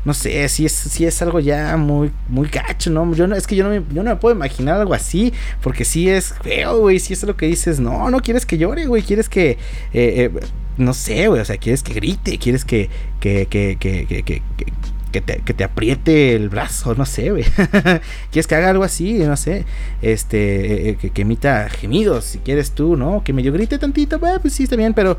No 0.05 0.13
sé, 0.13 0.47
si 0.49 0.65
es, 0.65 0.71
si 0.71 1.05
es 1.05 1.21
algo 1.21 1.39
ya 1.39 1.77
muy, 1.77 2.11
muy 2.27 2.47
gacho, 2.47 2.89
¿no? 2.89 3.13
Yo 3.13 3.27
no, 3.27 3.35
es 3.35 3.45
que 3.45 3.55
yo 3.55 3.63
no, 3.63 3.69
me, 3.69 3.83
yo 3.93 4.01
no 4.03 4.11
me 4.11 4.15
puedo 4.15 4.33
imaginar 4.33 4.79
algo 4.79 4.93
así, 4.93 5.31
porque 5.61 5.85
sí 5.85 6.09
es 6.09 6.33
feo, 6.41 6.79
güey, 6.79 6.99
si 6.99 7.13
es 7.13 7.21
lo 7.23 7.37
que 7.37 7.45
dices, 7.45 7.79
no, 7.79 8.09
no 8.09 8.19
quieres 8.19 8.45
que 8.45 8.57
llore, 8.57 8.87
güey, 8.87 9.03
quieres 9.03 9.29
que, 9.29 9.51
eh, 9.51 9.57
eh, 9.93 10.31
no 10.77 10.93
sé, 10.93 11.27
güey, 11.27 11.41
o 11.41 11.45
sea, 11.45 11.57
quieres 11.57 11.83
que 11.83 11.93
grite, 11.93 12.39
quieres 12.39 12.65
que, 12.65 12.89
que, 13.19 13.45
que, 13.47 13.77
que, 13.79 14.41
que, 15.11 15.21
te, 15.21 15.41
que 15.41 15.53
te 15.53 15.63
apriete 15.63 16.35
el 16.35 16.49
brazo, 16.49 16.95
no 16.95 17.05
sé, 17.05 17.31
güey. 17.31 17.43
quieres 18.31 18.47
que 18.47 18.55
haga 18.55 18.69
algo 18.69 18.83
así, 18.83 19.19
no 19.19 19.37
sé, 19.37 19.65
este, 20.01 20.89
eh, 20.89 20.95
que, 20.95 21.09
que 21.11 21.21
emita 21.21 21.69
gemidos, 21.69 22.25
si 22.25 22.39
quieres 22.39 22.71
tú, 22.71 22.95
¿no? 22.95 23.23
Que 23.23 23.33
medio 23.33 23.51
grite 23.53 23.77
tantito, 23.77 24.19
bah, 24.19 24.39
pues 24.41 24.53
sí, 24.53 24.63
está 24.63 24.75
bien, 24.75 24.93
pero 24.93 25.17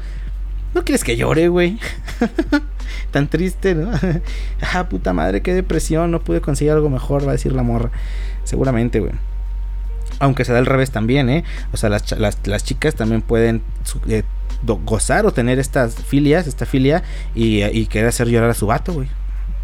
no 0.75 0.85
quieres 0.85 1.05
que 1.05 1.17
llore, 1.17 1.49
güey. 1.49 1.79
Tan 3.11 3.29
triste, 3.29 3.75
¿no? 3.75 3.91
ah, 4.75 4.89
puta 4.89 5.13
madre, 5.13 5.43
qué 5.43 5.55
depresión, 5.55 6.11
no 6.11 6.21
pude 6.21 6.41
conseguir 6.41 6.73
algo 6.73 6.89
mejor, 6.89 7.27
va 7.27 7.31
a 7.31 7.33
decir 7.33 7.53
la 7.53 7.63
morra. 7.63 7.91
Seguramente, 8.45 9.01
güey. 9.01 9.13
Aunque 10.19 10.45
se 10.45 10.53
da 10.53 10.59
al 10.59 10.67
revés 10.67 10.91
también, 10.91 11.29
¿eh? 11.29 11.45
O 11.73 11.77
sea, 11.77 11.91
las, 11.91 12.11
las, 12.13 12.39
las 12.47 12.65
chicas 12.65 12.95
también 12.95 13.23
pueden 13.23 13.63
eh, 14.09 14.23
gozar 14.85 15.27
o 15.27 15.33
tener 15.33 15.59
estas 15.59 15.97
filias, 15.97 16.47
esta 16.47 16.65
filia, 16.65 17.03
y, 17.35 17.61
eh, 17.61 17.71
y 17.73 17.87
querer 17.87 18.09
hacer 18.09 18.29
llorar 18.29 18.51
a 18.51 18.55
su 18.55 18.67
vato, 18.67 18.93
güey. 18.93 19.09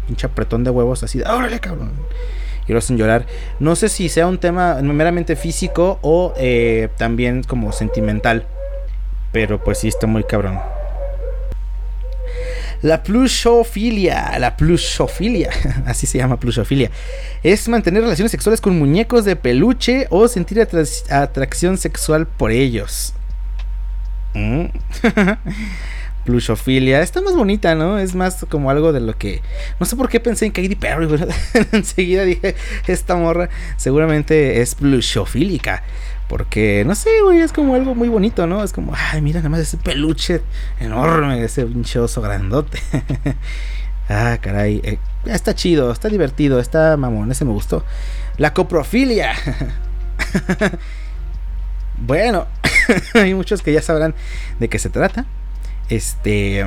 Pinche 0.09 0.25
apretón 0.25 0.63
de 0.63 0.71
huevos 0.71 1.03
así 1.03 1.21
órale, 1.21 1.59
cabrón. 1.59 1.91
Y 2.67 2.71
lo 2.73 2.79
hacen 2.79 2.97
llorar. 2.97 3.27
No 3.59 3.75
sé 3.75 3.89
si 3.89 4.09
sea 4.09 4.25
un 4.25 4.39
tema 4.39 4.75
meramente 4.81 5.35
físico 5.35 5.99
o 6.01 6.33
eh, 6.35 6.89
también 6.97 7.43
como 7.43 7.71
sentimental. 7.71 8.47
Pero 9.31 9.63
pues 9.63 9.77
sí 9.77 9.87
está 9.87 10.07
muy 10.07 10.23
cabrón. 10.23 10.59
La 12.81 13.03
plushofilia, 13.03 14.39
la 14.39 14.57
plushofilia, 14.57 15.51
así 15.85 16.07
se 16.07 16.17
llama 16.17 16.39
plushofilia, 16.39 16.89
es 17.43 17.67
mantener 17.67 18.01
relaciones 18.01 18.31
sexuales 18.31 18.61
con 18.61 18.79
muñecos 18.79 19.25
de 19.25 19.35
peluche 19.35 20.07
o 20.09 20.27
sentir 20.27 20.57
atra- 20.59 21.11
atracción 21.11 21.77
sexual 21.77 22.25
por 22.25 22.49
ellos. 22.51 23.13
Mm. 24.33 24.65
Plushofilia, 26.29 27.01
está 27.01 27.21
más 27.21 27.35
bonita, 27.35 27.73
¿no? 27.73 27.97
Es 27.97 28.13
más 28.13 28.45
como 28.47 28.69
algo 28.69 28.93
de 28.93 28.99
lo 28.99 29.17
que... 29.17 29.41
No 29.79 29.85
sé 29.87 29.95
por 29.95 30.09
qué 30.09 30.19
pensé 30.19 30.45
en 30.45 30.51
Katy 30.51 30.75
Perry, 30.75 31.07
enseguida 31.71 32.23
dije, 32.23 32.55
esta 32.85 33.15
morra 33.15 33.49
seguramente 33.77 34.61
es 34.61 34.75
plushofílica. 34.75 35.81
Porque, 36.27 36.83
no 36.85 36.93
sé, 36.93 37.09
güey, 37.23 37.39
es 37.39 37.51
como 37.51 37.73
algo 37.73 37.95
muy 37.95 38.07
bonito, 38.09 38.45
¿no? 38.45 38.63
Es 38.63 38.73
como, 38.73 38.93
ay, 38.95 39.19
mira 39.23 39.39
nada 39.39 39.49
más 39.49 39.61
ese 39.61 39.77
peluche 39.77 40.43
enorme, 40.79 41.43
ese 41.43 41.65
pinche 41.65 41.97
oso 41.97 42.21
grandote. 42.21 42.79
ah, 44.09 44.37
caray. 44.39 44.79
eh, 44.83 44.99
está 45.25 45.55
chido, 45.55 45.91
está 45.91 46.09
divertido, 46.09 46.59
está 46.59 46.95
mamón, 46.97 47.31
ese 47.31 47.45
me 47.45 47.51
gustó. 47.51 47.83
La 48.37 48.53
coprofilia. 48.53 49.33
bueno, 51.97 52.45
hay 53.15 53.33
muchos 53.33 53.63
que 53.63 53.73
ya 53.73 53.81
sabrán 53.81 54.13
de 54.59 54.69
qué 54.69 54.77
se 54.77 54.91
trata. 54.91 55.25
Este. 55.89 56.65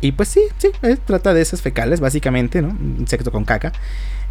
Y 0.00 0.12
pues 0.12 0.28
sí, 0.28 0.42
sí, 0.58 0.70
eh, 0.82 0.96
trata 1.04 1.32
de 1.32 1.40
esas 1.40 1.62
fecales, 1.62 2.00
básicamente, 2.00 2.60
¿no? 2.60 2.68
Un 2.68 3.06
sexo 3.08 3.32
con 3.32 3.44
caca. 3.44 3.72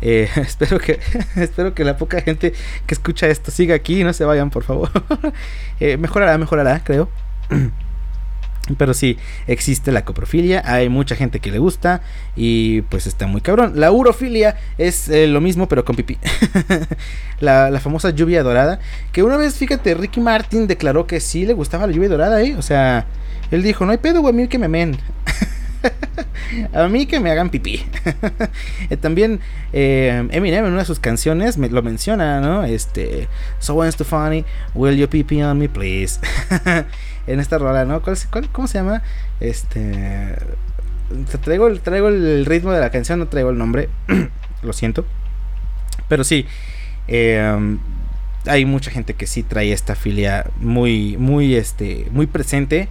Eh, 0.01 0.30
espero 0.36 0.80
que 0.80 0.99
espero 1.36 1.74
que 1.74 1.84
la 1.84 1.97
poca 1.97 2.21
gente 2.21 2.53
que 2.86 2.93
escucha 2.93 3.28
esto 3.28 3.51
siga 3.51 3.76
aquí 3.76 4.01
y 4.01 4.03
no 4.03 4.13
se 4.13 4.26
vayan, 4.26 4.49
por 4.49 4.63
favor. 4.63 4.89
Eh, 5.80 5.97
mejorará, 5.97 6.38
mejorará, 6.38 6.82
creo. 6.84 7.09
Pero 8.78 8.93
sí, 8.93 9.18
existe 9.45 9.91
la 9.91 10.05
coprofilia, 10.05 10.61
hay 10.66 10.88
mucha 10.88 11.18
gente 11.18 11.41
que 11.41 11.51
le 11.51 11.59
gusta 11.59 12.01
y 12.36 12.82
pues 12.84 13.07
está 13.07 13.28
muy 13.28 13.41
cabrón. 13.41 13.74
La 13.76 13.91
urofilia 13.91 14.55
es 14.78 15.09
eh, 15.09 15.28
lo 15.28 15.41
mismo 15.41 15.68
pero 15.68 15.84
con 15.84 15.97
pipí. 15.97 16.18
la, 17.41 17.70
la 17.70 17.80
famosa 17.82 18.11
lluvia 18.11 18.41
dorada, 18.41 18.80
que 19.11 19.22
una 19.22 19.36
vez, 19.36 19.55
fíjate, 19.55 19.93
Ricky 19.95 20.22
Martin 20.22 20.66
declaró 20.66 21.07
que 21.07 21.20
sí 21.20 21.45
le 21.45 21.53
gustaba 21.53 21.88
la 21.88 21.93
lluvia 21.93 22.07
dorada, 22.07 22.41
¿eh? 22.41 22.55
O 22.57 22.61
sea, 22.61 23.05
él 23.51 23.64
dijo, 23.64 23.86
no 23.86 23.91
hay 23.91 23.97
pedo, 23.97 24.26
a 24.26 24.32
mí 24.32 24.47
que 24.47 24.57
me 24.57 24.70
men. 24.70 24.97
a 26.74 26.88
mí 26.88 27.05
que 27.05 27.20
me 27.20 27.32
hagan 27.32 27.49
pipí. 27.49 27.86
Eh, 28.89 28.97
También 28.97 29.39
eh, 29.72 30.28
Eminem 30.32 30.66
en 30.66 30.72
una 30.72 30.82
de 30.82 30.86
sus 30.86 30.99
canciones 30.99 31.57
me, 31.57 31.70
lo 31.70 31.82
menciona, 31.82 32.41
¿no? 32.41 32.64
Este, 32.64 33.28
So 33.59 33.82
funny, 34.03 34.45
will 34.74 34.95
you 34.95 35.07
pee 35.07 35.43
on 35.43 35.57
me, 35.57 35.68
please? 35.70 36.20
En 37.28 37.39
esta 37.39 37.57
rola, 37.57 37.86
¿no? 37.86 38.01
¿Cuál, 38.01 38.13
es- 38.15 38.28
cuál- 38.28 38.49
¿Cómo 38.51 38.67
se 38.67 38.78
llama? 38.80 39.01
Este, 39.39 40.36
te 41.32 41.38
traigo, 41.38 41.67
el- 41.67 41.82
traigo 41.82 42.07
el 42.09 42.45
ritmo 42.45 42.71
de 42.71 42.80
la 42.80 42.89
canción, 42.89 43.19
no 43.19 43.28
traigo 43.28 43.49
el 43.49 43.57
nombre, 43.57 43.89
lo 44.63 44.74
siento. 44.74 45.05
Pero 46.07 46.24
sí, 46.24 46.45
eh, 47.07 47.78
hay 48.45 48.65
mucha 48.65 48.91
gente 48.91 49.13
que 49.13 49.26
sí 49.28 49.43
trae 49.43 49.71
esta 49.71 49.95
filia 49.95 50.45
muy, 50.57 51.17
muy, 51.17 51.55
este, 51.55 52.07
muy 52.11 52.28
presente. 52.28 52.88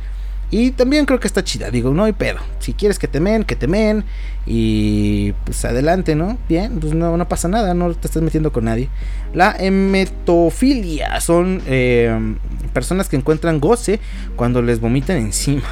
Y 0.52 0.72
también 0.72 1.06
creo 1.06 1.18
que 1.18 1.26
está 1.26 1.42
chida, 1.42 1.70
digo, 1.70 1.94
no 1.94 2.04
hay 2.04 2.12
pedo. 2.12 2.38
Si 2.58 2.74
quieres 2.74 2.98
que 2.98 3.08
te 3.08 3.20
men, 3.20 3.42
que 3.42 3.56
te 3.56 3.66
men. 3.66 4.04
Y 4.44 5.32
pues 5.46 5.64
adelante, 5.64 6.14
¿no? 6.14 6.36
Bien, 6.46 6.78
pues 6.78 6.92
no, 6.92 7.16
no 7.16 7.26
pasa 7.26 7.48
nada, 7.48 7.72
no 7.72 7.90
te 7.94 8.06
estás 8.06 8.22
metiendo 8.22 8.52
con 8.52 8.66
nadie. 8.66 8.90
La 9.32 9.56
emetofilia 9.58 11.22
son 11.22 11.62
eh, 11.66 12.36
personas 12.74 13.08
que 13.08 13.16
encuentran 13.16 13.60
goce 13.60 13.98
cuando 14.36 14.60
les 14.60 14.78
vomitan 14.78 15.16
encima. 15.16 15.64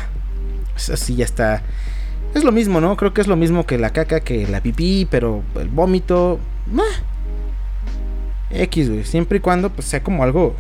Eso 0.75 0.97
sí 0.97 1.15
ya 1.15 1.27
está. 1.27 1.63
Es 2.35 2.43
lo 2.43 2.51
mismo, 2.51 2.81
¿no? 2.81 2.97
Creo 2.97 3.13
que 3.13 3.21
es 3.21 3.27
lo 3.27 3.37
mismo 3.37 3.67
que 3.67 3.77
la 3.77 3.91
caca, 3.91 4.21
que 4.21 4.47
la 4.47 4.63
pipí, 4.63 5.07
pero 5.11 5.43
el 5.57 5.69
vómito. 5.69 6.41
meh. 6.73 8.63
X, 8.63 8.89
güey. 8.89 9.05
Siempre 9.05 9.37
y 9.37 9.41
cuando 9.43 9.69
pues 9.69 9.87
sea 9.89 10.03
como 10.03 10.25
algo. 10.25 10.57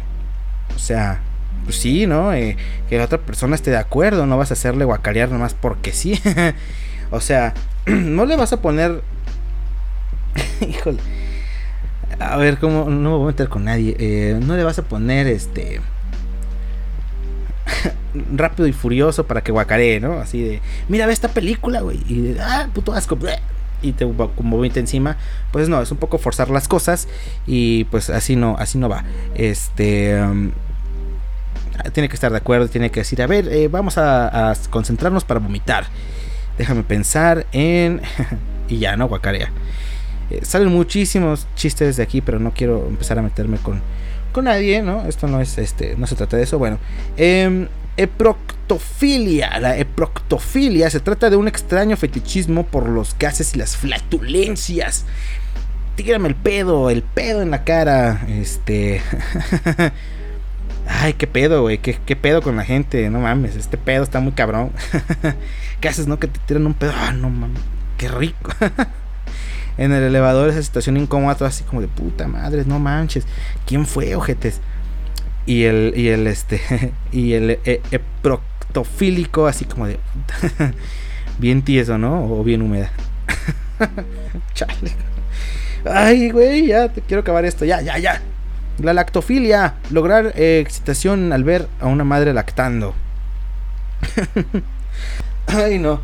O 0.76 0.78
sea, 0.78 1.22
pues 1.64 1.76
sí, 1.76 2.06
¿no? 2.06 2.32
Eh, 2.32 2.56
que 2.88 2.98
la 2.98 3.04
otra 3.04 3.18
persona 3.18 3.54
esté 3.54 3.70
de 3.70 3.76
acuerdo. 3.76 4.26
No 4.26 4.36
vas 4.38 4.50
a 4.50 4.54
hacerle 4.54 4.84
guacarear 4.84 5.30
nomás 5.30 5.54
porque 5.54 5.92
sí. 5.92 6.20
o 7.10 7.20
sea, 7.20 7.54
no 7.86 8.24
le 8.26 8.36
vas 8.36 8.52
a 8.52 8.60
poner. 8.60 9.02
Híjole. 10.60 10.98
A 12.18 12.36
ver, 12.36 12.58
¿cómo? 12.58 12.90
No 12.90 13.10
me 13.10 13.16
voy 13.16 13.24
a 13.24 13.26
meter 13.28 13.48
con 13.48 13.64
nadie. 13.64 13.96
Eh, 13.98 14.38
no 14.42 14.56
le 14.56 14.64
vas 14.64 14.78
a 14.78 14.82
poner 14.82 15.26
este. 15.26 15.80
rápido 18.34 18.66
y 18.66 18.72
furioso 18.72 19.26
para 19.26 19.42
que 19.42 19.52
guacaree, 19.52 20.00
¿no? 20.00 20.14
Así 20.18 20.42
de, 20.42 20.60
mira, 20.88 21.06
ve 21.06 21.12
esta 21.12 21.28
película, 21.28 21.80
güey. 21.80 22.00
Y 22.08 22.20
de, 22.20 22.40
ah, 22.40 22.68
puto 22.74 22.92
asco. 22.92 23.16
bleh", 23.16 23.38
Y 23.82 23.92
te 23.92 24.04
vomita 24.04 24.80
encima. 24.80 25.16
Pues 25.52 25.68
no, 25.68 25.80
es 25.80 25.90
un 25.90 25.98
poco 25.98 26.18
forzar 26.18 26.50
las 26.50 26.68
cosas. 26.68 27.08
Y 27.46 27.84
pues 27.84 28.10
así 28.10 28.36
no, 28.36 28.56
así 28.58 28.78
no 28.78 28.88
va. 28.88 29.04
Este. 29.34 30.20
um, 30.22 30.50
tiene 31.92 32.08
que 32.08 32.14
estar 32.14 32.30
de 32.30 32.38
acuerdo, 32.38 32.68
tiene 32.68 32.90
que 32.90 33.00
decir, 33.00 33.22
a 33.22 33.26
ver, 33.26 33.48
eh, 33.48 33.68
vamos 33.68 33.98
a, 33.98 34.54
concentrarnos 34.70 35.24
para 35.24 35.40
vomitar. 35.40 35.86
Déjame 36.58 36.82
pensar 36.82 37.46
en... 37.52 38.02
y 38.68 38.78
ya, 38.78 38.96
¿no? 38.96 39.08
Guacarea. 39.08 39.50
Eh, 40.30 40.40
salen 40.42 40.68
muchísimos 40.68 41.46
chistes 41.56 41.96
de 41.96 42.02
aquí, 42.02 42.20
pero 42.20 42.38
no 42.38 42.52
quiero 42.52 42.86
empezar 42.86 43.18
a 43.18 43.22
meterme 43.22 43.58
con, 43.58 43.80
con 44.32 44.44
nadie, 44.44 44.82
¿no? 44.82 45.06
Esto 45.06 45.26
no 45.26 45.40
es, 45.40 45.58
este, 45.58 45.96
no 45.96 46.06
se 46.06 46.16
trata 46.16 46.36
de 46.36 46.44
eso. 46.44 46.58
Bueno, 46.58 46.78
em, 47.16 47.68
eproctofilia. 47.96 49.58
La 49.58 49.76
eproctofilia 49.76 50.90
se 50.90 51.00
trata 51.00 51.30
de 51.30 51.36
un 51.36 51.48
extraño 51.48 51.96
fetichismo 51.96 52.66
por 52.66 52.88
los 52.88 53.16
gases 53.18 53.54
y 53.54 53.58
las 53.58 53.76
flatulencias. 53.76 55.04
Tírame 55.96 56.28
el 56.28 56.36
pedo, 56.36 56.90
el 56.90 57.02
pedo 57.02 57.42
en 57.42 57.50
la 57.50 57.64
cara. 57.64 58.24
Este. 58.28 59.02
Ay, 60.86 61.14
qué 61.14 61.26
pedo, 61.26 61.62
güey. 61.62 61.78
¿Qué, 61.78 61.98
qué 62.04 62.16
pedo 62.16 62.42
con 62.42 62.56
la 62.56 62.64
gente. 62.64 63.08
No 63.10 63.20
mames, 63.20 63.56
este 63.56 63.76
pedo 63.76 64.02
está 64.02 64.20
muy 64.20 64.32
cabrón. 64.32 64.72
¿Qué 65.80 65.88
haces, 65.88 66.06
no? 66.06 66.18
Que 66.18 66.28
te 66.28 66.40
tiran 66.40 66.66
un 66.66 66.74
pedo. 66.74 66.92
Ah, 66.94 67.12
no 67.12 67.30
mames. 67.30 67.62
Qué 67.96 68.08
rico. 68.08 68.52
en 69.78 69.92
el 69.92 70.02
elevador, 70.02 70.50
esa 70.50 70.62
situación 70.62 70.96
incómoda, 70.96 71.34
todo 71.34 71.48
así 71.48 71.64
como 71.64 71.80
de 71.80 71.88
puta 71.88 72.26
madre, 72.28 72.64
no 72.66 72.78
manches. 72.78 73.26
¿Quién 73.66 73.86
fue, 73.86 74.14
ojetes? 74.14 74.60
Y 75.46 75.64
el, 75.64 75.94
y 75.96 76.08
el, 76.08 76.26
este, 76.26 76.60
y 77.12 77.32
el 77.32 77.50
eh, 77.50 77.60
eh, 77.64 78.00
proctofílico, 78.22 79.46
así 79.46 79.64
como 79.64 79.86
de. 79.86 79.98
bien 81.38 81.62
tieso, 81.62 81.98
¿no? 81.98 82.24
O 82.24 82.44
bien 82.44 82.62
húmeda. 82.62 82.90
Chale. 84.54 84.92
Ay, 85.84 86.30
güey, 86.30 86.66
ya 86.66 86.88
te 86.90 87.00
quiero 87.00 87.22
acabar 87.22 87.44
esto. 87.44 87.64
Ya, 87.64 87.80
ya, 87.80 87.98
ya. 87.98 88.20
La 88.78 88.92
lactofilia. 88.92 89.74
Lograr 89.90 90.32
eh, 90.36 90.60
excitación 90.60 91.32
al 91.32 91.44
ver 91.44 91.68
a 91.80 91.86
una 91.86 92.04
madre 92.04 92.32
lactando. 92.32 92.94
Ay, 95.46 95.78
no. 95.78 96.00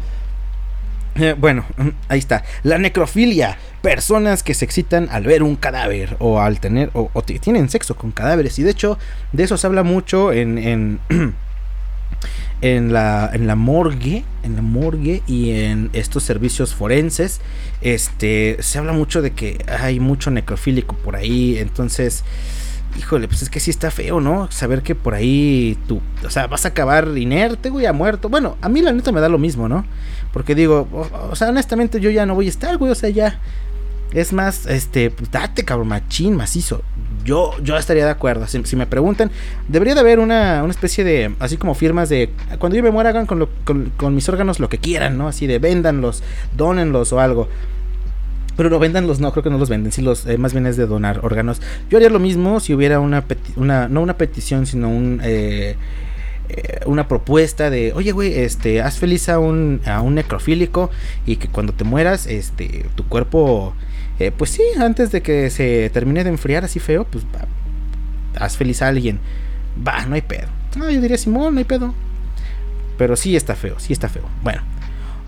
Eh, 1.19 1.35
bueno, 1.39 1.65
mm, 1.77 1.89
ahí 2.09 2.19
está. 2.19 2.45
La 2.63 2.79
necrofilia. 2.79 3.57
Personas 3.83 4.43
que 4.43 4.55
se 4.55 4.65
excitan 4.65 5.09
al 5.11 5.25
ver 5.25 5.43
un 5.43 5.57
cadáver 5.57 6.17
o 6.19 6.41
al 6.41 6.61
tener 6.61 6.91
o, 6.93 7.11
tienen 7.23 7.69
sexo 7.69 7.97
con 7.97 8.11
cadáveres. 8.11 8.59
Y 8.59 8.63
de 8.63 8.71
hecho, 8.71 8.99
de 9.33 9.45
eso 9.45 9.57
se 9.57 9.67
habla 9.67 9.83
mucho 9.83 10.33
en, 10.33 11.01
en 12.61 12.93
la, 12.93 13.31
en 13.33 13.47
la 13.47 13.55
morgue. 13.55 14.25
En 14.43 14.57
la 14.57 14.63
morgue 14.63 15.23
y 15.27 15.51
en 15.51 15.91
estos 15.93 16.23
servicios 16.23 16.75
forenses. 16.75 17.41
Este 17.81 18.57
se 18.61 18.79
habla 18.79 18.93
mucho 18.93 19.23
de 19.23 19.33
que 19.33 19.65
hay 19.69 20.01
mucho 20.01 20.31
necrofílico 20.31 20.97
por 20.97 21.17
ahí. 21.17 21.59
Entonces. 21.59 22.25
Híjole, 22.99 23.29
pues 23.29 23.43
es 23.43 23.51
que 23.51 23.61
sí 23.61 23.71
está 23.71 23.91
feo, 23.91 24.23
¿no? 24.23 24.51
Saber 24.51 24.83
que 24.83 24.95
por 24.95 25.13
ahí 25.13 25.77
tú, 25.87 26.01
o 26.25 26.31
sea, 26.31 26.47
vas 26.47 26.65
a 26.65 26.69
acabar 26.69 27.09
inerte, 27.19 27.69
güey, 27.69 27.85
a 27.85 27.93
muerto. 27.93 28.31
Bueno, 28.31 28.57
a 28.63 28.71
mí 28.71 28.81
la 28.81 28.91
neta 28.91 29.13
me 29.13 29.21
da 29.21 29.29
lo 29.29 29.37
mismo, 29.37 29.69
¿no? 29.69 29.85
Porque 30.33 30.55
digo, 30.55 30.89
o, 30.91 31.31
o 31.31 31.37
sea, 31.37 31.51
honestamente 31.51 32.01
yo 32.01 32.09
ya 32.09 32.25
no 32.25 32.35
voy 32.35 32.47
a 32.47 32.49
estar, 32.49 32.79
güey, 32.79 32.91
o 32.91 32.95
sea, 32.95 33.11
ya. 33.11 33.39
Es 34.13 34.33
más, 34.33 34.67
este, 34.67 35.13
date, 35.31 35.65
cabrón, 35.65 35.89
machín, 35.89 36.37
macizo. 36.37 36.83
Yo, 37.27 37.53
yo 37.63 37.77
estaría 37.77 38.05
de 38.07 38.11
acuerdo. 38.13 38.47
Si, 38.47 38.63
si 38.65 38.77
me 38.77 38.87
preguntan, 38.87 39.31
debería 39.69 39.95
de 39.95 40.01
haber 40.01 40.21
una, 40.21 40.63
una 40.63 40.71
especie 40.71 41.05
de, 41.05 41.35
así 41.41 41.57
como 41.59 41.75
firmas 41.75 42.09
de, 42.09 42.31
cuando 42.59 42.77
yo 42.77 42.83
me 42.83 42.91
muera, 42.93 43.11
hagan 43.11 43.27
con, 43.27 43.39
lo- 43.41 43.51
con, 43.65 43.93
con 43.97 44.15
mis 44.15 44.29
órganos 44.29 44.61
lo 44.61 44.69
que 44.69 44.79
quieran, 44.79 45.19
¿no? 45.19 45.29
Así 45.29 45.47
de, 45.47 45.59
véndanlos, 45.59 46.23
dónenlos 46.57 47.13
o 47.13 47.21
algo. 47.21 47.49
Pero 48.57 48.71
no 48.71 48.79
vendanlos, 48.79 49.21
no, 49.21 49.33
creo 49.33 49.43
que 49.43 49.51
no 49.51 49.59
los 49.59 49.69
venden, 49.69 49.93
sí 49.93 50.01
los, 50.01 50.25
eh, 50.27 50.39
más 50.39 50.53
bien 50.55 50.65
es 50.65 50.79
de 50.79 50.87
donar 50.87 51.21
órganos. 51.23 51.61
Yo 51.91 51.99
haría 51.99 52.09
lo 52.09 52.19
mismo 52.19 52.59
si 52.61 52.73
hubiera 52.73 53.01
una, 53.01 53.25
una 53.57 53.87
no 53.89 54.01
una 54.01 54.17
petición, 54.17 54.65
sino 54.65 54.89
un, 54.89 55.21
eh, 55.23 55.77
eh, 56.49 56.81
una 56.87 57.07
propuesta 57.07 57.69
de, 57.69 57.93
oye, 57.93 58.13
güey, 58.13 58.33
este, 58.39 58.81
haz 58.81 58.99
feliz 58.99 59.29
a 59.29 59.39
un, 59.41 59.83
a 59.85 60.01
un 60.01 60.15
necrofílico 60.15 60.91
y 61.27 61.37
que 61.37 61.49
cuando 61.49 61.75
te 61.75 61.85
mueras, 61.85 62.27
este, 62.27 62.87
tu 62.95 63.05
cuerpo, 63.07 63.75
eh, 64.19 64.33
pues 64.37 64.51
sí, 64.51 64.63
antes 64.79 65.13
de 65.13 65.23
que 65.23 65.51
se 65.51 65.91
termine 65.91 66.25
de 66.25 66.31
enfriar 66.31 66.65
así 66.65 66.81
feo, 66.81 67.05
pues 67.05 67.25
va, 67.25 67.47
haz 68.43 68.57
feliz 68.57 68.83
a 68.83 68.89
alguien. 68.89 69.21
Va, 69.87 70.07
no 70.07 70.15
hay 70.15 70.23
pedo. 70.23 70.49
No, 70.77 70.91
yo 70.91 71.01
diría, 71.01 71.19
Simón, 71.19 71.55
no 71.55 71.59
hay 71.59 71.65
pedo. 71.65 71.95
Pero 72.97 73.17
sí 73.17 73.37
está 73.37 73.55
feo, 73.55 73.79
sí 73.79 73.93
está 73.93 74.09
feo. 74.09 74.25
Bueno. 74.43 74.63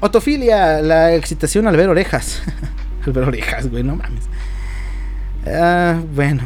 Otofilia, 0.00 0.80
la 0.80 1.14
excitación 1.14 1.66
al 1.66 1.76
ver 1.76 1.88
orejas. 1.88 2.42
al 3.06 3.12
ver 3.12 3.24
orejas, 3.24 3.68
güey, 3.68 3.82
no 3.82 3.96
mames. 3.96 4.24
Ah, 5.46 6.00
bueno. 6.14 6.42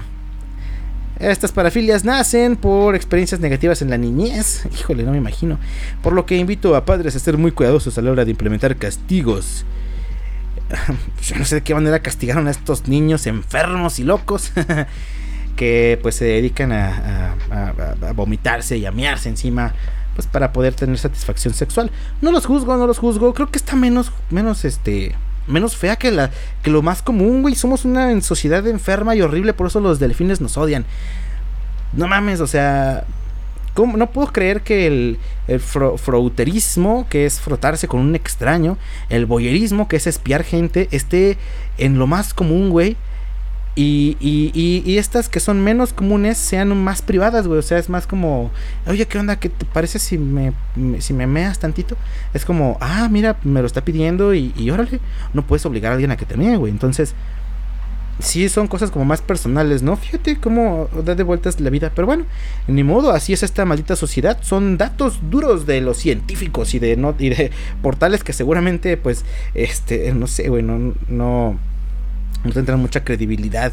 Estas 1.18 1.52
parafilias 1.52 2.04
nacen 2.04 2.56
por 2.56 2.96
experiencias 2.96 3.40
negativas 3.40 3.82
en 3.82 3.90
la 3.90 3.98
niñez. 3.98 4.66
Híjole, 4.72 5.04
no 5.04 5.12
me 5.12 5.18
imagino. 5.18 5.58
Por 6.02 6.14
lo 6.14 6.26
que 6.26 6.36
invito 6.36 6.74
a 6.74 6.84
padres 6.84 7.14
a 7.14 7.20
ser 7.20 7.38
muy 7.38 7.52
cuidadosos 7.52 7.96
a 7.96 8.02
la 8.02 8.10
hora 8.10 8.24
de 8.24 8.32
implementar 8.32 8.74
castigos. 8.76 9.64
No 11.38 11.44
sé 11.44 11.56
de 11.56 11.62
qué 11.62 11.74
manera 11.74 12.00
castigaron 12.00 12.48
a 12.48 12.50
estos 12.50 12.88
niños 12.88 13.26
enfermos 13.26 13.98
y 13.98 14.04
locos. 14.04 14.52
que 15.56 15.98
pues 16.02 16.16
se 16.16 16.24
dedican 16.24 16.72
a, 16.72 17.34
vomitarse 18.14 18.78
y 18.78 18.86
a 18.86 18.92
mearse 18.92 19.28
encima. 19.28 19.74
Pues 20.14 20.26
para 20.26 20.52
poder 20.52 20.74
tener 20.74 20.98
satisfacción 20.98 21.54
sexual. 21.54 21.90
No 22.20 22.32
los 22.32 22.44
juzgo, 22.44 22.76
no 22.76 22.86
los 22.86 22.98
juzgo. 22.98 23.32
Creo 23.32 23.50
que 23.50 23.58
está 23.58 23.76
menos, 23.76 24.12
menos 24.30 24.64
este. 24.64 25.14
Menos 25.46 25.76
fea 25.76 25.96
que, 25.96 26.12
la, 26.12 26.30
que 26.62 26.70
lo 26.70 26.82
más 26.82 27.02
común, 27.02 27.42
güey. 27.42 27.54
Somos 27.54 27.84
una 27.84 28.20
sociedad 28.20 28.66
enferma 28.66 29.16
y 29.16 29.22
horrible, 29.22 29.54
por 29.54 29.66
eso 29.68 29.80
los 29.80 29.98
delfines 29.98 30.40
nos 30.40 30.56
odian. 30.56 30.84
No 31.94 32.08
mames, 32.08 32.40
o 32.40 32.46
sea. 32.46 33.04
No 33.76 34.10
puedo 34.10 34.28
creer 34.32 34.60
que 34.62 34.86
el, 34.86 35.18
el 35.48 35.60
fro- 35.60 35.96
frouterismo, 35.98 37.06
que 37.08 37.24
es 37.26 37.40
frotarse 37.40 37.88
con 37.88 38.00
un 38.00 38.14
extraño, 38.14 38.76
el 39.08 39.26
boyerismo, 39.26 39.88
que 39.88 39.96
es 39.96 40.06
espiar 40.06 40.44
gente, 40.44 40.88
esté 40.90 41.38
en 41.78 41.98
lo 41.98 42.06
más 42.06 42.34
común, 42.34 42.70
güey. 42.70 42.96
Y, 43.74 44.18
y, 44.20 44.52
y, 44.84 44.98
estas 44.98 45.30
que 45.30 45.40
son 45.40 45.64
menos 45.64 45.94
comunes 45.94 46.36
sean 46.36 46.76
más 46.76 47.00
privadas, 47.00 47.46
güey. 47.46 47.58
O 47.58 47.62
sea, 47.62 47.78
es 47.78 47.88
más 47.88 48.06
como, 48.06 48.50
oye, 48.86 49.06
¿qué 49.06 49.18
onda? 49.18 49.36
¿Qué 49.36 49.48
te 49.48 49.64
parece 49.64 49.98
si 49.98 50.18
me, 50.18 50.52
me- 50.76 51.00
si 51.00 51.14
me 51.14 51.26
meas 51.26 51.58
tantito? 51.58 51.96
Es 52.34 52.44
como, 52.44 52.76
ah, 52.82 53.08
mira, 53.10 53.38
me 53.44 53.60
lo 53.62 53.66
está 53.66 53.82
pidiendo 53.82 54.34
y, 54.34 54.52
y 54.58 54.68
órale, 54.68 55.00
no 55.32 55.46
puedes 55.46 55.64
obligar 55.64 55.92
a 55.92 55.94
alguien 55.94 56.10
a 56.10 56.18
que 56.18 56.26
te 56.26 56.36
mee, 56.36 56.58
güey. 56.58 56.70
Entonces, 56.70 57.14
sí 58.22 58.48
son 58.48 58.68
cosas 58.68 58.90
como 58.90 59.04
más 59.04 59.20
personales, 59.20 59.82
¿no? 59.82 59.96
Fíjate 59.96 60.38
cómo 60.38 60.88
da 61.04 61.14
de 61.14 61.22
vueltas 61.22 61.60
la 61.60 61.70
vida. 61.70 61.92
Pero 61.94 62.06
bueno, 62.06 62.24
ni 62.68 62.82
modo, 62.82 63.10
así 63.10 63.32
es 63.32 63.42
esta 63.42 63.64
maldita 63.64 63.96
sociedad. 63.96 64.38
Son 64.40 64.78
datos 64.78 65.18
duros 65.30 65.66
de 65.66 65.80
los 65.80 65.98
científicos 65.98 66.74
y 66.74 66.78
de, 66.78 66.96
no, 66.96 67.14
y 67.18 67.30
de 67.30 67.50
portales 67.82 68.24
que 68.24 68.32
seguramente, 68.32 68.96
pues, 68.96 69.24
este, 69.54 70.12
no 70.14 70.26
sé, 70.26 70.48
güey, 70.48 70.62
no, 70.62 70.94
no, 71.08 71.58
no 72.44 72.52
tendrán 72.52 72.80
mucha 72.80 73.04
credibilidad. 73.04 73.72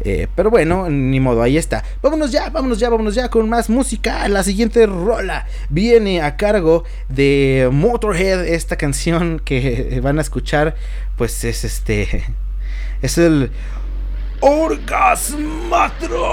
Eh, 0.00 0.28
pero 0.34 0.48
bueno, 0.50 0.88
ni 0.88 1.20
modo, 1.20 1.42
ahí 1.42 1.56
está. 1.56 1.84
Vámonos 2.02 2.30
ya, 2.30 2.50
vámonos 2.50 2.78
ya, 2.78 2.88
vámonos 2.88 3.14
ya 3.14 3.28
con 3.28 3.48
más 3.48 3.68
música. 3.68 4.28
La 4.28 4.42
siguiente 4.42 4.86
rola 4.86 5.46
viene 5.68 6.22
a 6.22 6.36
cargo 6.36 6.84
de 7.08 7.68
Motorhead. 7.70 8.46
Esta 8.46 8.76
canción 8.76 9.40
que 9.44 10.00
van 10.02 10.18
a 10.18 10.22
escuchar, 10.22 10.76
pues 11.16 11.44
es 11.44 11.64
este. 11.64 12.24
Es 13.02 13.16
el 13.18 13.50
Orgasmatro. 14.40 16.26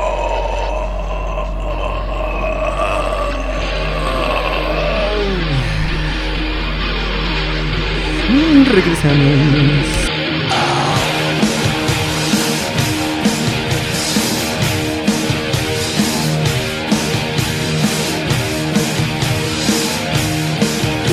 Mm, 8.30 8.66
Regresamos. 8.66 10.16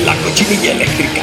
La 0.05 0.15
cochinilla 0.17 0.73
eléctrica. 0.73 1.23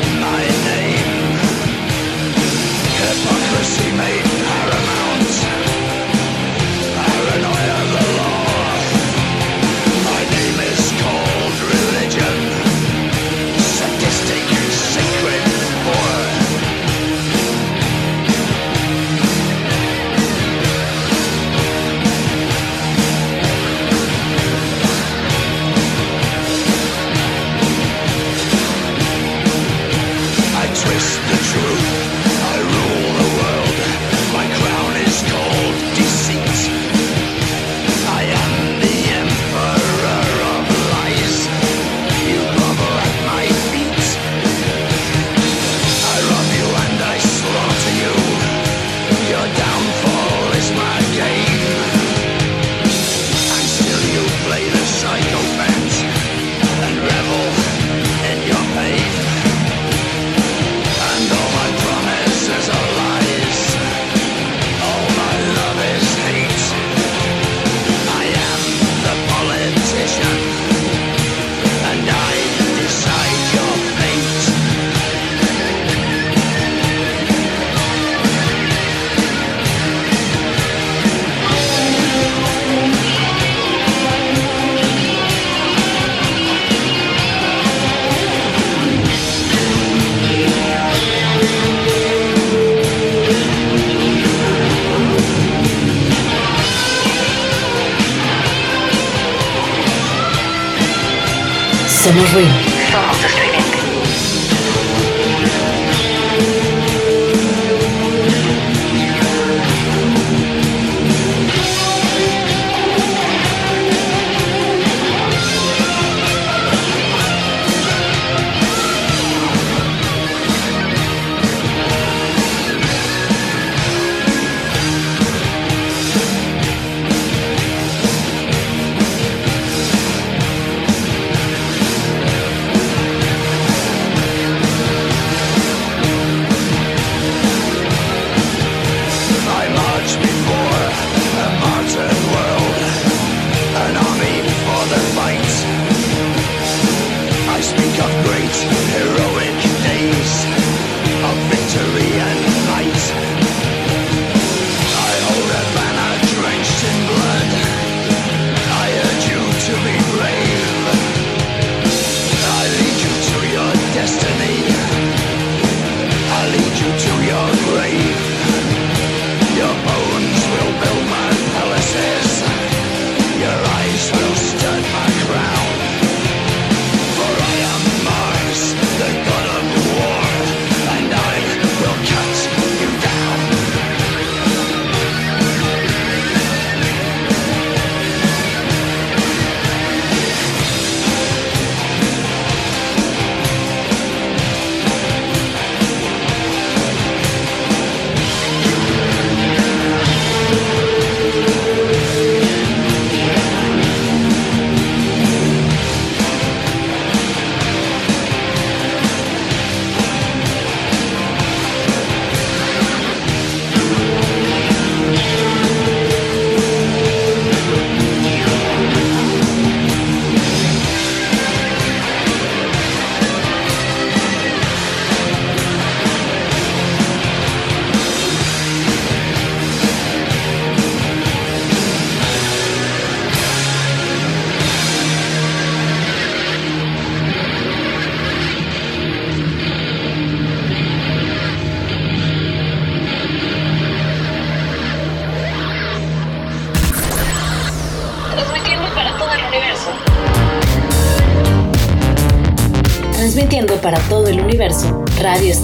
Somos 102.21 102.60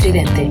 Radio 0.07 0.46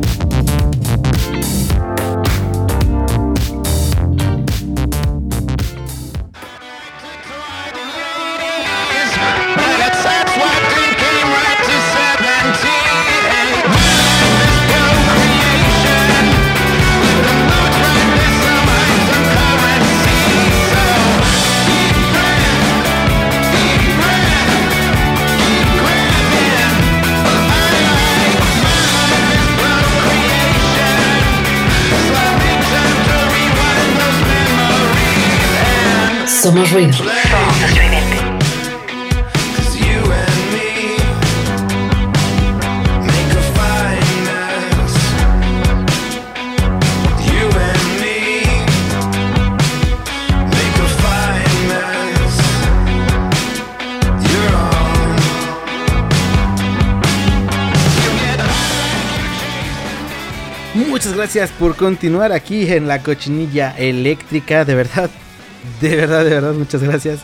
gracias 61.36 61.58
por 61.58 61.76
continuar 61.76 62.32
aquí 62.32 62.72
en 62.72 62.88
la 62.88 63.02
cochinilla 63.02 63.74
eléctrica. 63.76 64.64
De 64.64 64.74
verdad, 64.74 65.10
de 65.82 65.94
verdad, 65.94 66.24
de 66.24 66.30
verdad, 66.30 66.54
muchas 66.54 66.82
gracias. 66.82 67.20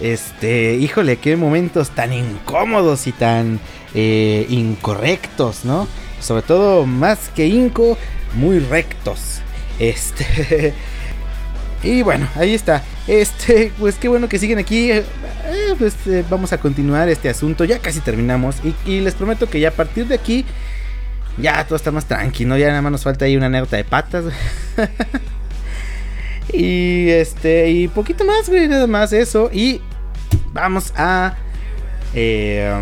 Este, 0.00 0.74
híjole, 0.74 1.18
qué 1.18 1.36
momentos 1.36 1.90
tan 1.90 2.12
incómodos 2.12 3.06
y 3.06 3.12
tan 3.12 3.60
eh, 3.94 4.44
incorrectos, 4.48 5.64
¿no? 5.64 5.86
Sobre 6.20 6.42
todo, 6.42 6.84
más 6.84 7.28
que 7.28 7.46
inco, 7.46 7.96
muy 8.34 8.58
rectos. 8.58 9.40
Este. 9.78 10.74
Y 11.84 12.00
bueno, 12.00 12.26
ahí 12.36 12.54
está. 12.54 12.82
Este, 13.06 13.70
pues 13.78 13.96
qué 13.96 14.08
bueno 14.08 14.26
que 14.26 14.38
siguen 14.38 14.58
aquí. 14.58 14.90
Eh, 14.90 15.04
pues 15.78 15.94
eh, 16.06 16.24
vamos 16.30 16.50
a 16.54 16.58
continuar 16.58 17.10
este 17.10 17.28
asunto. 17.28 17.66
Ya 17.66 17.78
casi 17.78 18.00
terminamos. 18.00 18.56
Y, 18.64 18.74
y 18.90 19.00
les 19.00 19.14
prometo 19.14 19.50
que 19.50 19.60
ya 19.60 19.68
a 19.68 19.72
partir 19.72 20.06
de 20.06 20.14
aquí. 20.14 20.46
Ya 21.38 21.64
todo 21.66 21.76
está 21.76 21.90
más 21.90 22.06
tranquilo. 22.06 22.56
Ya 22.56 22.68
nada 22.68 22.82
más 22.82 22.92
nos 22.92 23.02
falta 23.02 23.24
ahí 23.24 23.36
una 23.36 23.46
anécdota 23.46 23.76
de 23.76 23.84
patas. 23.84 24.24
y 26.52 27.08
este. 27.10 27.70
Y 27.70 27.88
poquito 27.88 28.24
más, 28.24 28.48
güey. 28.48 28.68
Nada 28.68 28.86
más 28.86 29.12
eso. 29.12 29.50
Y 29.52 29.80
vamos 30.52 30.92
a. 30.96 31.36
eh, 32.14 32.72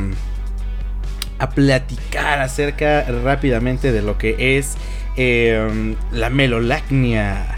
a 1.43 1.51
platicar 1.51 2.39
acerca 2.39 3.03
rápidamente 3.25 3.91
de 3.91 4.01
lo 4.01 4.17
que 4.17 4.57
es 4.59 4.77
eh, 5.17 5.97
la 6.13 6.31
melolacnia. 6.31 7.57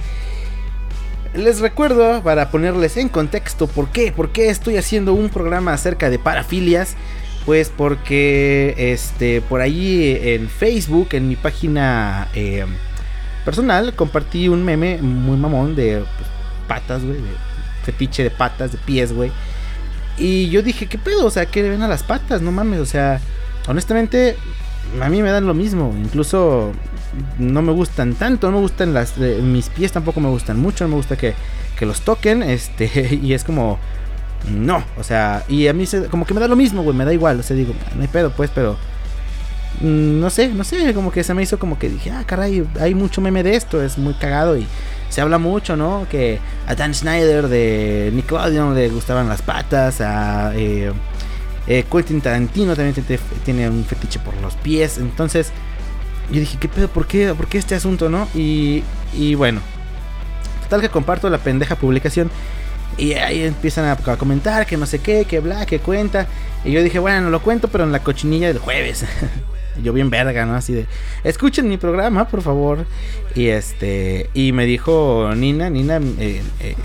Les 1.35 1.61
recuerdo, 1.61 2.23
para 2.23 2.51
ponerles 2.51 2.97
en 2.97 3.11
contexto, 3.11 3.67
¿por 3.67 3.91
qué? 3.91 4.11
¿Por 4.11 4.33
qué 4.33 4.49
estoy 4.49 4.79
haciendo 4.79 5.13
un 5.13 5.29
programa 5.29 5.75
acerca 5.75 6.09
de 6.09 6.19
parafilias? 6.19 6.97
Pues 7.47 7.71
porque 7.75 8.75
este, 8.77 9.43
por 9.43 9.61
ahí 9.61 10.19
en 10.23 10.49
Facebook, 10.49 11.09
en 11.13 11.29
mi 11.29 11.37
página 11.37 12.29
eh, 12.35 12.65
personal, 13.45 13.95
compartí 13.95 14.49
un 14.49 14.65
meme 14.65 14.99
muy 15.03 15.37
mamón 15.37 15.77
de 15.77 15.99
pues, 15.99 16.29
patas, 16.67 17.05
güey, 17.05 17.17
de 17.19 17.29
fetiche 17.85 18.23
de 18.23 18.31
patas, 18.31 18.73
de 18.73 18.79
pies, 18.79 19.13
güey. 19.13 19.31
Y 20.17 20.49
yo 20.49 20.63
dije, 20.63 20.87
¿qué 20.87 20.97
pedo? 20.97 21.27
O 21.27 21.31
sea, 21.31 21.47
¿qué 21.47 21.63
le 21.63 21.71
ven 21.71 21.83
a 21.83 21.89
las 21.89 22.03
patas? 22.03 22.41
No 22.41 22.53
mames, 22.53 22.81
o 22.81 22.87
sea, 22.87 23.21
honestamente, 23.69 24.37
a 25.01 25.09
mí 25.09 25.23
me 25.23 25.31
dan 25.31 25.47
lo 25.47 25.55
mismo. 25.55 25.95
Incluso 25.97 26.73
no 27.39 27.63
me 27.63 27.73
gustan 27.73 28.15
tanto, 28.15 28.51
no 28.51 28.59
me 28.59 28.63
gustan 28.63 28.95
las. 28.95 29.19
eh, 29.19 29.41
mis 29.43 29.69
pies 29.69 29.93
tampoco 29.93 30.21
me 30.21 30.29
gustan 30.29 30.59
mucho, 30.59 30.85
no 30.85 30.91
me 30.91 30.97
gusta 30.97 31.17
que, 31.17 31.35
que 31.79 31.87
los 31.87 32.03
toquen. 32.03 32.43
Este, 32.43 33.19
y 33.23 33.33
es 33.35 33.45
como. 33.45 33.79
No, 34.53 34.85
o 34.99 35.03
sea, 35.03 35.45
y 35.49 35.69
a 35.69 35.73
mí 35.73 35.87
se- 35.87 36.07
como 36.07 36.27
que 36.27 36.35
me 36.35 36.41
da 36.41 36.49
lo 36.49 36.57
mismo, 36.57 36.83
güey, 36.83 36.97
me 36.97 37.05
da 37.05 37.13
igual. 37.13 37.41
O 37.41 37.43
sea, 37.43 37.57
digo, 37.57 37.73
no 37.95 38.03
hay 38.03 38.09
pedo, 38.09 38.31
pues, 38.31 38.51
pero. 38.55 38.77
mm, 39.81 40.21
No 40.21 40.31
sé, 40.31 40.49
no 40.49 40.65
sé, 40.65 40.93
como 40.95 41.11
que 41.11 41.25
se 41.25 41.35
me 41.35 41.43
hizo 41.43 41.59
como 41.59 41.79
que 41.79 41.89
dije, 41.89 42.11
ah, 42.11 42.25
caray, 42.27 42.67
hay 42.81 42.95
mucho 42.95 43.21
meme 43.21 43.43
de 43.43 43.57
esto, 43.57 43.83
es 43.83 43.99
muy 43.99 44.15
cagado 44.15 44.57
y 44.57 44.67
se 45.09 45.21
habla 45.21 45.39
mucho, 45.39 45.77
¿no? 45.77 46.07
Que 46.11 46.39
a 46.67 46.75
Dan 46.75 46.95
Schneider 46.95 47.49
de 47.49 48.11
Nickelodeon 48.15 48.75
le 48.75 48.89
gustaban 48.91 49.29
las 49.29 49.43
patas, 49.43 50.01
a 50.01 50.53
eh, 50.57 50.93
eh, 51.67 51.85
Quentin 51.91 52.21
Tarantino 52.21 52.75
también 52.77 52.95
tiene, 53.45 53.69
un 53.71 53.85
fetiche 53.85 54.19
por 54.21 54.37
los 54.43 54.55
pies, 54.57 54.99
entonces 54.99 55.53
yo 56.31 56.41
dije, 56.41 56.59
¿qué 56.59 56.69
pedo? 56.69 56.89
¿Por 56.89 57.07
qué, 57.07 57.33
¿Por 57.35 57.47
qué 57.49 57.59
este 57.59 57.75
asunto, 57.75 58.09
no? 58.09 58.29
Y, 58.35 58.83
y 59.15 59.35
bueno, 59.35 59.61
total 60.65 60.81
que 60.81 60.89
comparto 60.89 61.29
la 61.31 61.39
pendeja 61.39 61.77
publicación 61.77 62.31
y 62.97 63.15
ahí 63.15 63.43
empiezan 63.43 63.87
a, 63.87 63.97
comentar 64.17 64.67
que 64.67 64.77
no 64.77 64.87
sé 64.87 65.01
qué, 65.01 65.25
que 65.25 65.41
bla, 65.41 65.67
que 65.67 65.81
cuenta. 65.81 66.27
Y 66.65 66.73
yo 66.73 66.83
dije, 66.83 66.99
bueno, 66.99 67.31
lo 67.31 67.43
cuento, 67.43 67.69
pero 67.69 67.85
en 67.85 67.93
la 67.93 68.01
cochinilla 68.01 68.49
del 68.49 68.59
jueves. 68.59 69.05
Yo 69.83 69.93
bien 69.93 70.09
verga, 70.09 70.47
¿no? 70.47 70.55
Así 70.55 70.73
de, 70.73 70.87
escuchen 71.25 71.69
mi 71.69 71.77
programa, 71.79 72.29
por 72.29 72.43
favor. 72.43 72.87
Y 73.35 73.49
este, 73.49 74.31
y 74.33 74.53
me 74.53 74.67
dijo 74.67 75.33
Nina, 75.35 75.69
Nina, 75.69 75.97
eh, 75.97 76.43
eh, 76.61 76.77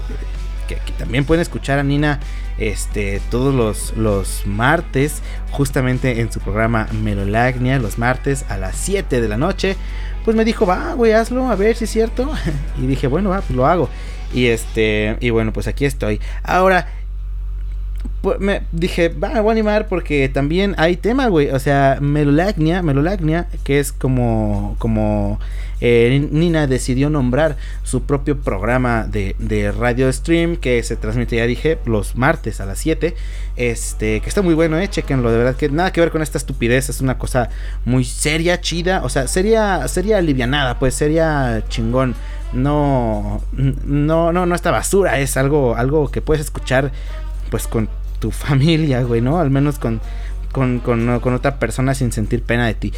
que, 0.67 0.75
que 0.75 0.91
también 0.93 1.23
pueden 1.23 1.41
escuchar 1.41 1.77
a 1.77 1.83
Nina 1.83 2.19
este, 2.59 3.21
todos 3.31 3.55
los, 3.55 3.95
los 3.95 4.45
martes, 4.45 5.21
justamente 5.51 6.19
en 6.19 6.31
su 6.31 6.39
programa 6.39 6.87
Melolagnia, 6.91 7.79
los 7.79 7.97
martes 7.97 8.45
a 8.49 8.57
las 8.57 8.75
7 8.75 9.21
de 9.21 9.27
la 9.27 9.37
noche. 9.37 9.77
Pues 10.25 10.35
me 10.35 10.45
dijo, 10.45 10.65
va, 10.65 10.93
güey, 10.93 11.13
hazlo, 11.13 11.49
a 11.49 11.55
ver 11.55 11.75
si 11.75 11.85
es 11.85 11.89
cierto. 11.89 12.31
Y 12.77 12.85
dije, 12.85 13.07
bueno, 13.07 13.29
va, 13.29 13.41
pues 13.41 13.51
lo 13.51 13.65
hago. 13.65 13.89
Y 14.33 14.47
este, 14.47 15.17
y 15.19 15.29
bueno, 15.29 15.53
pues 15.53 15.67
aquí 15.67 15.85
estoy. 15.85 16.19
Ahora, 16.43 16.87
me 18.39 18.63
dije, 18.71 19.09
va, 19.09 19.39
voy 19.41 19.49
a 19.49 19.51
animar 19.53 19.87
porque 19.87 20.27
también 20.29 20.75
hay 20.77 20.97
tema, 20.97 21.27
güey. 21.27 21.49
O 21.51 21.59
sea, 21.59 21.97
Melolagnia, 22.01 22.81
Melolagnia, 22.81 23.47
que 23.63 23.79
es 23.79 23.91
como, 23.91 24.75
como 24.77 25.39
eh, 25.81 26.27
Nina 26.31 26.67
decidió 26.67 27.09
nombrar 27.09 27.55
su 27.83 28.03
propio 28.03 28.39
programa 28.39 29.05
de, 29.05 29.35
de 29.39 29.71
radio 29.71 30.11
stream 30.11 30.57
que 30.57 30.83
se 30.83 30.97
transmite, 30.97 31.37
ya 31.37 31.45
dije, 31.45 31.79
los 31.85 32.15
martes 32.15 32.59
a 32.59 32.65
las 32.65 32.79
7. 32.79 33.15
Este, 33.55 34.21
que 34.21 34.29
está 34.29 34.41
muy 34.41 34.53
bueno, 34.53 34.77
eh, 34.77 34.87
chequenlo, 34.87 35.31
de 35.31 35.37
verdad 35.37 35.55
que 35.55 35.69
nada 35.69 35.91
que 35.91 35.99
ver 35.99 36.11
con 36.11 36.21
esta 36.21 36.37
estupidez, 36.37 36.89
es 36.89 37.01
una 37.01 37.17
cosa 37.17 37.49
muy 37.83 38.05
seria, 38.05 38.61
chida, 38.61 39.01
o 39.03 39.09
sea, 39.09 39.27
sería, 39.27 39.85
sería 39.89 40.17
alivianada, 40.17 40.79
pues 40.79 40.93
sería 40.93 41.63
chingón. 41.67 42.15
No, 42.53 43.41
no, 43.53 44.31
no, 44.33 44.45
no 44.45 44.55
esta 44.55 44.71
basura, 44.71 45.19
es 45.19 45.37
algo, 45.37 45.75
algo 45.75 46.09
que 46.09 46.21
puedes 46.21 46.43
escuchar 46.43 46.91
pues 47.51 47.67
con 47.67 47.89
tu 48.19 48.31
familia, 48.31 49.01
güey, 49.03 49.21
¿no? 49.21 49.39
Al 49.39 49.49
menos 49.49 49.79
con, 49.79 50.01
con, 50.51 50.79
con, 50.79 51.33
otra 51.33 51.59
persona 51.59 51.93
sin 51.93 52.11
sentir 52.11 52.43
pena 52.43 52.67
de 52.67 52.73
ti. 52.73 52.93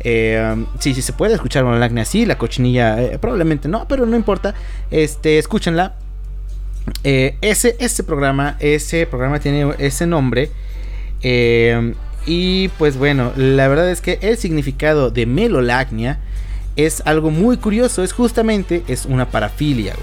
Eh, 0.00 0.64
sí, 0.78 0.94
sí 0.94 1.02
se 1.02 1.12
puede 1.12 1.34
escuchar 1.34 1.64
Monolacnia 1.64 2.02
así, 2.02 2.26
la 2.26 2.36
cochinilla 2.36 3.02
eh, 3.02 3.18
probablemente 3.18 3.68
no, 3.68 3.86
pero 3.88 4.06
no 4.06 4.16
importa. 4.16 4.54
Este, 4.90 5.38
escúchenla. 5.38 5.94
Eh, 7.02 7.36
ese, 7.40 7.76
ese 7.80 8.04
programa, 8.04 8.56
ese 8.60 9.06
programa 9.06 9.40
tiene 9.40 9.74
ese 9.78 10.06
nombre. 10.06 10.50
eh, 11.22 11.94
y 12.26 12.68
pues 12.70 12.96
bueno, 12.98 13.32
la 13.36 13.68
verdad 13.68 13.88
es 13.88 14.00
que 14.00 14.18
el 14.20 14.36
significado 14.36 15.10
de 15.12 15.26
melolacnia 15.26 16.18
es 16.76 17.02
algo 17.06 17.30
muy 17.30 17.56
curioso. 17.56 18.02
Es 18.02 18.12
justamente, 18.12 18.84
es 18.88 19.06
una 19.06 19.30
parafilia. 19.30 19.94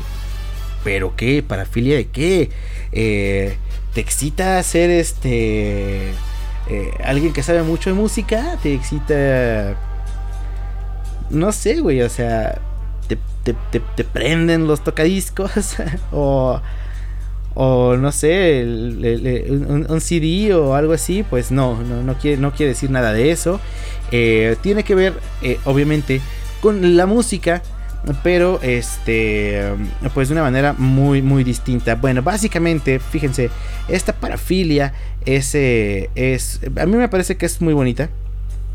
¿Pero 0.83 1.15
qué? 1.15 1.41
¿Parafilia 1.43 1.95
de 1.95 2.07
qué? 2.07 2.49
Eh, 2.91 3.57
¿Te 3.93 4.01
excita 4.01 4.61
ser 4.63 4.89
este... 4.89 6.09
eh, 6.69 6.91
alguien 7.03 7.31
que 7.31 7.43
sabe 7.43 7.63
mucho 7.63 7.89
de 7.89 7.95
música? 7.95 8.57
¿Te 8.61 8.73
excita... 8.73 9.77
No 11.29 11.51
sé, 11.51 11.79
güey, 11.79 12.01
o 12.01 12.09
sea... 12.09 12.59
¿Te, 13.07 13.17
te, 13.43 13.53
te- 13.95 14.03
prenden 14.03 14.67
los 14.67 14.83
tocadiscos? 14.83 15.51
o... 16.11 16.59
O 17.55 17.95
no 17.97 18.11
sé, 18.11 18.63
un 18.65 20.01
CD 20.01 20.55
o 20.55 20.73
algo 20.73 20.91
así, 20.93 21.21
pues 21.21 21.51
no, 21.51 21.79
no, 21.83 22.01
no, 22.01 22.15
quiere, 22.15 22.37
no 22.41 22.51
quiere 22.51 22.71
decir 22.71 22.89
nada 22.89 23.13
de 23.13 23.29
eso. 23.29 23.59
Eh, 24.11 24.55
tiene 24.61 24.83
que 24.83 24.95
ver, 24.95 25.13
eh, 25.43 25.59
obviamente, 25.65 26.19
con 26.63 26.95
la 26.95 27.05
música, 27.05 27.61
pero 28.23 28.57
este, 28.61 29.61
pues 30.13 30.29
de 30.29 30.33
una 30.33 30.43
manera 30.43 30.73
muy, 30.77 31.21
muy 31.21 31.43
distinta. 31.43 31.95
Bueno, 31.95 32.21
básicamente, 32.21 32.99
fíjense, 32.99 33.49
esta 33.89 34.13
parafilia 34.13 34.93
es, 35.25 35.53
eh, 35.55 36.09
es, 36.15 36.61
a 36.79 36.85
mí 36.85 36.95
me 36.95 37.09
parece 37.09 37.35
que 37.35 37.45
es 37.45 37.59
muy 37.59 37.73
bonita. 37.73 38.07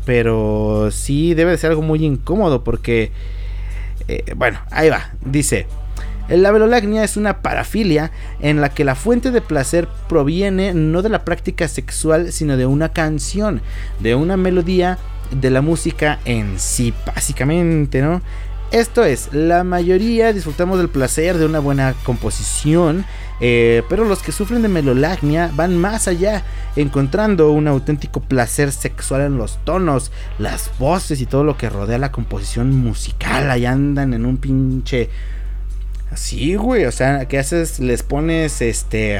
pero 0.05 0.89
sí 0.91 1.33
debe 1.33 1.51
de 1.51 1.57
ser 1.57 1.71
algo 1.71 1.81
muy 1.81 2.05
incómodo 2.05 2.63
porque, 2.63 3.11
eh, 4.07 4.23
bueno, 4.35 4.59
ahí 4.69 4.89
va, 4.89 5.13
dice. 5.25 5.65
La 6.29 6.51
velolagnia 6.51 7.03
es 7.03 7.17
una 7.17 7.41
parafilia 7.41 8.11
en 8.39 8.61
la 8.61 8.69
que 8.69 8.83
la 8.83 8.93
fuente 8.93 9.31
de 9.31 9.41
placer 9.41 9.87
proviene 10.07 10.75
no 10.75 11.01
de 11.01 11.09
la 11.09 11.25
práctica 11.25 11.67
sexual, 11.67 12.31
sino 12.31 12.55
de 12.55 12.67
una 12.67 12.89
canción, 12.89 13.61
de 13.99 14.13
una 14.13 14.37
melodía, 14.37 14.99
de 15.31 15.49
la 15.49 15.61
música 15.61 16.19
en 16.25 16.59
sí, 16.59 16.93
básicamente, 17.05 18.01
¿no? 18.01 18.21
Esto 18.71 19.03
es, 19.03 19.33
la 19.33 19.63
mayoría 19.63 20.31
disfrutamos 20.31 20.77
del 20.77 20.89
placer 20.89 21.39
de 21.39 21.45
una 21.45 21.57
buena 21.57 21.95
composición, 22.03 23.03
eh, 23.41 23.81
pero 23.89 24.05
los 24.05 24.21
que 24.21 24.31
sufren 24.31 24.61
de 24.61 24.67
melolagnia 24.67 25.49
van 25.55 25.75
más 25.75 26.07
allá, 26.07 26.43
encontrando 26.75 27.51
un 27.51 27.67
auténtico 27.67 28.19
placer 28.19 28.71
sexual 28.71 29.21
en 29.21 29.37
los 29.37 29.57
tonos, 29.65 30.11
las 30.37 30.69
voces 30.77 31.19
y 31.19 31.25
todo 31.25 31.43
lo 31.43 31.57
que 31.57 31.67
rodea 31.67 31.97
la 31.97 32.11
composición 32.11 32.75
musical. 32.77 33.49
Ahí 33.49 33.65
andan 33.65 34.13
en 34.13 34.25
un 34.25 34.37
pinche... 34.37 35.09
Así, 36.11 36.55
güey, 36.55 36.85
o 36.85 36.91
sea, 36.91 37.27
¿qué 37.27 37.39
haces? 37.39 37.79
Les 37.79 38.03
pones 38.03 38.61
este... 38.61 39.19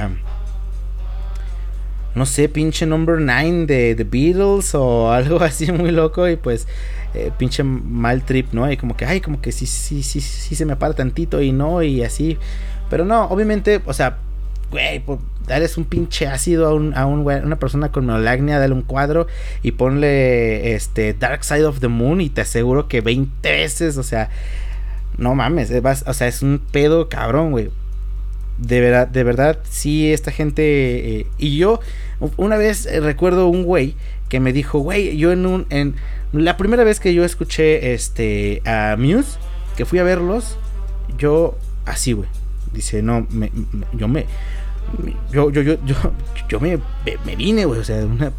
No 2.16 2.26
sé, 2.26 2.50
pinche 2.50 2.86
number 2.86 3.20
9 3.20 3.66
de 3.68 3.96
The 3.96 4.04
Beatles 4.04 4.74
o 4.76 5.12
algo 5.14 5.42
así 5.42 5.72
muy 5.72 5.92
loco 5.92 6.28
y 6.28 6.36
pues 6.36 6.68
eh, 7.14 7.32
pinche 7.38 7.64
mal 7.64 8.24
trip, 8.24 8.54
¿no? 8.54 8.70
Y 8.72 8.78
como 8.78 8.96
que, 8.98 9.06
ay, 9.06 9.22
como 9.22 9.42
que 9.42 9.52
sí, 9.52 9.66
sí, 9.66 10.04
sí, 10.04 10.22
sí 10.22 10.56
se 10.56 10.66
me 10.66 10.76
para 10.76 10.94
tantito 10.94 11.42
y 11.42 11.52
no, 11.52 11.82
y 11.84 12.04
así. 12.04 12.38
Pero 12.90 13.06
no, 13.06 13.26
obviamente, 13.26 13.82
o 13.86 13.94
sea, 13.94 14.18
güey, 14.72 15.00
pues, 15.00 15.20
dales 15.48 15.78
un 15.78 15.86
pinche 15.86 16.28
ácido 16.28 16.68
a, 16.68 16.74
un, 16.74 16.96
a 16.96 17.06
una 17.06 17.56
persona 17.60 17.92
con 17.92 18.06
melagnia, 18.06 18.60
dale 18.60 18.74
un 18.74 18.82
cuadro 18.84 19.28
y 19.64 19.72
ponle 19.72 20.74
este 20.76 21.14
Dark 21.14 21.44
Side 21.44 21.66
of 21.66 21.80
the 21.80 21.88
Moon 21.88 22.22
y 22.22 22.30
te 22.30 22.42
aseguro 22.42 22.88
que 22.88 23.02
20 23.02 23.52
veces, 23.52 23.98
o 23.98 24.04
sea, 24.04 24.30
no 25.18 25.36
mames, 25.36 25.72
vas- 25.82 26.04
o 26.08 26.14
sea, 26.14 26.28
es 26.28 26.42
un 26.42 26.62
pedo 26.72 27.10
cabrón, 27.10 27.52
güey. 27.52 27.70
De 28.62 28.82
verdad, 28.82 29.08
de 29.08 29.24
verdad, 29.24 29.60
sí, 29.70 30.12
esta 30.12 30.32
gente. 30.32 31.20
eh, 31.22 31.28
y 31.38 31.58
yo, 31.58 31.80
una 32.38 32.58
vez 32.58 32.86
eh, 32.86 33.00
recuerdo 33.00 33.48
un 33.48 33.64
güey 33.64 33.96
que 34.28 34.40
me 34.40 34.52
dijo, 34.54 34.80
güey, 34.80 35.16
yo 35.18 35.32
en 35.32 35.46
un. 35.46 35.66
En, 35.70 35.96
la 36.34 36.58
primera 36.58 36.84
vez 36.84 37.00
que 37.00 37.14
yo 37.14 37.24
escuché 37.26 37.94
este 37.94 38.62
a 38.66 38.96
Muse, 39.00 39.40
que 39.78 39.86
fui 39.86 39.98
a 40.00 40.04
verlos, 40.04 40.58
yo 41.18 41.58
así, 41.86 42.12
güey. 42.14 42.30
Dice, 42.74 43.02
no, 43.02 43.26
me, 43.32 43.52
yo 43.94 44.08
me. 44.08 44.26
Yo, 45.32 45.50
yo, 45.52 45.62
yo, 45.62 45.76
yo, 46.50 46.60
me- 46.60 46.80
me 47.26 47.36
vine, 47.36 47.66
güey, 47.66 47.80
o 47.80 47.84
sea, 47.84 48.06
una, 48.06 48.32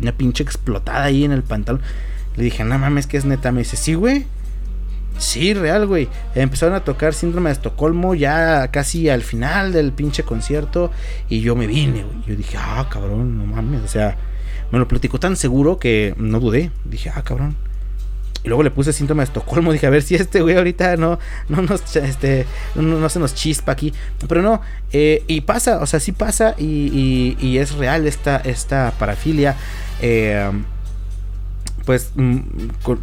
una 0.00 0.12
pinche 0.12 0.42
explotada 0.42 1.04
ahí 1.04 1.24
en 1.24 1.32
el 1.32 1.42
pantalón. 1.42 1.82
Le 2.36 2.44
dije, 2.44 2.64
no 2.64 2.78
mames, 2.78 3.06
que 3.06 3.16
es 3.18 3.24
neta. 3.24 3.52
Me 3.52 3.60
dice, 3.60 3.76
sí, 3.76 3.94
güey. 3.94 4.24
Sí, 5.20 5.52
real, 5.52 5.86
güey. 5.86 6.08
Empezaron 6.34 6.74
a 6.74 6.80
tocar 6.82 7.12
Síndrome 7.12 7.50
de 7.50 7.52
Estocolmo 7.54 8.14
ya 8.14 8.68
casi 8.68 9.10
al 9.10 9.20
final 9.22 9.70
del 9.72 9.92
pinche 9.92 10.22
concierto. 10.22 10.90
Y 11.28 11.42
yo 11.42 11.54
me 11.54 11.66
vine, 11.66 12.04
güey. 12.04 12.24
Yo 12.26 12.36
dije, 12.36 12.56
ah, 12.58 12.88
cabrón, 12.90 13.36
no 13.36 13.44
mames. 13.44 13.82
O 13.82 13.88
sea, 13.88 14.16
me 14.72 14.78
lo 14.78 14.88
platicó 14.88 15.20
tan 15.20 15.36
seguro 15.36 15.78
que 15.78 16.14
no 16.16 16.40
dudé. 16.40 16.70
Dije, 16.86 17.12
ah, 17.14 17.22
cabrón. 17.22 17.54
Y 18.42 18.48
luego 18.48 18.62
le 18.62 18.70
puse 18.70 18.94
síntoma 18.94 19.20
de 19.20 19.24
Estocolmo. 19.24 19.72
Dije, 19.74 19.86
a 19.86 19.90
ver 19.90 20.00
si 20.02 20.14
este 20.14 20.40
güey 20.40 20.56
ahorita 20.56 20.96
no, 20.96 21.18
no, 21.50 21.60
nos, 21.60 21.94
este, 21.96 22.46
no, 22.74 22.80
no 22.82 23.08
se 23.10 23.18
nos 23.18 23.34
chispa 23.34 23.72
aquí. 23.72 23.92
Pero 24.26 24.40
no, 24.40 24.62
eh, 24.92 25.22
y 25.26 25.42
pasa, 25.42 25.80
o 25.82 25.86
sea, 25.86 26.00
sí 26.00 26.12
pasa. 26.12 26.54
Y, 26.56 26.64
y- 26.64 27.46
y 27.46 27.58
es 27.58 27.72
real 27.74 28.06
esta, 28.06 28.38
esta 28.38 28.94
parafilia. 28.98 29.54
Eh, 30.00 30.50
pues 31.90 32.12
mm, 32.14 32.38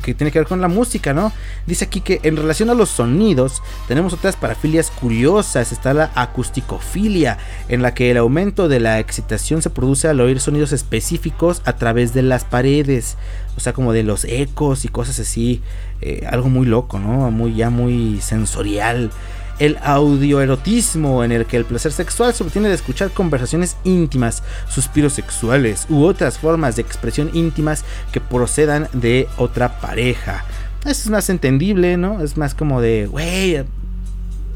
que 0.02 0.14
tiene 0.14 0.32
que 0.32 0.40
ver 0.40 0.48
con 0.48 0.62
la 0.62 0.70
música, 0.70 1.14
¿no? 1.14 1.34
Dice 1.66 1.84
aquí 1.84 2.00
que 2.00 2.22
en 2.24 2.38
relación 2.38 2.70
a 2.70 2.74
los 2.74 2.88
sonidos 2.88 3.62
tenemos 3.90 4.14
otras 4.14 4.38
parafilias 4.38 4.92
curiosas. 4.92 5.74
Está 5.74 5.94
la 5.94 6.10
acusticofilia, 6.16 7.38
en 7.68 7.82
la 7.82 7.94
que 7.94 8.12
el 8.12 8.16
aumento 8.16 8.70
de 8.70 8.80
la 8.80 9.02
excitación 9.02 9.62
se 9.62 9.70
produce 9.70 10.08
al 10.08 10.22
oír 10.22 10.40
sonidos 10.40 10.72
específicos 10.72 11.62
a 11.66 11.74
través 11.74 12.14
de 12.14 12.22
las 12.22 12.46
paredes, 12.46 13.18
o 13.58 13.60
sea, 13.60 13.74
como 13.74 13.92
de 13.92 14.04
los 14.04 14.24
ecos 14.24 14.86
y 14.86 14.88
cosas 14.88 15.20
así, 15.20 15.62
eh, 16.00 16.26
algo 16.32 16.48
muy 16.48 16.66
loco, 16.66 16.98
¿no? 16.98 17.30
Muy 17.30 17.56
ya 17.56 17.70
muy 17.70 18.22
sensorial. 18.22 19.12
El 19.60 19.78
audioerotismo, 19.82 21.24
en 21.24 21.32
el 21.32 21.46
que 21.46 21.58
el 21.58 21.66
placer 21.66 21.92
sexual 21.92 22.34
se 22.34 22.44
obtiene 22.44 22.70
de 22.70 22.76
escuchar 22.76 23.12
conversaciones 23.12 23.76
íntimas, 23.84 24.44
suspiros 24.70 25.14
sexuales 25.14 25.88
u 25.90 26.04
otras 26.04 26.38
formas 26.38 26.76
de 26.76 26.84
expresión 26.84 27.32
íntimas 27.34 27.84
que 28.12 28.22
procedan 28.22 28.88
de 28.94 29.28
otra 29.38 29.80
pareja. 29.80 30.46
Eso 30.82 31.02
es 31.02 31.10
más 31.10 31.30
entendible, 31.30 31.98
¿no? 31.98 32.22
Es 32.22 32.38
más 32.38 32.54
como 32.54 32.82
de, 32.82 33.08
güey, 33.08 33.64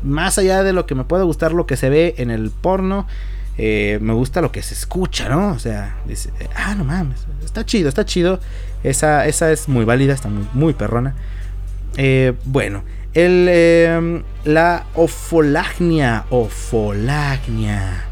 más 0.04 0.38
allá 0.38 0.64
de 0.64 0.74
lo 0.74 0.86
que 0.86 0.96
me 0.96 1.04
puede 1.04 1.24
gustar 1.24 1.54
lo 1.54 1.66
que 1.66 1.78
se 1.78 1.90
ve 1.90 2.16
en 2.18 2.32
el 2.32 2.52
porno, 2.52 3.08
eh, 3.58 4.00
me 4.02 4.14
gusta 4.14 4.42
lo 4.42 4.52
que 4.52 4.62
se 4.62 4.74
escucha, 4.74 5.30
¿no? 5.30 5.52
O 5.52 5.60
sea, 5.60 5.98
ah, 6.56 6.76
no 6.76 6.84
mames, 6.84 7.26
está 7.44 7.66
chido, 7.66 7.90
está 7.90 8.06
chido. 8.06 8.40
Esa, 8.84 9.28
esa 9.28 9.52
es 9.52 9.68
muy 9.68 9.86
válida, 9.86 10.14
está 10.14 10.30
muy, 10.30 10.48
muy 10.54 10.74
perrona. 10.74 11.16
Eh, 11.98 12.34
bueno, 12.46 12.84
el, 13.14 13.48
eh, 13.50 14.24
la 14.46 14.86
ofolagnia, 14.96 16.26
ofolagnia, 16.30 18.06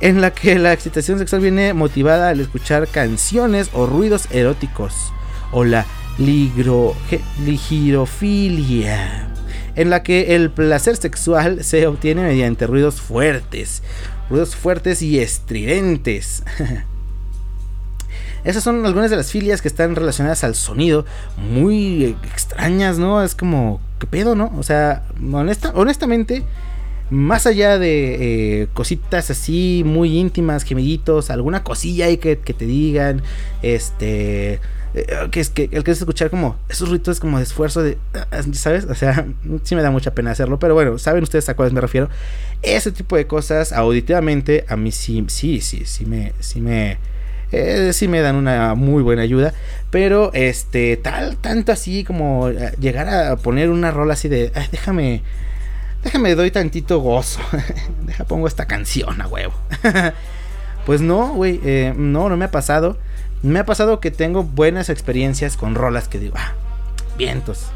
en 0.00 0.20
la 0.20 0.32
que 0.32 0.58
la 0.58 0.72
excitación 0.72 1.18
sexual 1.18 1.42
viene 1.42 1.74
motivada 1.74 2.30
al 2.30 2.40
escuchar 2.40 2.88
canciones 2.88 3.70
o 3.72 3.86
ruidos 3.86 4.26
eróticos, 4.32 5.12
o 5.52 5.64
la 5.64 5.86
ligro, 6.18 6.96
ligirofilia, 7.44 9.28
en 9.76 9.90
la 9.90 10.02
que 10.02 10.34
el 10.34 10.50
placer 10.50 10.96
sexual 10.96 11.62
se 11.64 11.86
obtiene 11.86 12.22
mediante 12.22 12.66
ruidos 12.66 13.00
fuertes, 13.00 13.82
ruidos 14.28 14.56
fuertes 14.56 15.02
y 15.02 15.20
estridentes. 15.20 16.42
Esas 18.44 18.64
son 18.64 18.84
algunas 18.84 19.08
de 19.08 19.16
las 19.16 19.30
filias 19.30 19.62
que 19.62 19.68
están 19.68 19.94
relacionadas 19.94 20.42
al 20.42 20.56
sonido, 20.56 21.06
muy 21.36 22.16
extrañas, 22.24 22.98
¿no? 22.98 23.22
Es 23.22 23.36
como, 23.36 23.80
¿qué 24.02 24.08
pedo, 24.08 24.34
no? 24.34 24.52
O 24.58 24.64
sea, 24.64 25.04
honesta, 25.32 25.70
honestamente, 25.76 26.42
más 27.08 27.46
allá 27.46 27.78
de 27.78 28.62
eh, 28.62 28.68
cositas 28.74 29.30
así 29.30 29.84
muy 29.86 30.18
íntimas, 30.18 30.64
gemiditos, 30.64 31.30
alguna 31.30 31.62
cosilla 31.62 32.06
ahí 32.06 32.16
que, 32.16 32.34
te 32.34 32.66
digan, 32.66 33.22
este, 33.62 34.54
eh, 34.94 35.06
que 35.30 35.38
es 35.38 35.50
que 35.50 35.68
el 35.70 35.84
que 35.84 35.92
es 35.92 36.00
escuchar 36.00 36.30
como 36.30 36.56
esos 36.68 36.88
ritos 36.88 37.20
como 37.20 37.36
de 37.36 37.44
esfuerzo 37.44 37.84
de, 37.84 37.96
¿sabes? 38.54 38.86
O 38.86 38.96
sea, 38.96 39.24
sí 39.62 39.76
me 39.76 39.82
da 39.82 39.92
mucha 39.92 40.12
pena 40.12 40.32
hacerlo, 40.32 40.58
pero 40.58 40.74
bueno, 40.74 40.98
saben 40.98 41.22
ustedes 41.22 41.48
a 41.48 41.54
cuáles 41.54 41.72
me 41.72 41.80
refiero. 41.80 42.08
Ese 42.60 42.90
tipo 42.90 43.14
de 43.14 43.28
cosas 43.28 43.72
auditivamente 43.72 44.64
a 44.66 44.76
mí 44.76 44.90
sí, 44.90 45.24
sí, 45.28 45.60
sí, 45.60 45.84
sí 45.84 46.06
me, 46.06 46.32
sí 46.40 46.60
me, 46.60 46.98
eh, 47.52 47.92
sí 47.92 48.08
me 48.08 48.20
dan 48.20 48.36
una 48.36 48.74
muy 48.74 49.02
buena 49.02 49.22
ayuda. 49.22 49.52
Pero 49.90 50.32
este, 50.32 50.96
tal, 50.96 51.36
tanto 51.36 51.70
así 51.70 52.02
como 52.02 52.48
eh, 52.48 52.72
llegar 52.80 53.08
a 53.08 53.36
poner 53.36 53.70
una 53.70 53.90
rola 53.90 54.14
así 54.14 54.28
de, 54.28 54.50
"Ay, 54.54 54.66
déjame, 54.72 55.22
déjame, 56.02 56.34
doy 56.34 56.50
tantito 56.50 56.98
gozo. 57.00 57.40
Deja, 58.06 58.24
pongo 58.24 58.48
esta 58.48 58.66
canción 58.66 59.20
a 59.20 59.28
huevo. 59.28 59.52
pues 60.86 61.00
no, 61.00 61.34
güey, 61.34 61.60
eh, 61.64 61.92
no, 61.96 62.28
no 62.28 62.36
me 62.36 62.46
ha 62.46 62.50
pasado. 62.50 62.96
Me 63.42 63.58
ha 63.58 63.66
pasado 63.66 64.00
que 64.00 64.10
tengo 64.10 64.44
buenas 64.44 64.88
experiencias 64.88 65.56
con 65.56 65.74
rolas 65.74 66.08
que 66.08 66.18
digo, 66.18 66.34
ah, 66.38 66.52
vientos. 67.18 67.66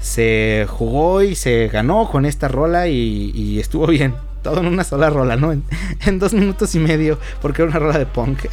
Se 0.00 0.66
jugó 0.68 1.22
y 1.22 1.34
se 1.34 1.68
ganó 1.68 2.08
con 2.10 2.24
esta 2.24 2.48
rola 2.48 2.88
y 2.88 3.58
estuvo 3.60 3.86
bien. 3.86 4.14
En 4.56 4.66
una 4.66 4.84
sola 4.84 5.10
rola, 5.10 5.36
¿no? 5.36 5.52
En, 5.52 6.18
dos 6.18 6.32
minutos 6.32 6.74
y 6.74 6.78
medio, 6.78 7.18
porque 7.42 7.62
era 7.62 7.70
una 7.70 7.78
rola 7.78 7.98
de 7.98 8.06
punk. 8.06 8.44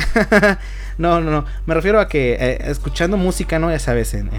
no, 0.97 1.21
no, 1.21 1.31
no. 1.31 1.45
Me 1.65 1.73
refiero 1.73 1.99
a 1.99 2.07
que 2.07 2.33
eh, 2.39 2.57
escuchando 2.65 3.17
música, 3.17 3.59
¿no? 3.59 3.71
Ya 3.71 3.79
sabes, 3.79 4.13
en- 4.13 4.29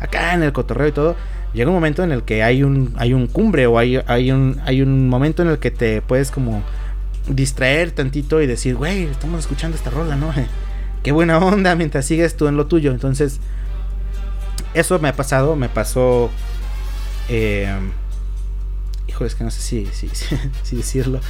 acá 0.00 0.34
en 0.34 0.42
el 0.42 0.52
cotorreo 0.52 0.88
y 0.88 0.92
todo, 0.92 1.16
llega 1.52 1.70
un 1.70 1.74
momento 1.74 2.02
en 2.04 2.12
el 2.12 2.22
que 2.22 2.42
hay 2.42 2.62
un, 2.62 2.94
hay 2.96 3.14
un 3.14 3.26
cumbre 3.26 3.66
o 3.66 3.78
hay, 3.78 4.00
hay, 4.06 4.30
un, 4.30 4.60
hay 4.64 4.82
un 4.82 5.08
momento 5.08 5.42
en 5.42 5.48
el 5.48 5.58
que 5.58 5.70
te 5.70 6.02
puedes 6.02 6.30
como 6.30 6.62
distraer 7.28 7.90
tantito 7.90 8.40
y 8.40 8.46
decir, 8.46 8.76
güey, 8.76 9.04
estamos 9.04 9.40
escuchando 9.40 9.76
esta 9.76 9.90
rola, 9.90 10.16
¿no? 10.16 10.32
Qué 11.02 11.12
buena 11.12 11.38
onda 11.38 11.74
mientras 11.76 12.04
sigues 12.04 12.36
tú 12.36 12.48
en 12.48 12.56
lo 12.56 12.66
tuyo. 12.66 12.90
Entonces, 12.90 13.40
eso 14.74 14.98
me 14.98 15.08
ha 15.08 15.12
pasado, 15.14 15.56
me 15.56 15.68
pasó... 15.68 16.30
Eh, 17.28 17.68
híjole, 19.16 19.28
es 19.28 19.34
que 19.34 19.44
no 19.44 19.50
sé 19.50 19.62
si, 19.62 19.86
si, 19.92 20.08
si, 20.62 20.76
decirlo. 20.76 21.20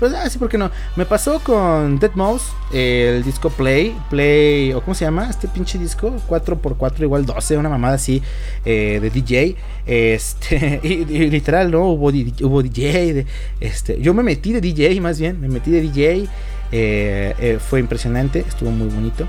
Pues 0.00 0.12
ah, 0.12 0.28
sí, 0.28 0.38
¿por 0.38 0.48
qué 0.48 0.58
no? 0.58 0.70
Me 0.96 1.06
pasó 1.06 1.38
con 1.40 1.98
Dead 1.98 2.10
Mouse, 2.14 2.52
el 2.72 3.22
disco 3.22 3.50
Play, 3.50 3.96
Play, 4.10 4.72
o 4.72 4.80
¿cómo 4.82 4.94
se 4.94 5.04
llama? 5.04 5.28
Este 5.30 5.46
pinche 5.48 5.78
disco, 5.78 6.16
4x4 6.28 7.00
igual 7.02 7.24
12, 7.24 7.56
una 7.56 7.68
mamada 7.68 7.94
así, 7.94 8.20
eh, 8.64 8.98
de 9.00 9.10
DJ. 9.10 9.56
Este, 9.86 10.80
y, 10.84 10.88
y 10.88 11.30
literal, 11.30 11.70
¿no? 11.70 11.84
Hubo, 11.84 12.08
hubo 12.08 12.62
DJ, 12.62 13.14
de, 13.14 13.26
este, 13.60 14.00
yo 14.00 14.12
me 14.12 14.24
metí 14.24 14.52
de 14.52 14.60
DJ 14.60 15.00
más 15.00 15.20
bien, 15.20 15.40
me 15.40 15.48
metí 15.48 15.70
de 15.70 15.80
DJ, 15.80 16.28
eh, 16.72 17.34
eh, 17.38 17.58
fue 17.60 17.78
impresionante, 17.80 18.40
estuvo 18.40 18.72
muy 18.72 18.88
bonito. 18.88 19.28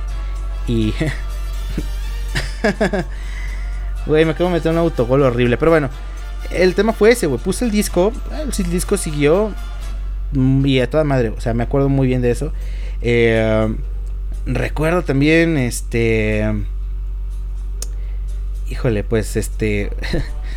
Y, 0.68 0.92
Güey, 4.08 4.24
me 4.24 4.32
acabo 4.32 4.50
de 4.50 4.56
meter 4.56 4.72
un 4.72 4.78
autogol 4.78 5.22
horrible. 5.22 5.58
Pero 5.58 5.72
bueno, 5.72 5.90
el 6.52 6.76
tema 6.76 6.94
fue 6.94 7.12
ese, 7.12 7.28
güey. 7.28 7.40
Puse 7.40 7.66
el 7.66 7.72
disco. 7.72 8.12
El 8.58 8.70
disco 8.70 8.98
siguió. 8.98 9.54
mm, 10.34 10.66
Y 10.66 10.80
a 10.80 10.90
toda 10.90 11.04
madre. 11.04 11.30
O 11.30 11.42
sea, 11.42 11.54
me 11.54 11.64
acuerdo 11.64 11.90
muy 11.90 12.08
bien 12.08 12.22
de 12.22 12.32
eso. 12.32 12.52
Eh, 13.02 13.76
recuerdo 14.46 15.04
también, 15.04 15.58
este. 15.58 16.46
Híjole, 18.70 19.04
pues 19.04 19.36
este. 19.36 19.92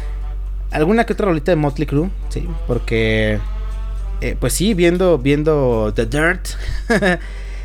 alguna 0.70 1.04
que 1.04 1.12
otra 1.12 1.26
rolita 1.26 1.52
de 1.52 1.56
Motley 1.56 1.86
Crue, 1.86 2.10
sí, 2.28 2.48
porque. 2.66 3.38
eh, 4.20 4.36
pues 4.38 4.52
sí, 4.54 4.74
viendo, 4.74 5.18
viendo 5.18 5.92
The 5.94 6.06
Dirt. 6.06 6.48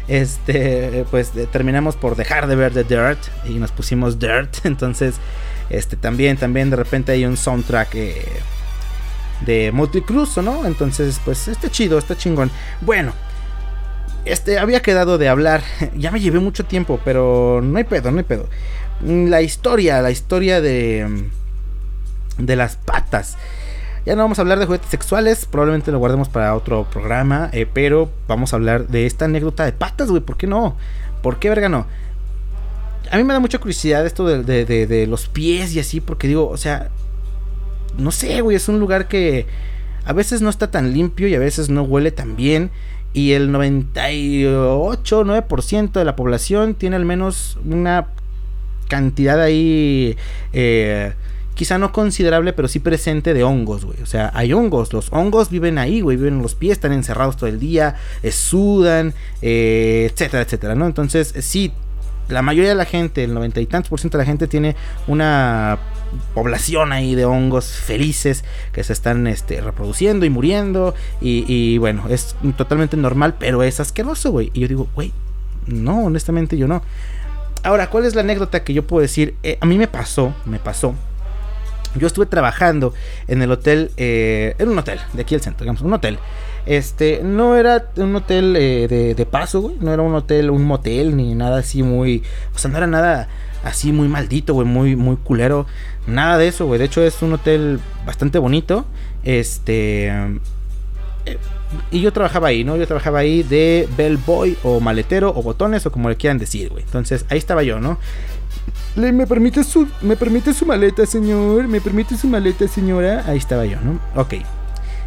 este, 0.07 1.05
pues 1.09 1.31
eh, 1.35 1.47
terminamos 1.51 1.95
por 1.95 2.15
dejar 2.15 2.45
de 2.47 2.55
ver 2.55 2.73
The 2.73 2.83
Dirt 2.83 3.19
y 3.47 3.55
nos 3.55 3.71
pusimos 3.71 4.19
Dirt. 4.19 4.57
Entonces, 4.65 5.15
este, 5.69 5.95
también, 5.95 6.37
también 6.37 6.69
de 6.69 6.75
repente 6.75 7.11
hay 7.11 7.25
un 7.25 7.37
soundtrack 7.37 7.95
eh, 7.95 8.25
de 9.45 9.71
Motley 9.71 10.03
Crue, 10.03 10.27
¿no? 10.43 10.65
Entonces, 10.65 11.19
pues 11.23 11.47
está 11.47 11.69
chido, 11.69 11.97
está 11.97 12.15
chingón. 12.15 12.51
Bueno, 12.81 13.13
este, 14.25 14.57
había 14.59 14.81
quedado 14.81 15.17
de 15.17 15.29
hablar. 15.29 15.63
Ya 15.95 16.11
me 16.11 16.19
llevé 16.19 16.39
mucho 16.39 16.65
tiempo, 16.65 16.99
pero 17.03 17.61
no 17.63 17.77
hay 17.77 17.83
pedo, 17.83 18.11
no 18.11 18.17
hay 18.17 18.23
pedo. 18.23 18.47
Mm, 19.01 19.27
La 19.27 19.41
historia, 19.41 20.01
la 20.01 20.11
historia 20.11 20.61
de. 20.61 21.05
mm, 21.07 22.45
de 22.45 22.55
las 22.55 22.75
patas. 22.75 23.37
Ya 24.05 24.15
no 24.15 24.21
vamos 24.21 24.37
a 24.37 24.43
hablar 24.43 24.59
de 24.59 24.65
juguetes 24.67 24.89
sexuales, 24.89 25.45
probablemente 25.45 25.91
lo 25.91 25.97
guardemos 25.97 26.29
para 26.29 26.53
otro 26.53 26.83
programa, 26.91 27.49
eh, 27.53 27.65
pero 27.71 28.11
vamos 28.27 28.53
a 28.53 28.57
hablar 28.57 28.87
de 28.87 29.07
esta 29.07 29.25
anécdota 29.25 29.65
de 29.65 29.71
patas, 29.71 30.09
güey, 30.11 30.21
¿por 30.21 30.37
qué 30.37 30.45
no? 30.45 30.77
¿Por 31.23 31.39
qué 31.39 31.49
verga 31.49 31.69
no? 31.69 31.87
A 33.11 33.17
mí 33.17 33.23
me 33.23 33.33
da 33.33 33.39
mucha 33.39 33.57
curiosidad 33.59 34.05
esto 34.05 34.25
de, 34.27 34.43
de- 34.65 34.87
de- 34.87 35.07
los 35.07 35.27
pies 35.27 35.73
y 35.75 35.79
así, 35.79 36.01
porque 36.01 36.27
digo, 36.27 36.47
o 36.49 36.57
sea, 36.57 36.89
no 37.97 38.11
sé, 38.11 38.41
güey, 38.41 38.57
es 38.57 38.67
un 38.67 38.79
lugar 38.79 39.07
que 39.07 39.45
a 40.05 40.13
veces 40.13 40.41
no 40.41 40.49
está 40.49 40.69
tan 40.71 40.93
limpio 40.93 41.27
y 41.27 41.35
a 41.35 41.39
veces 41.39 41.69
no 41.69 41.83
huele 41.83 42.11
tan 42.11 42.35
bien. 42.35 42.71
Y 43.13 43.31
el 43.31 43.51
98, 43.51 45.23
9% 45.23 45.91
de 45.93 46.05
la 46.05 46.15
población 46.15 46.75
tiene 46.75 46.95
al 46.97 47.05
menos 47.05 47.57
una 47.65 48.07
cantidad 48.89 49.41
ahí, 49.41 50.17
eh, 50.53 51.13
quizá 51.53 51.77
no 51.77 51.91
considerable, 51.93 52.51
pero 52.53 52.67
sí 52.67 52.79
presente 52.79 53.33
de 53.33 53.43
hongos, 53.43 53.85
güey. 53.85 54.01
O 54.01 54.05
sea, 54.05 54.31
hay 54.33 54.51
hongos, 54.51 54.91
los 54.91 55.11
hongos 55.13 55.49
viven 55.49 55.77
ahí, 55.77 56.01
güey, 56.01 56.17
viven 56.17 56.35
en 56.35 56.41
los 56.41 56.55
pies, 56.55 56.73
están 56.73 56.91
encerrados 56.91 57.37
todo 57.37 57.47
el 57.47 57.59
día, 57.59 57.95
eh, 58.21 58.31
sudan, 58.31 59.13
eh, 59.41 60.09
etcétera, 60.11 60.43
etcétera, 60.43 60.75
¿no? 60.75 60.85
Entonces, 60.85 61.33
sí, 61.39 61.71
la 62.27 62.41
mayoría 62.41 62.69
de 62.69 62.75
la 62.75 62.85
gente, 62.85 63.23
el 63.23 63.33
noventa 63.33 63.61
y 63.61 63.65
tantos 63.65 63.89
por 63.89 63.99
ciento 63.99 64.17
de 64.17 64.23
la 64.23 64.27
gente 64.27 64.47
tiene 64.47 64.75
una 65.07 65.77
población 66.33 66.91
ahí 66.91 67.15
de 67.15 67.25
hongos 67.25 67.67
felices 67.67 68.43
que 68.71 68.83
se 68.83 68.93
están 68.93 69.27
este, 69.27 69.61
reproduciendo 69.61 70.25
y 70.25 70.29
muriendo. 70.29 70.95
Y, 71.21 71.77
bueno, 71.77 72.05
es 72.09 72.35
totalmente 72.57 72.97
normal, 72.97 73.35
pero 73.39 73.63
es 73.63 73.79
asqueroso, 73.79 74.31
güey. 74.31 74.51
Y 74.53 74.61
yo 74.61 74.67
digo, 74.67 74.87
güey, 74.95 75.13
no, 75.67 76.05
honestamente 76.05 76.57
yo 76.57 76.67
no. 76.67 76.81
Ahora, 77.63 77.89
¿cuál 77.89 78.05
es 78.05 78.15
la 78.15 78.21
anécdota 78.21 78.63
que 78.63 78.73
yo 78.73 78.85
puedo 78.85 79.01
decir? 79.01 79.35
Eh, 79.43 79.57
a 79.59 79.65
mí 79.65 79.77
me 79.77 79.87
pasó, 79.87 80.33
me 80.45 80.59
pasó. 80.59 80.93
Yo 81.95 82.07
estuve 82.07 82.25
trabajando 82.25 82.93
en 83.27 83.41
el 83.41 83.51
hotel, 83.51 83.91
eh, 83.97 84.55
en 84.59 84.69
un 84.69 84.77
hotel 84.77 84.99
de 85.13 85.21
aquí 85.21 85.33
al 85.33 85.41
centro, 85.41 85.63
digamos, 85.63 85.81
un 85.81 85.93
hotel. 85.93 86.19
Este, 86.65 87.21
no 87.23 87.55
era 87.55 87.89
un 87.97 88.15
hotel 88.15 88.55
eh, 88.55 88.87
de, 88.87 89.15
de 89.15 89.25
paso, 89.25 89.61
güey. 89.61 89.75
No 89.79 89.93
era 89.93 90.01
un 90.01 90.15
hotel, 90.15 90.49
un 90.49 90.63
motel, 90.63 91.15
ni 91.15 91.35
nada 91.35 91.59
así 91.59 91.83
muy. 91.83 92.23
O 92.55 92.57
sea, 92.57 92.71
no 92.71 92.77
era 92.77 92.87
nada 92.87 93.27
así 93.63 93.91
muy 93.91 94.07
maldito, 94.07 94.53
güey, 94.53 94.67
muy, 94.67 94.95
muy 94.95 95.17
culero. 95.17 95.65
Nada 96.07 96.37
de 96.37 96.47
eso, 96.47 96.65
güey. 96.65 96.79
De 96.79 96.85
hecho, 96.85 97.01
es 97.01 97.21
un 97.21 97.33
hotel 97.33 97.79
bastante 98.05 98.39
bonito. 98.39 98.85
Este. 99.23 100.07
eh, 101.25 101.37
y 101.91 101.99
yo 102.01 102.13
trabajaba 102.13 102.49
ahí, 102.49 102.63
¿no? 102.63 102.77
Yo 102.77 102.85
trabajaba 102.87 103.19
ahí 103.19 103.43
de 103.43 103.89
bellboy 103.97 104.57
o 104.63 104.79
maletero 104.79 105.31
o 105.35 105.41
botones 105.41 105.85
o 105.85 105.91
como 105.91 106.09
le 106.09 106.15
quieran 106.15 106.37
decir, 106.37 106.69
güey. 106.69 106.83
Entonces, 106.83 107.25
ahí 107.29 107.37
estaba 107.37 107.63
yo, 107.63 107.79
¿no? 107.79 107.97
Le, 108.95 109.11
¿me, 109.11 109.27
permite 109.27 109.63
su, 109.63 109.87
¿Me 110.01 110.15
permite 110.15 110.53
su 110.53 110.65
maleta, 110.65 111.05
señor? 111.05 111.67
¿Me 111.67 111.81
permite 111.81 112.15
su 112.15 112.27
maleta, 112.27 112.67
señora? 112.67 113.23
Ahí 113.27 113.37
estaba 113.37 113.65
yo, 113.65 113.77
¿no? 113.81 113.99
Ok. 114.15 114.35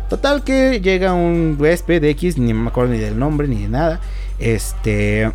Total 0.09 0.42
que 0.42 0.80
llega 0.80 1.12
un 1.12 1.56
huésped 1.59 2.02
X, 2.02 2.38
ni 2.38 2.54
me 2.54 2.68
acuerdo 2.68 2.92
ni 2.92 2.98
del 2.98 3.18
nombre 3.18 3.46
ni 3.46 3.62
de 3.62 3.68
nada. 3.68 4.00
Este. 4.38 5.30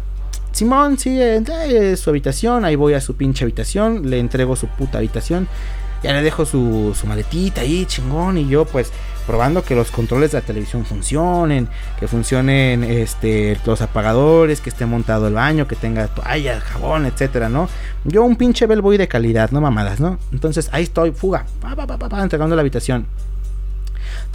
Simón, 0.51 0.97
sí, 0.97 1.21
entra 1.21 1.65
en 1.65 1.95
su 1.95 2.09
habitación. 2.09 2.65
Ahí 2.65 2.75
voy 2.75 2.93
a 2.93 3.01
su 3.01 3.15
pinche 3.15 3.43
habitación. 3.43 4.09
Le 4.09 4.19
entrego 4.19 4.55
su 4.55 4.67
puta 4.67 4.97
habitación. 4.97 5.47
Ya 6.03 6.11
le 6.11 6.21
dejo 6.21 6.45
su, 6.45 6.95
su 6.99 7.07
maletita 7.07 7.61
ahí, 7.61 7.85
chingón. 7.85 8.37
Y 8.37 8.47
yo, 8.47 8.65
pues, 8.65 8.91
probando 9.25 9.63
que 9.63 9.75
los 9.75 9.89
controles 9.89 10.31
de 10.31 10.39
la 10.39 10.45
televisión 10.45 10.85
funcionen. 10.85 11.69
Que 11.99 12.07
funcionen 12.07 12.83
este, 12.83 13.57
los 13.65 13.81
apagadores. 13.81 14.59
Que 14.59 14.69
esté 14.69 14.87
montado 14.87 15.27
el 15.27 15.35
baño. 15.35 15.67
Que 15.67 15.75
tenga 15.75 16.07
toalla, 16.07 16.59
jabón, 16.61 17.05
etcétera, 17.05 17.47
¿no? 17.47 17.69
Yo, 18.05 18.23
un 18.23 18.35
pinche 18.35 18.65
bellboy 18.65 18.97
de 18.97 19.07
calidad, 19.07 19.51
no 19.51 19.61
mamadas, 19.61 19.99
¿no? 19.99 20.17
Entonces, 20.31 20.69
ahí 20.71 20.83
estoy, 20.83 21.11
fuga. 21.11 21.45
Pa, 21.61 21.75
pa, 21.75 21.85
pa, 21.85 22.23
entregando 22.23 22.55
la 22.55 22.61
habitación. 22.61 23.05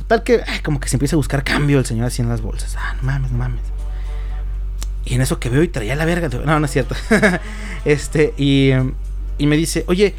Total 0.08 0.22
que, 0.22 0.42
como 0.64 0.80
que 0.80 0.88
se 0.88 0.96
empieza 0.96 1.16
a 1.16 1.18
buscar 1.18 1.44
cambio 1.44 1.78
el 1.78 1.84
señor 1.84 2.06
así 2.06 2.22
en 2.22 2.30
las 2.30 2.40
bolsas. 2.40 2.76
Ah, 2.78 2.94
no 2.96 3.02
mames, 3.02 3.30
no 3.30 3.36
mames. 3.36 3.60
Y 5.04 5.14
en 5.14 5.20
eso 5.20 5.38
que 5.38 5.50
veo 5.50 5.62
y 5.62 5.68
traía 5.68 5.94
la 5.96 6.06
verga. 6.06 6.30
No, 6.46 6.58
no 6.58 6.64
es 6.64 6.72
cierto. 6.72 6.96
este, 7.84 8.32
y, 8.38 8.70
y 9.36 9.46
me 9.46 9.56
dice, 9.58 9.84
oye, 9.86 10.14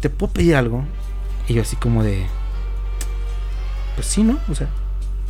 ¿te 0.00 0.10
puedo 0.10 0.32
pedir 0.32 0.56
algo? 0.56 0.84
Y 1.46 1.54
yo 1.54 1.62
así 1.62 1.76
como 1.76 2.02
de... 2.02 2.26
Pues 3.94 4.08
sí, 4.08 4.24
¿no? 4.24 4.40
O 4.48 4.54
sea, 4.56 4.66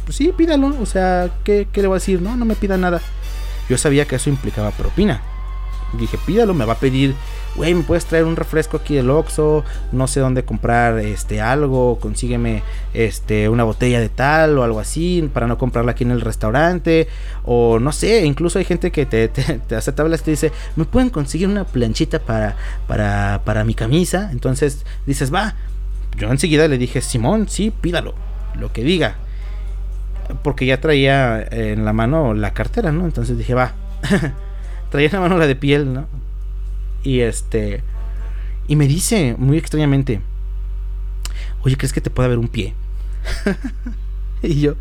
pues 0.06 0.16
sí, 0.16 0.32
pídalo. 0.34 0.74
O 0.80 0.86
sea, 0.86 1.30
¿qué, 1.44 1.68
qué 1.70 1.82
le 1.82 1.88
voy 1.88 1.96
a 1.96 2.00
decir? 2.00 2.22
No, 2.22 2.36
no 2.36 2.46
me 2.46 2.54
pida 2.54 2.78
nada. 2.78 3.02
Yo 3.68 3.76
sabía 3.76 4.06
que 4.06 4.16
eso 4.16 4.30
implicaba 4.30 4.70
propina. 4.70 5.20
Dije, 5.92 6.18
pídalo, 6.24 6.54
me 6.54 6.64
va 6.64 6.72
a 6.72 6.78
pedir, 6.78 7.14
güey, 7.56 7.74
me 7.74 7.82
puedes 7.82 8.06
traer 8.06 8.24
un 8.24 8.36
refresco 8.36 8.76
aquí 8.76 8.94
del 8.94 9.10
Oxxo, 9.10 9.64
no 9.92 10.06
sé 10.06 10.20
dónde 10.20 10.44
comprar 10.44 10.98
este 10.98 11.40
algo, 11.40 11.98
consígueme 11.98 12.62
este 12.94 13.48
una 13.48 13.64
botella 13.64 14.00
de 14.00 14.08
tal 14.08 14.56
o 14.58 14.62
algo 14.62 14.80
así 14.80 15.28
para 15.32 15.46
no 15.46 15.58
comprarla 15.58 15.92
aquí 15.92 16.04
en 16.04 16.10
el 16.10 16.20
restaurante 16.20 17.08
o 17.44 17.78
no 17.78 17.92
sé, 17.92 18.24
incluso 18.24 18.58
hay 18.58 18.64
gente 18.64 18.90
que 18.90 19.06
te, 19.06 19.30
hace 19.76 19.92
tablas 19.92 20.20
y 20.20 20.24
te 20.24 20.30
dice, 20.32 20.52
"¿Me 20.76 20.84
pueden 20.84 21.10
conseguir 21.10 21.48
una 21.48 21.64
planchita 21.64 22.20
para 22.20 22.56
para 22.86 23.42
para 23.44 23.64
mi 23.64 23.74
camisa?" 23.74 24.30
Entonces 24.32 24.84
dices, 25.06 25.32
"Va." 25.34 25.54
Yo 26.16 26.30
enseguida 26.30 26.68
le 26.68 26.78
dije, 26.78 27.00
"Simón, 27.00 27.48
sí, 27.48 27.72
pídalo, 27.80 28.14
lo 28.58 28.72
que 28.72 28.84
diga." 28.84 29.16
Porque 30.42 30.66
ya 30.66 30.80
traía 30.80 31.42
en 31.50 31.84
la 31.84 31.92
mano 31.92 32.34
la 32.34 32.52
cartera, 32.52 32.92
¿no? 32.92 33.04
Entonces 33.04 33.36
dije, 33.38 33.54
"Va." 33.54 33.72
traía 34.90 35.06
en 35.06 35.12
la 35.14 35.20
mano 35.20 35.38
la 35.38 35.46
de 35.46 35.56
piel, 35.56 35.92
¿no? 35.92 36.19
Y 37.02 37.20
este. 37.20 37.82
Y 38.68 38.76
me 38.76 38.86
dice 38.86 39.34
muy 39.38 39.58
extrañamente: 39.58 40.20
Oye, 41.62 41.76
¿crees 41.76 41.92
que 41.92 42.00
te 42.00 42.10
puede 42.10 42.26
haber 42.26 42.38
un 42.38 42.48
pie? 42.48 42.74
y 44.42 44.60
yo. 44.60 44.74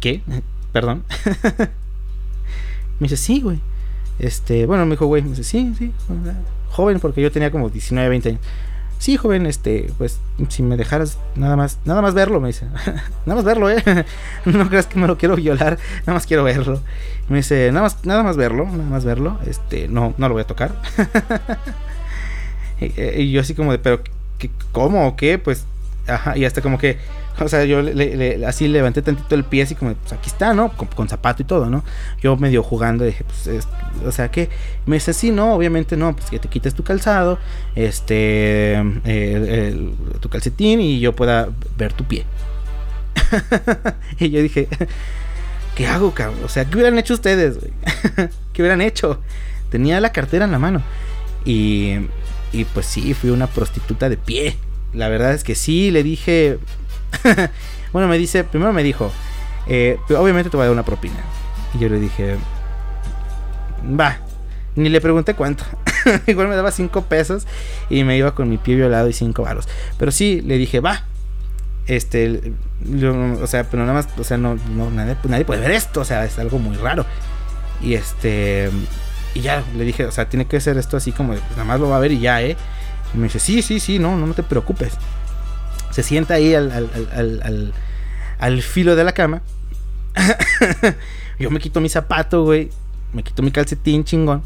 ¿Qué? 0.00 0.22
Perdón. 0.72 1.04
me 3.00 3.08
dice: 3.08 3.16
Sí, 3.16 3.40
güey. 3.40 3.60
Este, 4.18 4.66
bueno, 4.66 4.84
me 4.84 4.92
dijo, 4.92 5.06
güey, 5.06 5.22
me 5.22 5.30
dice: 5.30 5.44
Sí, 5.44 5.74
sí. 5.78 5.92
Joven, 6.70 7.00
porque 7.00 7.22
yo 7.22 7.32
tenía 7.32 7.50
como 7.50 7.68
19, 7.68 8.08
20 8.08 8.28
años. 8.28 8.40
Sí, 9.00 9.16
joven, 9.16 9.46
este, 9.46 9.90
pues 9.96 10.20
si 10.50 10.62
me 10.62 10.76
dejaras 10.76 11.16
nada 11.34 11.56
más, 11.56 11.78
nada 11.86 12.02
más 12.02 12.12
verlo, 12.12 12.38
me 12.38 12.48
dice. 12.48 12.66
nada 13.24 13.34
más 13.34 13.44
verlo, 13.44 13.70
eh. 13.70 13.82
no 14.44 14.68
creas 14.68 14.84
que 14.84 14.98
me 14.98 15.06
lo 15.06 15.16
quiero 15.16 15.36
violar, 15.36 15.78
nada 16.00 16.12
más 16.12 16.26
quiero 16.26 16.44
verlo. 16.44 16.82
Me 17.30 17.38
dice, 17.38 17.72
nada 17.72 17.84
más, 17.84 18.04
nada 18.04 18.22
más 18.22 18.36
verlo, 18.36 18.66
nada 18.66 18.90
más 18.90 19.06
verlo. 19.06 19.38
Este, 19.46 19.88
no, 19.88 20.12
no 20.18 20.28
lo 20.28 20.34
voy 20.34 20.42
a 20.42 20.46
tocar. 20.46 20.74
y, 22.82 23.22
y 23.22 23.32
yo 23.32 23.40
así 23.40 23.54
como 23.54 23.72
de, 23.72 23.78
pero 23.78 24.02
¿qué, 24.36 24.50
¿cómo 24.70 25.08
o 25.08 25.16
qué? 25.16 25.38
Pues, 25.38 25.64
ajá, 26.06 26.36
y 26.36 26.44
hasta 26.44 26.60
como 26.60 26.76
que, 26.76 26.98
o 27.40 27.48
sea, 27.48 27.64
yo 27.64 27.82
le, 27.82 28.44
así 28.46 28.68
levanté 28.68 29.02
tantito 29.02 29.34
el 29.34 29.44
pie, 29.44 29.62
así 29.62 29.74
como, 29.74 29.94
pues 29.94 30.12
aquí 30.12 30.28
está, 30.28 30.52
¿no? 30.54 30.72
Con, 30.72 31.08
zapato 31.08 31.42
y 31.42 31.44
todo, 31.46 31.70
¿no? 31.70 31.84
Yo 32.20 32.36
medio 32.36 32.62
jugando, 32.62 33.04
dije, 33.04 33.24
pues, 33.24 33.46
es- 33.46 33.68
o 34.06 34.12
sea, 34.12 34.30
¿qué? 34.30 34.48
Me 34.86 34.96
dice, 34.96 35.12
sí, 35.12 35.30
no, 35.30 35.54
obviamente 35.54 35.96
no, 35.96 36.14
pues 36.14 36.30
que 36.30 36.38
te 36.38 36.48
quites 36.48 36.74
tu 36.74 36.82
calzado, 36.84 37.38
este, 37.74 38.76
tu 40.20 40.28
calcetín 40.28 40.80
y 40.80 41.00
yo 41.00 41.14
pueda 41.14 41.48
ver 41.76 41.92
tu 41.92 42.04
pie. 42.04 42.24
y 44.18 44.30
yo 44.30 44.42
dije, 44.42 44.68
¿qué 45.74 45.86
hago, 45.86 46.12
cabrón? 46.12 46.40
O 46.44 46.48
sea, 46.48 46.64
¿qué 46.64 46.74
hubieran 46.76 46.98
hecho 46.98 47.14
ustedes? 47.14 47.58
¿Qué 48.52 48.62
hubieran 48.62 48.80
hecho? 48.80 49.20
Tenía 49.70 50.00
la 50.00 50.12
cartera 50.12 50.44
en 50.44 50.52
la 50.52 50.58
mano. 50.58 50.82
Y, 51.44 51.94
y 52.52 52.64
pues 52.64 52.86
sí, 52.86 53.14
fui 53.14 53.30
una 53.30 53.46
prostituta 53.46 54.08
de 54.08 54.16
pie. 54.16 54.56
La 54.92 55.08
verdad 55.08 55.32
es 55.32 55.44
que 55.44 55.54
sí, 55.54 55.90
le 55.90 56.02
dije... 56.02 56.58
bueno, 57.92 58.08
me 58.08 58.18
dice, 58.18 58.44
primero 58.44 58.72
me 58.72 58.82
dijo, 58.82 59.10
eh, 59.66 59.98
"Pero 60.08 60.22
obviamente 60.22 60.50
te 60.50 60.56
voy 60.56 60.64
a 60.64 60.66
dar 60.66 60.74
una 60.74 60.84
propina. 60.84 61.16
Y 61.74 61.78
yo 61.78 61.88
le 61.88 61.98
dije, 61.98 62.36
va. 63.98 64.18
Ni 64.76 64.88
le 64.88 65.00
pregunté 65.00 65.34
cuánto. 65.34 65.64
Igual 66.26 66.48
me 66.48 66.56
daba 66.56 66.70
5 66.70 67.02
pesos 67.02 67.46
y 67.88 68.04
me 68.04 68.16
iba 68.16 68.34
con 68.34 68.48
mi 68.48 68.58
pie 68.58 68.76
violado 68.76 69.08
y 69.08 69.12
5 69.12 69.42
varos. 69.42 69.68
Pero 69.98 70.12
sí, 70.12 70.40
le 70.40 70.58
dije, 70.58 70.80
va. 70.80 71.04
Este, 71.86 72.52
o 73.42 73.46
sea, 73.46 73.64
pero 73.64 73.82
nada 73.82 73.94
más, 73.94 74.08
o 74.16 74.22
sea, 74.24 74.36
no, 74.36 74.56
no 74.70 74.90
nadie, 74.90 75.16
nadie 75.28 75.44
puede 75.44 75.60
ver 75.60 75.72
esto, 75.72 76.00
o 76.00 76.04
sea, 76.04 76.24
es 76.24 76.38
algo 76.38 76.58
muy 76.58 76.76
raro. 76.76 77.04
Y 77.82 77.94
este, 77.94 78.70
y 79.34 79.40
ya 79.40 79.64
le 79.76 79.84
dije, 79.84 80.04
o 80.04 80.12
sea, 80.12 80.28
tiene 80.28 80.46
que 80.46 80.60
ser 80.60 80.78
esto 80.78 80.96
así 80.96 81.10
como, 81.12 81.32
pues 81.32 81.42
nada 81.52 81.64
más 81.64 81.80
lo 81.80 81.88
va 81.88 81.96
a 81.96 82.00
ver 82.00 82.12
y 82.12 82.20
ya, 82.20 82.42
¿eh? 82.42 82.56
Y 83.12 83.18
me 83.18 83.24
dice, 83.24 83.40
sí, 83.40 83.62
sí, 83.62 83.80
sí, 83.80 83.98
no, 83.98 84.16
no, 84.16 84.26
no 84.26 84.34
te 84.34 84.42
preocupes. 84.44 84.92
Se 85.90 86.02
sienta 86.02 86.34
ahí 86.34 86.54
al, 86.54 86.70
al, 86.70 87.40
al, 87.42 87.72
al, 88.38 88.62
filo 88.62 88.96
de 88.96 89.04
la 89.04 89.12
cama. 89.12 89.42
Yo 91.38 91.50
me 91.50 91.58
quito 91.58 91.80
mi 91.80 91.88
zapato, 91.88 92.44
güey. 92.44 92.70
Me 93.12 93.22
quito 93.22 93.42
mi 93.42 93.50
calcetín 93.50 94.04
chingón. 94.04 94.42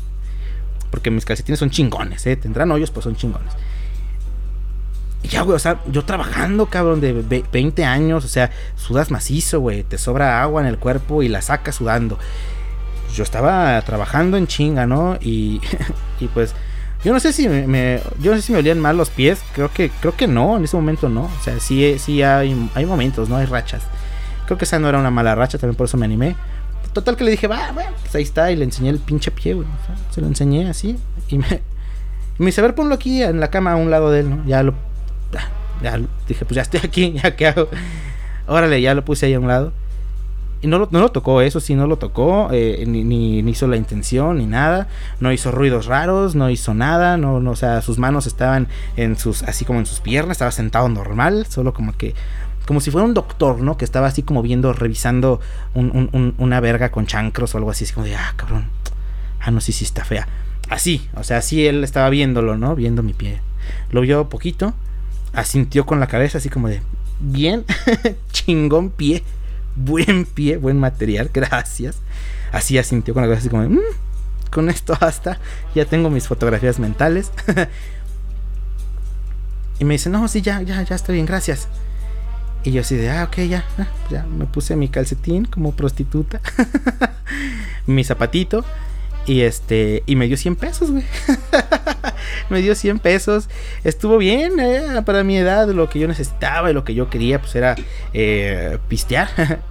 Porque 0.90 1.11
mis 1.11 1.24
calcetines 1.24 1.59
son 1.59 1.70
chingones, 1.70 2.24
¿eh? 2.26 2.36
Tendrán 2.36 2.70
hoyos, 2.70 2.90
pues 2.90 3.05
son 3.05 3.16
chingones. 3.16 3.53
Y 5.24 5.28
ya, 5.28 5.42
güey, 5.42 5.57
o 5.57 5.59
sea, 5.59 5.80
yo 5.90 6.05
trabajando, 6.05 6.66
cabrón, 6.66 7.01
de 7.01 7.12
ve- 7.14 7.45
20 7.51 7.84
años, 7.84 8.24
o 8.24 8.28
sea, 8.28 8.51
sudas 8.76 9.11
macizo, 9.11 9.59
güey. 9.61 9.82
Te 9.82 9.99
sobra 9.99 10.40
agua 10.42 10.62
en 10.62 10.68
el 10.68 10.78
cuerpo 10.78 11.22
y 11.22 11.28
la 11.28 11.42
sacas 11.42 11.74
sudando. 11.74 12.18
Yo 13.14 13.22
estaba 13.24 13.80
trabajando 13.82 14.36
en 14.36 14.47
chinga, 14.47 14.86
¿no? 14.86 15.16
Y, 15.20 15.61
y 16.20 16.28
pues, 16.28 16.55
yo 17.05 17.12
no 17.12 17.20
sé 17.20 17.32
si 17.32 17.48
me, 17.48 18.00
yo 18.18 18.30
no 18.30 18.36
sé 18.36 18.42
si 18.42 18.52
me 18.52 18.59
olían 18.59 18.80
mal 18.80 18.96
los 18.96 19.11
pies. 19.11 19.42
Creo 19.55 19.70
que, 19.70 19.90
creo 19.90 20.16
que 20.16 20.26
no, 20.26 20.57
en 20.57 20.64
ese 20.64 20.76
momento 20.76 21.09
no. 21.09 21.24
O 21.24 21.42
sea, 21.42 21.61
sí, 21.61 21.98
sí 21.98 22.22
hay, 22.22 22.70
hay 22.74 22.86
momentos, 22.86 23.28
¿no? 23.28 23.36
Hay 23.36 23.46
rachas. 23.46 23.82
Creo 24.46 24.57
que 24.57 24.64
esa 24.64 24.78
no 24.78 24.88
era 24.88 24.98
una 24.98 25.11
mala 25.11 25.34
racha, 25.34 25.59
también 25.59 25.76
por 25.76 25.86
eso 25.86 25.98
me 25.98 26.07
animé. 26.07 26.34
Total 26.94 27.16
que 27.16 27.24
le 27.24 27.32
dije, 27.32 27.46
va, 27.46 27.72
bueno, 27.72 27.90
pues 28.00 28.14
ahí 28.14 28.22
está. 28.22 28.50
Y 28.50 28.57
le 28.57 28.64
enseñé 28.64 28.88
el 28.88 29.00
pinche 29.00 29.30
pie, 29.30 29.55
güey. 29.55 29.66
O 29.66 29.86
sea, 29.86 29.96
se 30.11 30.20
lo 30.22 30.28
enseñé 30.28 30.68
así. 30.68 30.96
Y 31.28 31.38
me, 31.38 31.62
y 32.38 32.42
me 32.42 32.46
dice, 32.46 32.61
a 32.61 32.64
ver, 32.64 32.74
ponlo 32.74 32.94
aquí 32.94 33.22
en 33.22 33.38
la 33.38 33.50
cama 33.50 33.72
a 33.72 33.76
un 33.76 33.90
lado 33.90 34.11
de 34.11 34.20
él, 34.20 34.30
¿no? 34.30 34.44
Ya 34.46 34.62
lo. 34.62 34.74
Ya, 35.82 36.00
dije, 36.26 36.44
pues 36.46 36.57
ya 36.57 36.62
estoy 36.62 36.80
aquí, 36.82 37.12
ya 37.22 37.36
qué 37.36 37.48
hago. 37.48 37.68
Órale, 38.46 38.80
ya 38.80 38.94
lo 38.94 39.05
puse 39.05 39.26
ahí 39.26 39.34
a 39.34 39.40
un 39.40 39.48
lado. 39.48 39.72
No 40.67 40.79
lo, 40.79 40.89
no 40.91 41.01
lo 41.01 41.11
tocó, 41.11 41.41
eso 41.41 41.61
sí, 41.61 41.75
no 41.75 41.87
lo 41.87 41.97
tocó. 41.97 42.49
eh, 42.53 42.85
ni, 42.87 43.05
ni, 43.05 43.39
hizo 43.51 43.67
la 43.67 43.77
intención, 43.77 44.39
ni 44.39 44.47
nada. 44.47 44.89
No 45.21 45.33
hizo 45.33 45.51
ruidos 45.51 45.87
raros, 45.87 46.35
no 46.35 46.51
hizo 46.51 46.75
nada. 46.75 47.17
No, 47.17 47.41
no, 47.41 47.53
o 47.53 47.57
sea, 47.57 47.81
sus 47.83 47.99
manos 47.99 48.27
estaban 48.27 48.69
en 48.97 49.17
sus, 49.19 49.43
así 49.43 49.65
como 49.65 49.79
en 49.79 49.87
sus 49.87 50.01
piernas. 50.01 50.37
Estaba 50.37 50.51
sentado 50.51 50.89
normal, 50.89 51.47
solo 51.49 51.73
como 51.75 51.93
que. 51.97 52.15
Como 52.67 52.81
si 52.81 52.91
fuera 52.91 53.07
un 53.07 53.12
doctor, 53.15 53.61
¿no? 53.61 53.77
Que 53.77 53.85
estaba 53.85 54.07
así 54.07 54.23
como 54.23 54.41
viendo, 54.41 54.73
revisando 54.73 55.39
un- 55.75 55.91
un- 55.95 56.09
un- 56.12 56.35
una 56.39 56.61
verga 56.61 56.91
con 56.91 57.07
chancros 57.07 57.55
o 57.55 57.59
algo 57.59 57.71
así. 57.71 57.85
Así 57.85 57.93
como 57.93 58.07
de, 58.07 58.17
ah, 58.17 58.33
cabrón. 58.37 58.65
Ah, 59.41 59.51
no, 59.51 59.61
sí, 59.61 59.73
sí 59.73 59.85
está 59.85 60.05
fea. 60.05 60.27
Así, 60.71 61.07
o 61.15 61.23
sea, 61.25 61.37
así 61.39 61.67
él 61.67 61.85
estaba 61.85 62.09
viéndolo, 62.09 62.57
¿no? 62.57 62.75
Viendo 62.75 63.03
mi 63.03 63.12
pie. 63.12 63.43
Lo 63.91 64.01
vio 64.01 64.31
poquito, 64.31 64.73
asintió 65.35 65.85
con 65.85 66.01
la 66.01 66.07
cabeza, 66.07 66.39
así 66.39 66.49
como 66.49 66.69
de, 66.69 66.81
bien, 67.21 67.67
chingón 68.33 68.89
pie, 68.89 69.23
buen 69.77 70.25
pie, 70.25 70.57
buen 70.57 70.79
material, 70.79 71.31
gracias. 71.33 71.97
Así 72.53 72.79
asintió 72.79 73.14
con 73.14 73.22
la 73.22 73.29
cabeza, 73.29 73.41
así 73.41 73.49
como 73.49 73.68
"Mm, 73.68 73.81
con 74.51 74.70
esto 74.70 74.97
basta, 75.01 75.39
ya 75.75 75.85
tengo 75.85 76.11
mis 76.11 76.29
fotografías 76.29 76.79
mentales. 76.79 77.33
y 79.78 79.85
me 79.85 79.94
dice, 79.94 80.09
no, 80.11 80.27
sí, 80.28 80.40
ya, 80.40 80.62
ya, 80.62 80.82
ya 80.82 80.94
está 80.94 81.12
bien, 81.12 81.27
gracias. 81.27 81.69
Y 82.62 82.70
yo 82.70 82.81
así 82.81 82.94
de, 82.97 83.11
ah, 83.11 83.24
ok, 83.24 83.40
ya, 83.48 83.65
ah, 83.78 83.89
ya, 84.11 84.24
me 84.24 84.47
puse 84.47 84.77
mi 84.77 84.89
calcetín 84.89 85.44
como 85.44 85.73
prostituta, 85.73 86.40
mi 87.86 88.05
zapatito. 88.05 88.65
Y 89.27 89.40
este, 89.40 90.03
y 90.05 90.16
me 90.16 90.27
dio 90.27 90.36
100 90.36 90.57
pesos, 90.57 90.90
güey. 90.90 91.03
me 92.51 92.61
dio 92.61 92.74
100 92.74 92.98
pesos. 92.98 93.48
Estuvo 93.82 94.19
bien, 94.19 94.61
eh, 94.61 95.03
para 95.05 95.24
mi 95.24 95.39
edad, 95.39 95.66
lo 95.69 95.89
que 95.89 95.98
yo 95.98 96.07
necesitaba 96.07 96.70
y 96.70 96.74
lo 96.74 96.85
que 96.85 96.94
yo 96.94 97.09
quería, 97.09 97.40
pues 97.40 97.55
era 97.55 97.74
eh, 98.12 98.78
pistear. 98.89 99.62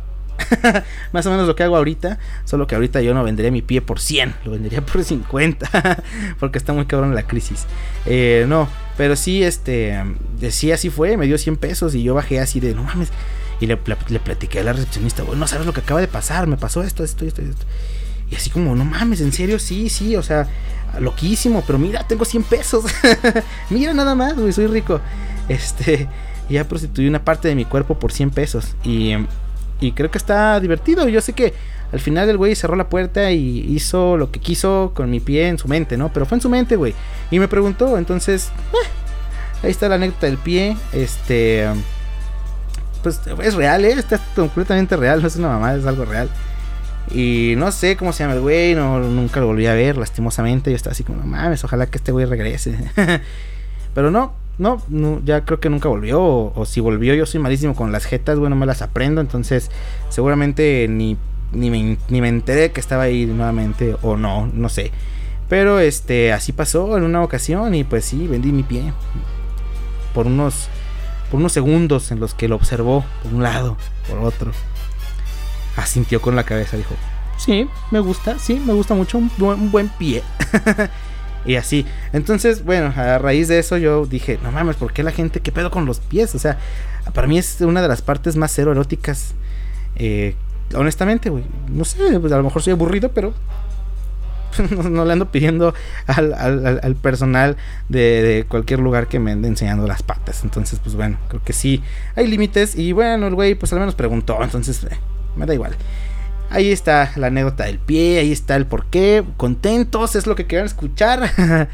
Más 1.11 1.25
o 1.25 1.31
menos 1.31 1.47
lo 1.47 1.55
que 1.55 1.63
hago 1.63 1.77
ahorita, 1.77 2.19
solo 2.45 2.67
que 2.67 2.75
ahorita 2.75 3.01
yo 3.01 3.13
no 3.13 3.23
vendería 3.23 3.51
mi 3.51 3.61
pie 3.61 3.81
por 3.81 3.99
100, 3.99 4.35
lo 4.45 4.51
vendería 4.51 4.85
por 4.85 5.03
50, 5.03 5.69
porque 6.39 6.57
está 6.57 6.73
muy 6.73 6.85
cabrón 6.85 7.15
la 7.15 7.23
crisis. 7.27 7.65
Eh, 8.05 8.45
no, 8.47 8.67
pero 8.97 9.15
sí, 9.15 9.43
este, 9.43 10.01
decía 10.39 10.75
así 10.75 10.89
fue, 10.89 11.17
me 11.17 11.25
dio 11.27 11.37
100 11.37 11.57
pesos 11.57 11.95
y 11.95 12.03
yo 12.03 12.13
bajé 12.13 12.39
así 12.39 12.59
de, 12.59 12.73
no 12.75 12.83
mames, 12.83 13.09
y 13.59 13.67
le, 13.67 13.77
pla- 13.77 13.97
le 14.09 14.19
platiqué 14.19 14.59
a 14.59 14.63
la 14.63 14.73
recepcionista, 14.73 15.23
bueno, 15.23 15.39
no 15.41 15.47
sabes 15.47 15.65
lo 15.65 15.73
que 15.73 15.81
acaba 15.81 16.01
de 16.01 16.07
pasar, 16.07 16.47
me 16.47 16.57
pasó 16.57 16.83
esto, 16.83 17.03
esto, 17.03 17.25
esto, 17.25 17.41
esto. 17.41 17.65
Y 18.31 18.35
así 18.35 18.49
como, 18.49 18.75
no 18.75 18.83
mames, 18.85 19.21
en 19.21 19.31
serio, 19.31 19.59
sí, 19.59 19.89
sí, 19.89 20.15
o 20.15 20.23
sea, 20.23 20.47
loquísimo, 20.99 21.63
pero 21.67 21.77
mira, 21.77 22.07
tengo 22.07 22.25
100 22.25 22.43
pesos. 22.43 22.85
mira 23.69 23.93
nada 23.93 24.15
más, 24.15 24.35
güey, 24.35 24.51
soy 24.51 24.67
rico. 24.67 24.99
Este, 25.49 26.07
ya 26.49 26.67
prostituí 26.67 27.07
una 27.07 27.23
parte 27.23 27.47
de 27.47 27.55
mi 27.55 27.65
cuerpo 27.65 27.99
por 27.99 28.11
100 28.11 28.31
pesos. 28.31 28.75
Y, 28.83 29.13
y 29.83 29.91
creo 29.91 30.09
que 30.09 30.17
está 30.17 30.59
divertido. 30.59 31.07
Yo 31.09 31.19
sé 31.19 31.33
que 31.33 31.53
al 31.91 31.99
final 31.99 32.29
el 32.29 32.37
güey 32.37 32.55
cerró 32.55 32.75
la 32.75 32.87
puerta 32.87 33.31
y 33.31 33.65
hizo 33.69 34.17
lo 34.17 34.31
que 34.31 34.39
quiso 34.39 34.91
con 34.95 35.09
mi 35.09 35.19
pie 35.19 35.49
en 35.49 35.57
su 35.57 35.67
mente, 35.67 35.97
¿no? 35.97 36.11
Pero 36.13 36.25
fue 36.25 36.37
en 36.37 36.41
su 36.41 36.49
mente, 36.49 36.75
güey. 36.77 36.95
Y 37.31 37.39
me 37.39 37.47
preguntó, 37.47 37.97
entonces, 37.97 38.49
eh, 38.73 38.87
ahí 39.63 39.71
está 39.71 39.89
la 39.89 39.95
anécdota 39.95 40.27
del 40.27 40.37
pie. 40.37 40.77
Este, 40.93 41.67
pues 43.03 43.19
es 43.41 43.55
real, 43.55 43.83
¿eh? 43.83 43.91
Está 43.91 44.19
completamente 44.35 44.95
real, 44.95 45.21
no 45.21 45.27
es 45.27 45.35
una 45.35 45.49
mamá, 45.49 45.75
es 45.75 45.85
algo 45.85 46.05
real. 46.05 46.29
Y 47.11 47.55
no 47.57 47.71
sé 47.73 47.97
cómo 47.97 48.13
se 48.13 48.23
llama 48.23 48.35
el 48.35 48.41
güey, 48.41 48.75
no, 48.75 48.99
nunca 48.99 49.41
lo 49.41 49.47
volví 49.47 49.67
a 49.67 49.73
ver, 49.73 49.97
lastimosamente. 49.97 50.71
Yo 50.71 50.77
estaba 50.77 50.93
así 50.93 51.03
como, 51.03 51.19
no 51.19 51.25
mames, 51.25 51.63
ojalá 51.65 51.87
que 51.87 51.97
este 51.97 52.13
güey 52.13 52.25
regrese. 52.25 52.77
Pero 53.93 54.09
no, 54.09 54.33
no, 54.57 54.81
no, 54.89 55.21
ya 55.23 55.45
creo 55.45 55.59
que 55.59 55.69
nunca 55.69 55.89
volvió. 55.89 56.21
O, 56.21 56.65
si 56.65 56.79
volvió, 56.79 57.13
yo 57.13 57.25
soy 57.25 57.39
malísimo 57.39 57.75
con 57.75 57.91
las 57.91 58.05
jetas, 58.05 58.37
güey, 58.37 58.49
no 58.49 58.55
me 58.55 58.65
las 58.65 58.81
aprendo. 58.81 59.21
Entonces, 59.21 59.71
seguramente 60.09 60.87
ni, 60.89 61.17
ni, 61.51 61.69
me, 61.69 61.97
ni 62.09 62.21
me 62.21 62.29
enteré 62.29 62.71
que 62.71 62.79
estaba 62.79 63.03
ahí 63.03 63.25
nuevamente, 63.25 63.95
o 64.01 64.17
no, 64.17 64.49
no 64.53 64.69
sé. 64.69 64.91
Pero 65.49 65.79
este, 65.79 66.33
así 66.33 66.51
pasó 66.51 66.97
en 66.97 67.03
una 67.03 67.21
ocasión 67.21 67.75
y 67.75 67.83
pues 67.83 68.05
sí, 68.05 68.27
vendí 68.27 68.51
mi 68.51 68.63
pie. 68.63 68.93
Por 70.13 70.27
unos, 70.27 70.69
por 71.29 71.39
unos 71.39 71.51
segundos 71.51 72.11
en 72.11 72.19
los 72.19 72.33
que 72.33 72.47
lo 72.47 72.55
observó, 72.55 73.03
por 73.23 73.33
un 73.33 73.43
lado, 73.43 73.77
por 74.07 74.19
otro 74.19 74.51
asintió 75.75 76.21
con 76.21 76.35
la 76.35 76.43
cabeza, 76.43 76.77
dijo, 76.77 76.95
sí, 77.37 77.67
me 77.91 77.99
gusta, 77.99 78.37
sí, 78.39 78.61
me 78.65 78.73
gusta 78.73 78.93
mucho 78.93 79.17
un 79.17 79.31
un 79.39 79.71
buen 79.71 79.89
pie. 79.89 80.23
y 81.45 81.55
así. 81.55 81.85
Entonces, 82.13 82.63
bueno, 82.63 82.93
a 82.95 83.17
raíz 83.17 83.47
de 83.47 83.59
eso 83.59 83.77
yo 83.77 84.05
dije, 84.05 84.39
no 84.43 84.51
mames, 84.51 84.75
¿por 84.77 84.93
qué 84.93 85.03
la 85.03 85.11
gente, 85.11 85.39
qué 85.41 85.51
pedo 85.51 85.71
con 85.71 85.85
los 85.85 85.99
pies? 85.99 86.33
O 86.35 86.39
sea, 86.39 86.57
para 87.13 87.27
mí 87.27 87.37
es 87.37 87.59
una 87.61 87.81
de 87.81 87.87
las 87.87 88.01
partes 88.01 88.35
más 88.35 88.51
cero 88.53 88.71
eróticas. 88.71 89.33
Eh, 89.95 90.35
honestamente, 90.75 91.29
güey, 91.29 91.43
no 91.69 91.85
sé, 91.85 92.19
pues 92.19 92.31
a 92.33 92.37
lo 92.37 92.43
mejor 92.43 92.61
soy 92.61 92.73
aburrido, 92.73 93.11
pero 93.13 93.33
no, 94.89 95.03
le 95.05 95.13
ando 95.13 95.31
pidiendo 95.31 95.73
al, 96.05 96.33
al- 96.33 96.65
al- 96.67 96.79
al 96.83 96.95
personal 96.95 97.57
de, 97.89 98.21
de 98.21 98.43
cualquier 98.47 98.79
lugar 98.79 99.07
que 99.07 99.17
me 99.19 99.31
ande 99.31 99.47
enseñando 99.47 99.87
las 99.87 100.03
patas. 100.03 100.43
Entonces, 100.43 100.79
pues 100.79 100.95
bueno, 100.95 101.17
creo 101.27 101.41
que 101.43 101.53
sí 101.53 101.81
hay 102.15 102.27
límites. 102.27 102.75
Y 102.75 102.91
bueno, 102.91 103.27
el 103.27 103.33
güey, 103.35 103.55
pues 103.55 103.73
al 103.73 103.79
menos 103.79 103.95
preguntó. 103.95 104.37
Entonces, 104.43 104.83
eh, 104.83 104.95
me 105.35 105.45
da 105.47 105.55
igual. 105.55 105.75
Ahí 106.53 106.71
está 106.71 107.11
la 107.15 107.27
anécdota 107.27 107.65
del 107.65 107.79
pie, 107.79 108.19
ahí 108.19 108.31
está 108.31 108.55
el 108.55 108.67
porqué. 108.67 109.23
Contentos, 109.37 110.15
es 110.15 110.27
lo 110.27 110.35
que 110.35 110.45
querían 110.45 110.67
escuchar. 110.67 111.29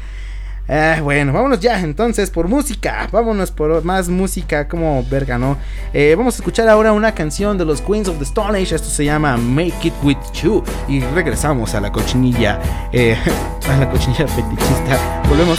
Ah, 0.72 1.00
bueno, 1.02 1.32
vámonos 1.32 1.58
ya 1.58 1.80
entonces 1.80 2.30
por 2.30 2.46
música. 2.46 3.08
Vámonos 3.10 3.50
por 3.50 3.82
más 3.82 4.08
música, 4.08 4.68
como 4.68 5.04
verga, 5.10 5.36
¿no? 5.36 5.56
Eh, 5.92 6.14
vamos 6.16 6.34
a 6.34 6.38
escuchar 6.38 6.68
ahora 6.68 6.92
una 6.92 7.12
canción 7.12 7.58
de 7.58 7.64
los 7.64 7.80
Queens 7.80 8.06
of 8.06 8.18
the 8.18 8.22
Stone 8.24 8.56
Age. 8.56 8.76
Esto 8.76 8.88
se 8.88 9.04
llama 9.04 9.36
Make 9.36 9.88
It 9.88 9.94
With 10.04 10.18
You. 10.40 10.62
Y 10.86 11.00
regresamos 11.00 11.74
a 11.74 11.80
la 11.80 11.90
cochinilla. 11.90 12.60
eh, 12.92 13.16
a 13.68 13.76
la 13.78 13.90
cochinilla 13.90 14.28
fetichista. 14.28 15.22
Volvemos. 15.28 15.58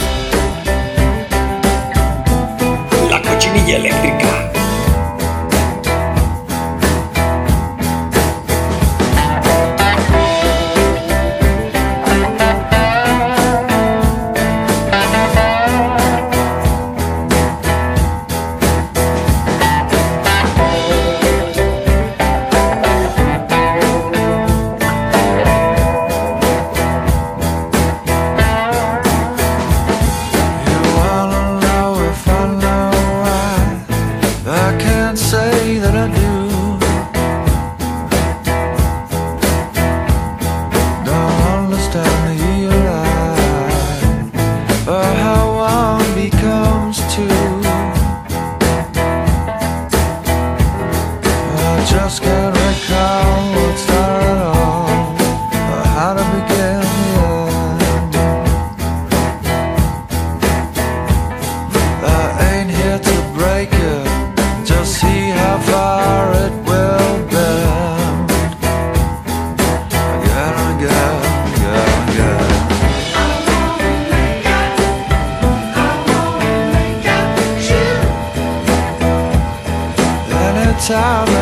sorrow 80.92 81.41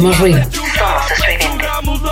Somos 0.00 0.18
ruido. 0.18 0.42
Somos 0.50 1.10
estridente. 1.10 1.60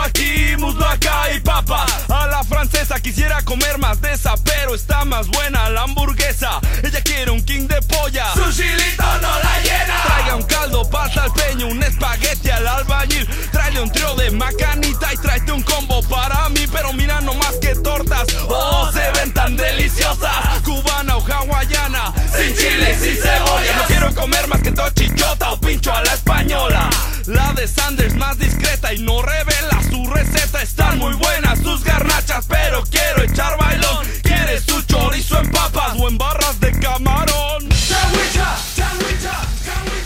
Aquí, 0.05 0.57
acá 0.87 1.33
y 1.35 1.41
papa. 1.41 1.87
A 2.09 2.27
la 2.27 2.45
francesa 2.45 3.01
quisiera 3.01 3.41
comer 3.43 3.79
más 3.79 4.01
de 4.01 4.13
esa, 4.13 4.35
pero 4.45 4.75
está 4.75 5.05
más 5.07 5.29
buena 5.29 5.71
la 5.71 5.83
hamburguesa. 5.83 6.61
Ella 6.83 7.01
quiere 7.03 7.31
un 7.31 7.43
king 7.43 7.67
de 7.67 7.81
polla. 7.83 8.27
Su 8.35 8.53
chilito 8.53 9.05
no 9.23 9.29
la 9.41 9.61
llena. 9.63 10.03
Traiga 10.05 10.37
un 10.37 10.43
caldo, 10.43 10.89
pasta 10.91 11.25
al 11.25 11.33
peño, 11.33 11.69
un 11.69 11.83
espagueti 11.83 12.51
al 12.51 12.67
albañil. 12.67 13.27
Tráele 13.51 13.81
un 13.81 13.91
trío 13.91 14.15
de 14.17 14.31
macanita 14.33 15.15
y 15.15 15.17
tráete 15.17 15.53
un 15.53 15.63
combo 15.63 16.03
para 16.03 16.49
mí. 16.51 16.67
Pero 16.71 16.93
mira 16.93 17.21
nomás 17.23 17.55
que 17.61 17.75
tortas. 17.77 18.27
Oh, 18.49 18.91
se 18.93 19.11
ven 19.13 19.33
tan 19.33 19.57
deliciosas. 19.57 20.61
Cubana 20.63 21.17
o 21.17 21.25
hawaiana. 21.25 22.13
Sin 22.37 22.55
chile 22.55 22.97
y 22.99 23.05
sin 23.05 23.17
cebolla. 23.17 23.77
No 23.77 23.85
quiero 23.85 24.15
comer 24.15 24.47
más 24.49 24.61
que 24.61 24.73
tochichota 24.73 25.53
o 25.53 25.61
pincho 25.61 25.93
a 25.93 26.03
la 26.03 26.13
española. 26.13 26.91
La 27.29 27.53
de 27.53 27.69
Sanders 27.69 28.17
más 28.17 28.37
discreta 28.39 28.93
y 28.95 29.01
no 29.01 29.21
revela 29.21 29.83
su 29.91 30.11
receta. 30.11 30.63
Están 30.63 30.99
muy 30.99 31.13
buenas 31.15 31.59
sus 31.59 31.85
garnachas, 31.85 32.47
pero 32.49 32.83
quiero 32.91 33.23
echar 33.23 33.59
bailón. 33.59 34.07
¿Quieres 34.23 34.65
tu 34.65 34.81
chorizo 34.81 35.39
en 35.39 35.51
papas 35.51 35.95
o 35.99 36.09
en 36.09 36.17
barras 36.17 36.59
de 36.59 36.73
camarón? 36.73 37.71
Sandwicha, 37.71 38.57
sandwicha, 38.75 39.43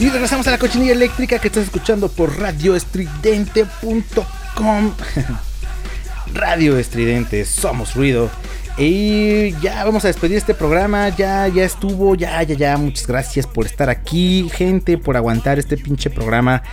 Y 0.00 0.10
regresamos 0.10 0.48
a 0.48 0.50
la 0.50 0.58
cochinilla 0.58 0.90
eléctrica 0.90 1.38
que 1.38 1.46
estás 1.46 1.62
escuchando 1.62 2.08
por 2.08 2.36
radioestridente.com. 2.40 4.92
Radio 6.34 6.76
Estridente, 6.76 7.44
somos 7.44 7.94
ruido. 7.94 8.30
Y 8.76 9.52
ya 9.60 9.84
vamos 9.84 10.04
a 10.04 10.08
despedir 10.08 10.38
este 10.38 10.54
programa. 10.54 11.08
Ya, 11.10 11.46
ya 11.46 11.62
estuvo. 11.62 12.16
Ya, 12.16 12.42
ya, 12.42 12.56
ya. 12.56 12.76
Muchas 12.78 13.06
gracias 13.06 13.46
por 13.46 13.66
estar 13.66 13.88
aquí, 13.90 14.50
gente, 14.52 14.98
por 14.98 15.16
aguantar 15.16 15.60
este 15.60 15.76
pinche 15.76 16.10
programa 16.10 16.64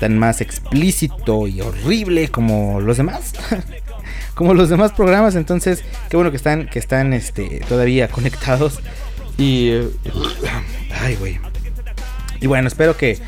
tan 0.00 0.18
más 0.18 0.40
explícito 0.40 1.46
y 1.46 1.60
horrible 1.60 2.28
como 2.28 2.80
los 2.80 2.96
demás. 2.96 3.32
como 4.34 4.54
los 4.54 4.68
demás 4.68 4.92
programas. 4.92 5.34
Entonces, 5.34 5.84
qué 6.08 6.16
bueno 6.16 6.30
que 6.30 6.36
están, 6.36 6.66
que 6.68 6.78
están 6.78 7.12
este, 7.12 7.60
todavía 7.68 8.08
conectados. 8.08 8.80
Y. 9.38 9.68
eh, 9.70 9.88
ay, 11.00 11.16
güey. 11.16 11.38
Y 12.40 12.46
bueno, 12.46 12.68
espero 12.68 12.96
que, 12.96 13.18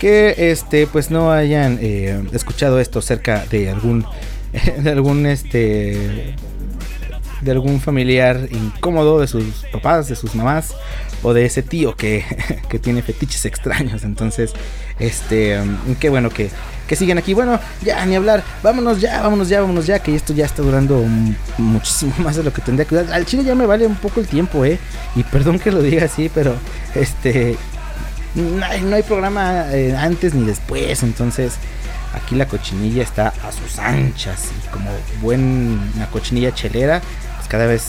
que 0.00 0.50
este, 0.50 0.86
pues 0.86 1.10
no 1.10 1.30
hayan 1.32 1.78
eh, 1.80 2.22
escuchado 2.32 2.80
esto 2.80 3.02
cerca 3.02 3.44
de 3.50 3.68
algún, 3.68 4.06
de 4.78 4.90
algún, 4.90 5.26
este, 5.26 6.34
de 7.42 7.50
algún 7.50 7.80
familiar 7.80 8.48
incómodo 8.50 9.20
de 9.20 9.26
sus 9.26 9.66
papás, 9.70 10.08
de 10.08 10.16
sus 10.16 10.34
mamás 10.34 10.74
o 11.24 11.34
de 11.34 11.46
ese 11.46 11.62
tío 11.62 11.96
que, 11.96 12.24
que 12.68 12.78
tiene 12.78 13.02
fetiches 13.02 13.44
extraños. 13.46 14.04
Entonces, 14.04 14.52
este, 15.00 15.60
um, 15.60 15.96
qué 15.96 16.08
bueno 16.10 16.30
que, 16.30 16.50
que 16.86 16.94
siguen 16.94 17.18
aquí. 17.18 17.34
Bueno, 17.34 17.58
ya 17.82 18.04
ni 18.06 18.14
hablar, 18.14 18.44
vámonos 18.62 19.00
ya, 19.00 19.22
vámonos 19.22 19.48
ya, 19.48 19.60
vámonos 19.60 19.86
ya, 19.86 19.98
que 19.98 20.14
esto 20.14 20.32
ya 20.32 20.44
está 20.44 20.62
durando 20.62 21.02
mm, 21.02 21.34
muchísimo 21.58 22.14
más 22.18 22.36
de 22.36 22.44
lo 22.44 22.52
que 22.52 22.62
tendría 22.62 22.86
que 22.86 22.94
durar. 22.94 23.12
Al 23.12 23.26
chile 23.26 23.42
ya 23.42 23.56
me 23.56 23.66
vale 23.66 23.86
un 23.86 23.96
poco 23.96 24.20
el 24.20 24.28
tiempo, 24.28 24.64
eh. 24.64 24.78
Y 25.16 25.24
perdón 25.24 25.58
que 25.58 25.72
lo 25.72 25.82
diga 25.82 26.04
así, 26.04 26.30
pero 26.32 26.54
este 26.94 27.56
no 28.34 28.64
hay, 28.64 28.80
no 28.82 28.96
hay 28.96 29.02
programa 29.02 29.66
eh, 29.72 29.96
antes 29.96 30.34
ni 30.34 30.44
después, 30.44 31.02
entonces 31.02 31.54
aquí 32.14 32.34
la 32.34 32.46
cochinilla 32.46 33.02
está 33.02 33.28
a 33.28 33.52
sus 33.52 33.78
anchas 33.78 34.48
y 34.50 34.68
como 34.68 34.90
buena 35.22 36.06
cochinilla 36.10 36.52
chelera, 36.52 37.00
pues 37.36 37.48
cada 37.48 37.66
vez 37.66 37.86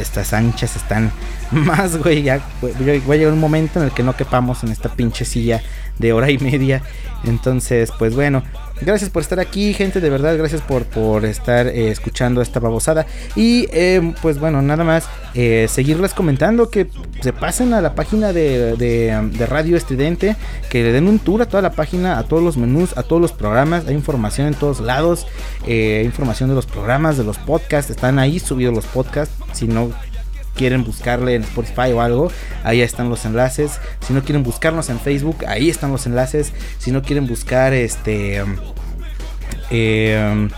estas 0.00 0.32
anchas 0.32 0.76
están 0.76 1.12
más, 1.50 1.96
güey, 1.96 2.22
ya 2.22 2.38
va 2.62 3.14
a 3.14 3.16
llegar 3.16 3.32
un 3.32 3.40
momento 3.40 3.78
en 3.78 3.86
el 3.86 3.92
que 3.92 4.02
no 4.02 4.16
quepamos 4.16 4.64
en 4.64 4.70
esta 4.70 4.88
pinche 4.88 5.24
silla 5.24 5.62
de 5.98 6.12
hora 6.12 6.30
y 6.30 6.38
media. 6.38 6.82
Entonces, 7.24 7.90
pues 7.98 8.14
bueno, 8.14 8.42
gracias 8.80 9.08
por 9.08 9.22
estar 9.22 9.40
aquí, 9.40 9.72
gente, 9.72 10.00
de 10.00 10.10
verdad, 10.10 10.36
gracias 10.36 10.60
por, 10.60 10.84
por 10.84 11.24
estar 11.24 11.66
eh, 11.68 11.90
escuchando 11.90 12.42
esta 12.42 12.60
babosada. 12.60 13.06
Y 13.34 13.66
eh, 13.72 14.12
pues 14.20 14.38
bueno, 14.38 14.60
nada 14.60 14.84
más 14.84 15.08
eh, 15.34 15.66
seguirles 15.70 16.12
comentando 16.12 16.68
que 16.68 16.88
se 17.20 17.32
pasen 17.32 17.72
a 17.72 17.80
la 17.80 17.94
página 17.94 18.32
de, 18.32 18.76
de, 18.76 19.30
de 19.32 19.46
Radio 19.46 19.76
Estridente, 19.76 20.36
que 20.68 20.82
le 20.82 20.92
den 20.92 21.08
un 21.08 21.18
tour 21.18 21.40
a 21.42 21.46
toda 21.46 21.62
la 21.62 21.72
página, 21.72 22.18
a 22.18 22.24
todos 22.24 22.42
los 22.42 22.56
menús, 22.56 22.96
a 22.96 23.02
todos 23.02 23.22
los 23.22 23.32
programas. 23.32 23.86
Hay 23.86 23.94
información 23.94 24.48
en 24.48 24.54
todos 24.54 24.80
lados, 24.80 25.26
eh, 25.66 26.02
información 26.04 26.50
de 26.50 26.54
los 26.54 26.66
programas, 26.66 27.16
de 27.16 27.24
los 27.24 27.38
podcasts, 27.38 27.90
están 27.90 28.18
ahí 28.18 28.38
subidos 28.38 28.74
los 28.74 28.84
podcasts. 28.86 29.34
Si 29.52 29.66
no 29.66 29.90
quieren 30.54 30.84
buscarle 30.84 31.34
en 31.34 31.42
Spotify 31.42 31.92
o 31.92 32.00
algo, 32.00 32.30
ahí 32.62 32.80
están 32.80 33.08
los 33.10 33.24
enlaces. 33.24 33.80
Si 34.06 34.12
no 34.12 34.22
quieren 34.22 34.42
buscarnos 34.42 34.88
en 34.90 35.00
Facebook, 35.00 35.44
ahí 35.46 35.70
están 35.70 35.92
los 35.92 36.06
enlaces. 36.06 36.52
Si 36.78 36.90
no 36.90 37.02
quieren 37.02 37.26
buscar 37.26 37.72
este 37.72 38.42
eh, 39.70 40.48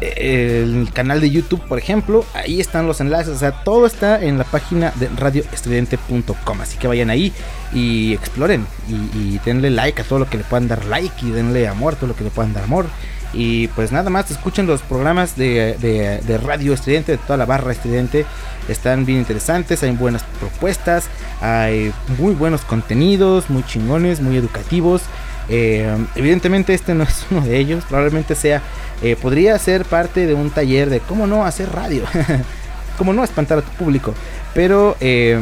el 0.00 0.90
canal 0.92 1.20
de 1.20 1.30
YouTube, 1.30 1.62
por 1.66 1.78
ejemplo, 1.78 2.24
ahí 2.34 2.60
están 2.60 2.86
los 2.86 3.00
enlaces. 3.00 3.34
O 3.34 3.38
sea, 3.38 3.52
todo 3.64 3.86
está 3.86 4.22
en 4.22 4.38
la 4.38 4.44
página 4.44 4.92
de 4.96 5.08
radioestridente.com. 5.08 6.60
Así 6.60 6.76
que 6.78 6.88
vayan 6.88 7.10
ahí 7.10 7.32
y 7.72 8.12
exploren 8.12 8.66
y 8.88 9.38
denle 9.44 9.70
like 9.70 10.02
a 10.02 10.04
todo 10.04 10.18
lo 10.18 10.28
que 10.28 10.38
le 10.38 10.44
puedan 10.44 10.68
dar 10.68 10.84
like 10.84 11.14
y 11.24 11.30
denle 11.30 11.68
amor 11.68 11.94
a 11.94 11.96
todo 11.96 12.08
lo 12.08 12.16
que 12.16 12.24
le 12.24 12.30
puedan 12.30 12.52
dar 12.52 12.64
amor. 12.64 12.86
Y 13.34 13.68
pues 13.68 13.90
nada 13.90 14.10
más, 14.10 14.30
escuchen 14.30 14.66
los 14.66 14.82
programas 14.82 15.36
de, 15.36 15.76
de, 16.24 16.38
Radio 16.38 16.72
Estridente, 16.72 17.12
de 17.12 17.18
toda 17.18 17.36
la 17.36 17.46
barra 17.46 17.72
Estridente. 17.72 18.24
Están 18.68 19.04
bien 19.04 19.18
interesantes, 19.18 19.82
hay 19.82 19.90
buenas 19.90 20.22
propuestas, 20.38 21.06
hay 21.40 21.92
muy 22.18 22.34
buenos 22.34 22.62
contenidos, 22.62 23.50
muy 23.50 23.64
chingones, 23.64 24.20
muy 24.20 24.36
educativos. 24.36 25.02
Eh, 25.48 25.94
evidentemente 26.14 26.72
este 26.72 26.94
no 26.94 27.04
es 27.04 27.26
uno 27.30 27.42
de 27.42 27.58
ellos, 27.58 27.84
probablemente 27.86 28.34
sea, 28.34 28.62
eh, 29.02 29.16
podría 29.20 29.58
ser 29.58 29.84
parte 29.84 30.26
de 30.26 30.34
un 30.34 30.50
taller 30.50 30.88
de 30.88 31.00
cómo 31.00 31.26
no 31.26 31.44
hacer 31.44 31.70
radio, 31.70 32.04
cómo 32.98 33.12
no 33.12 33.24
espantar 33.24 33.58
a 33.58 33.62
tu 33.62 33.70
público. 33.72 34.14
Pero 34.54 34.96
eh, 35.00 35.38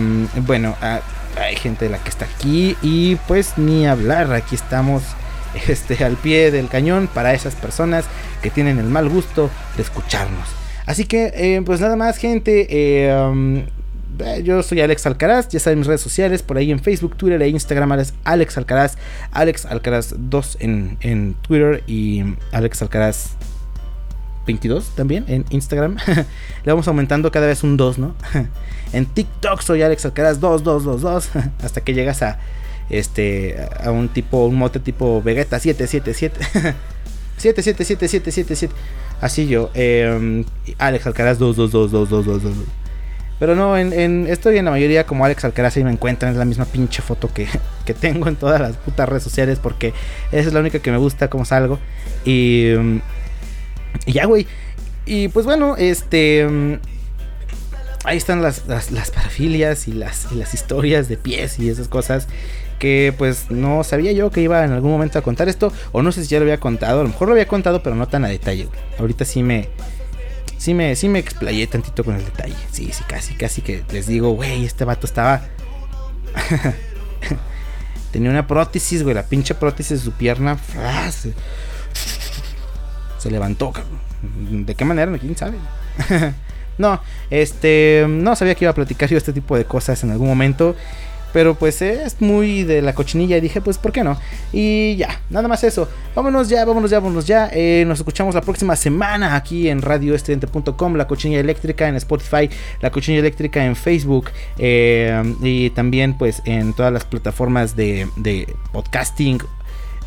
bueno, 0.47 0.75
ah, 0.81 1.01
hay 1.41 1.57
gente 1.57 1.85
de 1.85 1.91
la 1.91 1.99
que 1.99 2.09
está 2.09 2.25
aquí 2.25 2.77
y 2.83 3.17
pues 3.29 3.59
ni 3.59 3.87
hablar, 3.87 4.33
aquí 4.33 4.55
estamos 4.55 5.03
este, 5.69 6.03
al 6.05 6.17
pie 6.17 6.51
del 6.51 6.69
cañón 6.69 7.09
para 7.13 7.35
esas 7.35 7.55
personas 7.55 8.05
que 8.43 8.51
tienen 8.51 8.79
el 8.79 8.87
mal 8.87 9.09
gusto 9.09 9.51
de 9.77 9.83
escucharnos. 9.83 10.49
Así 10.87 11.05
que, 11.05 11.33
eh, 11.35 11.63
pues 11.65 11.81
nada 11.81 11.97
más, 11.97 12.17
gente. 12.17 12.67
eh, 12.69 13.15
um, 13.15 13.63
eh, 14.19 14.43
yo 14.45 14.63
soy 14.63 14.81
Alex 14.81 15.07
Alcaraz, 15.07 15.49
ya 15.49 15.59
saben 15.61 15.79
mis 15.79 15.89
redes 15.89 16.01
sociales, 16.01 16.43
por 16.43 16.57
ahí 16.57 16.71
en 16.71 16.81
Facebook, 16.81 17.17
Twitter 17.17 17.41
e 17.41 17.49
Instagram, 17.49 17.93
Alex, 18.25 18.57
Alcaraz, 18.59 18.97
Alex 19.31 19.67
Alcaraz 19.67 20.15
2 20.17 20.59
en, 20.61 20.99
en 21.01 21.35
Twitter 21.35 21.83
y 21.87 22.23
Alex 22.53 22.83
Alcaraz 22.83 23.31
22 24.47 24.95
también 24.95 25.25
en 25.29 25.45
Instagram. 25.51 25.97
Le 26.07 26.73
vamos 26.73 26.87
aumentando 26.89 27.31
cada 27.31 27.47
vez 27.47 27.63
un 27.63 27.77
2, 27.77 27.99
¿no? 27.99 28.15
en 28.93 29.07
TikTok 29.07 29.61
soy 29.63 29.83
Alex 29.83 30.05
Alcaraz 30.05 30.41
2222 30.41 31.31
hasta 31.63 31.81
que 31.81 31.95
llegas 31.95 32.23
a 32.23 32.39
este 32.91 33.57
a 33.83 33.91
un 33.91 34.09
tipo 34.09 34.47
un 34.47 34.57
mote 34.57 34.81
tipo 34.81 35.23
Vegeta 35.23 35.59
777 35.59 36.75
777777 37.39 38.75
así 39.21 39.49
yo 39.49 39.71
eh, 39.75 40.45
Alex 40.79 41.07
Alcaraz 41.07 41.39
222222 41.39 42.67
pero 43.39 43.57
no, 43.57 43.77
en, 43.77 43.93
en- 43.93 44.29
estoy 44.29 44.59
en 44.59 44.67
la 44.67 44.71
mayoría 44.71 45.05
como 45.05 45.25
Alex 45.25 45.45
Alcaraz 45.45 45.77
y 45.77 45.83
me 45.83 45.91
encuentran. 45.91 46.31
Es 46.31 46.39
la 46.39 46.45
misma 46.45 46.65
pinche 46.65 47.03
foto 47.03 47.29
que, 47.35 47.49
que 47.85 47.93
tengo 47.93 48.29
en 48.29 48.37
todas 48.37 48.61
las 48.61 48.77
putas 48.77 49.09
redes 49.09 49.25
sociales 49.25 49.59
porque 49.61 49.93
esa 50.31 50.47
es 50.47 50.53
la 50.55 50.61
única 50.61 50.79
que 50.79 50.93
me 50.93 50.97
gusta 50.97 51.29
como 51.29 51.45
salgo. 51.45 51.81
Y, 52.25 52.73
mm, 52.79 52.99
y 54.07 54.13
ya, 54.13 54.27
güey. 54.27 54.47
Y 55.07 55.27
pues 55.27 55.45
bueno, 55.45 55.75
este... 55.77 56.47
mm, 56.49 56.75
Ahí 58.05 58.17
están 58.17 58.43
las, 58.43 58.69
las, 58.69 58.93
las 58.93 59.11
parafilias 59.11 59.89
y 59.89 59.93
las, 59.93 60.29
y 60.31 60.37
las 60.37 60.55
historias 60.55 61.09
de 61.09 61.17
pies 61.17 61.59
y 61.59 61.69
esas 61.69 61.89
cosas 61.89 62.29
que 62.83 63.15
pues 63.17 63.49
no 63.49 63.85
sabía 63.85 64.11
yo 64.11 64.33
que 64.33 64.41
iba 64.41 64.65
en 64.65 64.73
algún 64.73 64.91
momento 64.91 65.17
a 65.17 65.23
contar 65.23 65.49
esto. 65.49 65.73
O 65.93 66.03
no 66.03 66.11
sé 66.11 66.25
si 66.25 66.31
ya 66.31 66.39
lo 66.41 66.43
había 66.43 66.59
contado. 66.59 66.99
A 66.99 67.03
lo 67.05 67.11
mejor 67.11 67.29
lo 67.29 67.35
había 67.35 67.47
contado, 67.47 67.81
pero 67.81 67.95
no 67.95 68.09
tan 68.09 68.25
a 68.25 68.29
detalle. 68.29 68.67
Ahorita 68.99 69.25
sí 69.25 69.45
me, 69.45 69.69
sí 70.59 70.75
me, 70.75 70.97
sí 70.97 71.09
me 71.09 71.21
explayé 71.21 71.65
tantito 71.69 72.03
con 72.03 72.17
el 72.17 72.25
detalle. 72.25 72.57
Sí, 72.73 72.91
sí, 72.93 73.05
casi, 73.07 73.35
casi 73.35 73.63
que 73.63 73.85
les 73.93 74.09
digo, 74.09 74.33
güey, 74.33 74.65
este 74.65 74.85
vato 74.85 75.07
estaba. 75.07 75.43
Tenía 78.11 78.31
una 78.31 78.49
prótesis, 78.49 79.05
güey, 79.05 79.15
la 79.15 79.27
pinche 79.27 79.55
prótesis 79.55 80.01
de 80.01 80.05
su 80.05 80.11
pierna. 80.11 80.59
Se, 81.13 81.35
se 83.17 83.31
levantó, 83.31 83.71
cabrón. 83.71 84.67
¿De 84.67 84.75
qué 84.75 84.85
manera? 84.85 85.17
¿Quién 85.19 85.37
sabe? 85.37 85.57
no, 86.79 87.01
este. 87.31 88.07
No 88.09 88.35
sabía 88.35 88.57
que 88.57 88.65
iba 88.65 88.73
a 88.73 88.75
platicar 88.75 89.09
yo 89.09 89.19
este 89.19 89.33
tipo 89.33 89.57
de 89.57 89.67
cosas 89.67 90.03
en 90.03 90.11
algún 90.11 90.27
momento. 90.27 90.75
Pero 91.33 91.55
pues 91.55 91.83
es 91.83 92.21
muy 92.21 92.65
de 92.65 92.83
la 92.83 92.95
cochinilla 92.95 93.37
y 93.37 93.41
dije, 93.41 93.61
pues, 93.61 93.79
¿por 93.79 93.93
qué 93.93 94.05
no? 94.05 94.19
Y 94.53 94.97
ya, 94.97 95.21
nada 95.31 95.49
más 95.49 95.65
eso. 95.65 95.89
Vámonos 96.15 96.49
ya, 96.49 96.65
vámonos 96.65 96.91
ya, 96.91 97.01
vámonos 97.01 97.27
ya. 97.27 97.51
Eh, 97.53 97.85
nos 97.87 97.99
escuchamos 98.01 98.35
la 98.35 98.43
próxima 98.43 98.77
semana 98.77 99.35
aquí 99.35 99.69
en 99.69 99.81
radioestudiante.com, 99.83 100.97
La 100.97 101.07
Cochinilla 101.07 101.41
Eléctrica 101.41 101.89
en 101.89 101.97
Spotify, 101.97 102.51
La 102.81 102.91
Cochinilla 102.91 103.21
Eléctrica 103.21 103.65
en 103.65 103.77
Facebook 103.77 104.31
eh, 104.59 105.23
y 105.41 105.71
también 105.71 106.19
pues 106.19 106.43
en 106.45 106.75
todas 106.75 106.93
las 106.93 107.05
plataformas 107.05 107.77
de, 107.77 108.09
de 108.17 108.55
podcasting. 108.73 109.39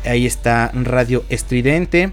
Ahí 0.04 0.26
está 0.26 0.70
Radio 0.74 1.24
Estridente. 1.28 2.12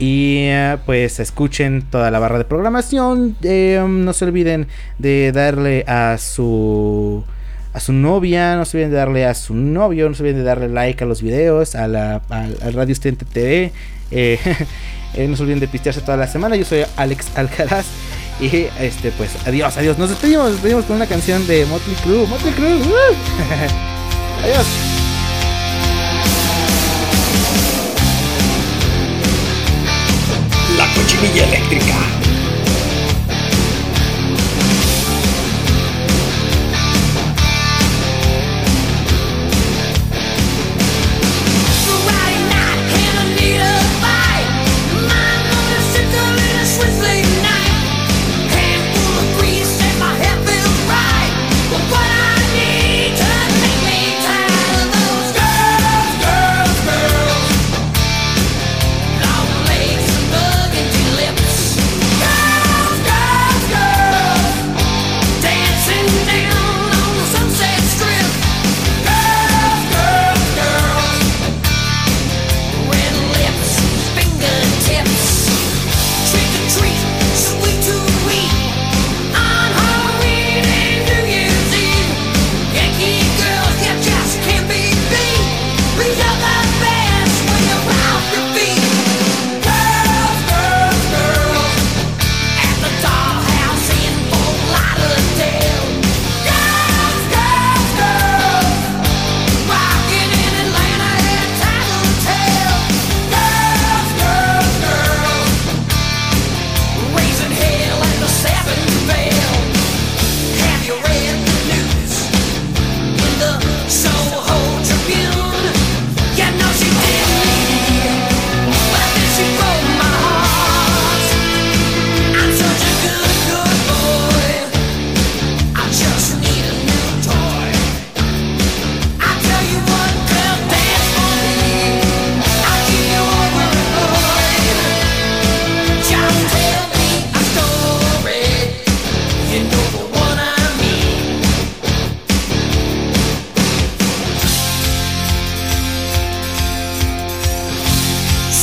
Y 0.00 0.46
eh, 0.48 0.78
pues 0.86 1.20
escuchen 1.20 1.82
toda 1.90 2.10
la 2.10 2.18
barra 2.18 2.38
de 2.38 2.46
programación. 2.46 3.36
No 3.42 4.12
se 4.14 4.24
olviden 4.24 4.66
de 4.98 5.30
darle 5.30 5.84
a 5.86 6.16
su 6.18 7.22
a 7.72 7.80
su 7.80 7.92
novia, 7.92 8.56
no 8.56 8.64
se 8.64 8.76
olviden 8.76 8.90
de 8.90 8.96
darle 8.96 9.26
a 9.26 9.34
su 9.34 9.54
novio, 9.54 10.08
no 10.08 10.14
se 10.14 10.22
olviden 10.22 10.38
de 10.38 10.44
darle 10.44 10.68
like 10.68 11.04
a 11.04 11.06
los 11.06 11.22
videos, 11.22 11.74
a 11.74 11.86
la 11.86 12.22
al, 12.28 12.56
al 12.62 12.72
Radio 12.72 12.92
Estridente 12.92 13.24
TV. 13.24 13.72
eh, 14.10 14.38
eh, 15.14 15.28
no 15.28 15.36
se 15.36 15.42
olviden 15.42 15.60
de 15.60 15.68
pistearse 15.68 16.00
toda 16.00 16.16
la 16.16 16.26
semana. 16.26 16.56
Yo 16.56 16.64
soy 16.64 16.84
Alex 16.96 17.26
Alcaraz. 17.36 17.86
Y 18.40 18.68
este 18.80 19.12
pues 19.12 19.30
adiós, 19.46 19.76
adiós. 19.76 19.98
Nos 19.98 20.08
despedimos, 20.08 20.44
nos 20.44 20.52
despedimos 20.54 20.84
con 20.86 20.96
una 20.96 21.06
canción 21.06 21.46
de 21.46 21.66
Motley 21.66 21.94
Crue. 22.02 22.26
Motley 22.26 22.52
Crue. 22.54 22.76
¡uh! 22.76 23.14
adiós. 24.44 24.66
La 30.78 30.86
cochinilla 30.94 31.44
eléctrica. 31.44 31.99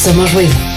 Somos 0.07 0.31
ruido. 0.31 0.76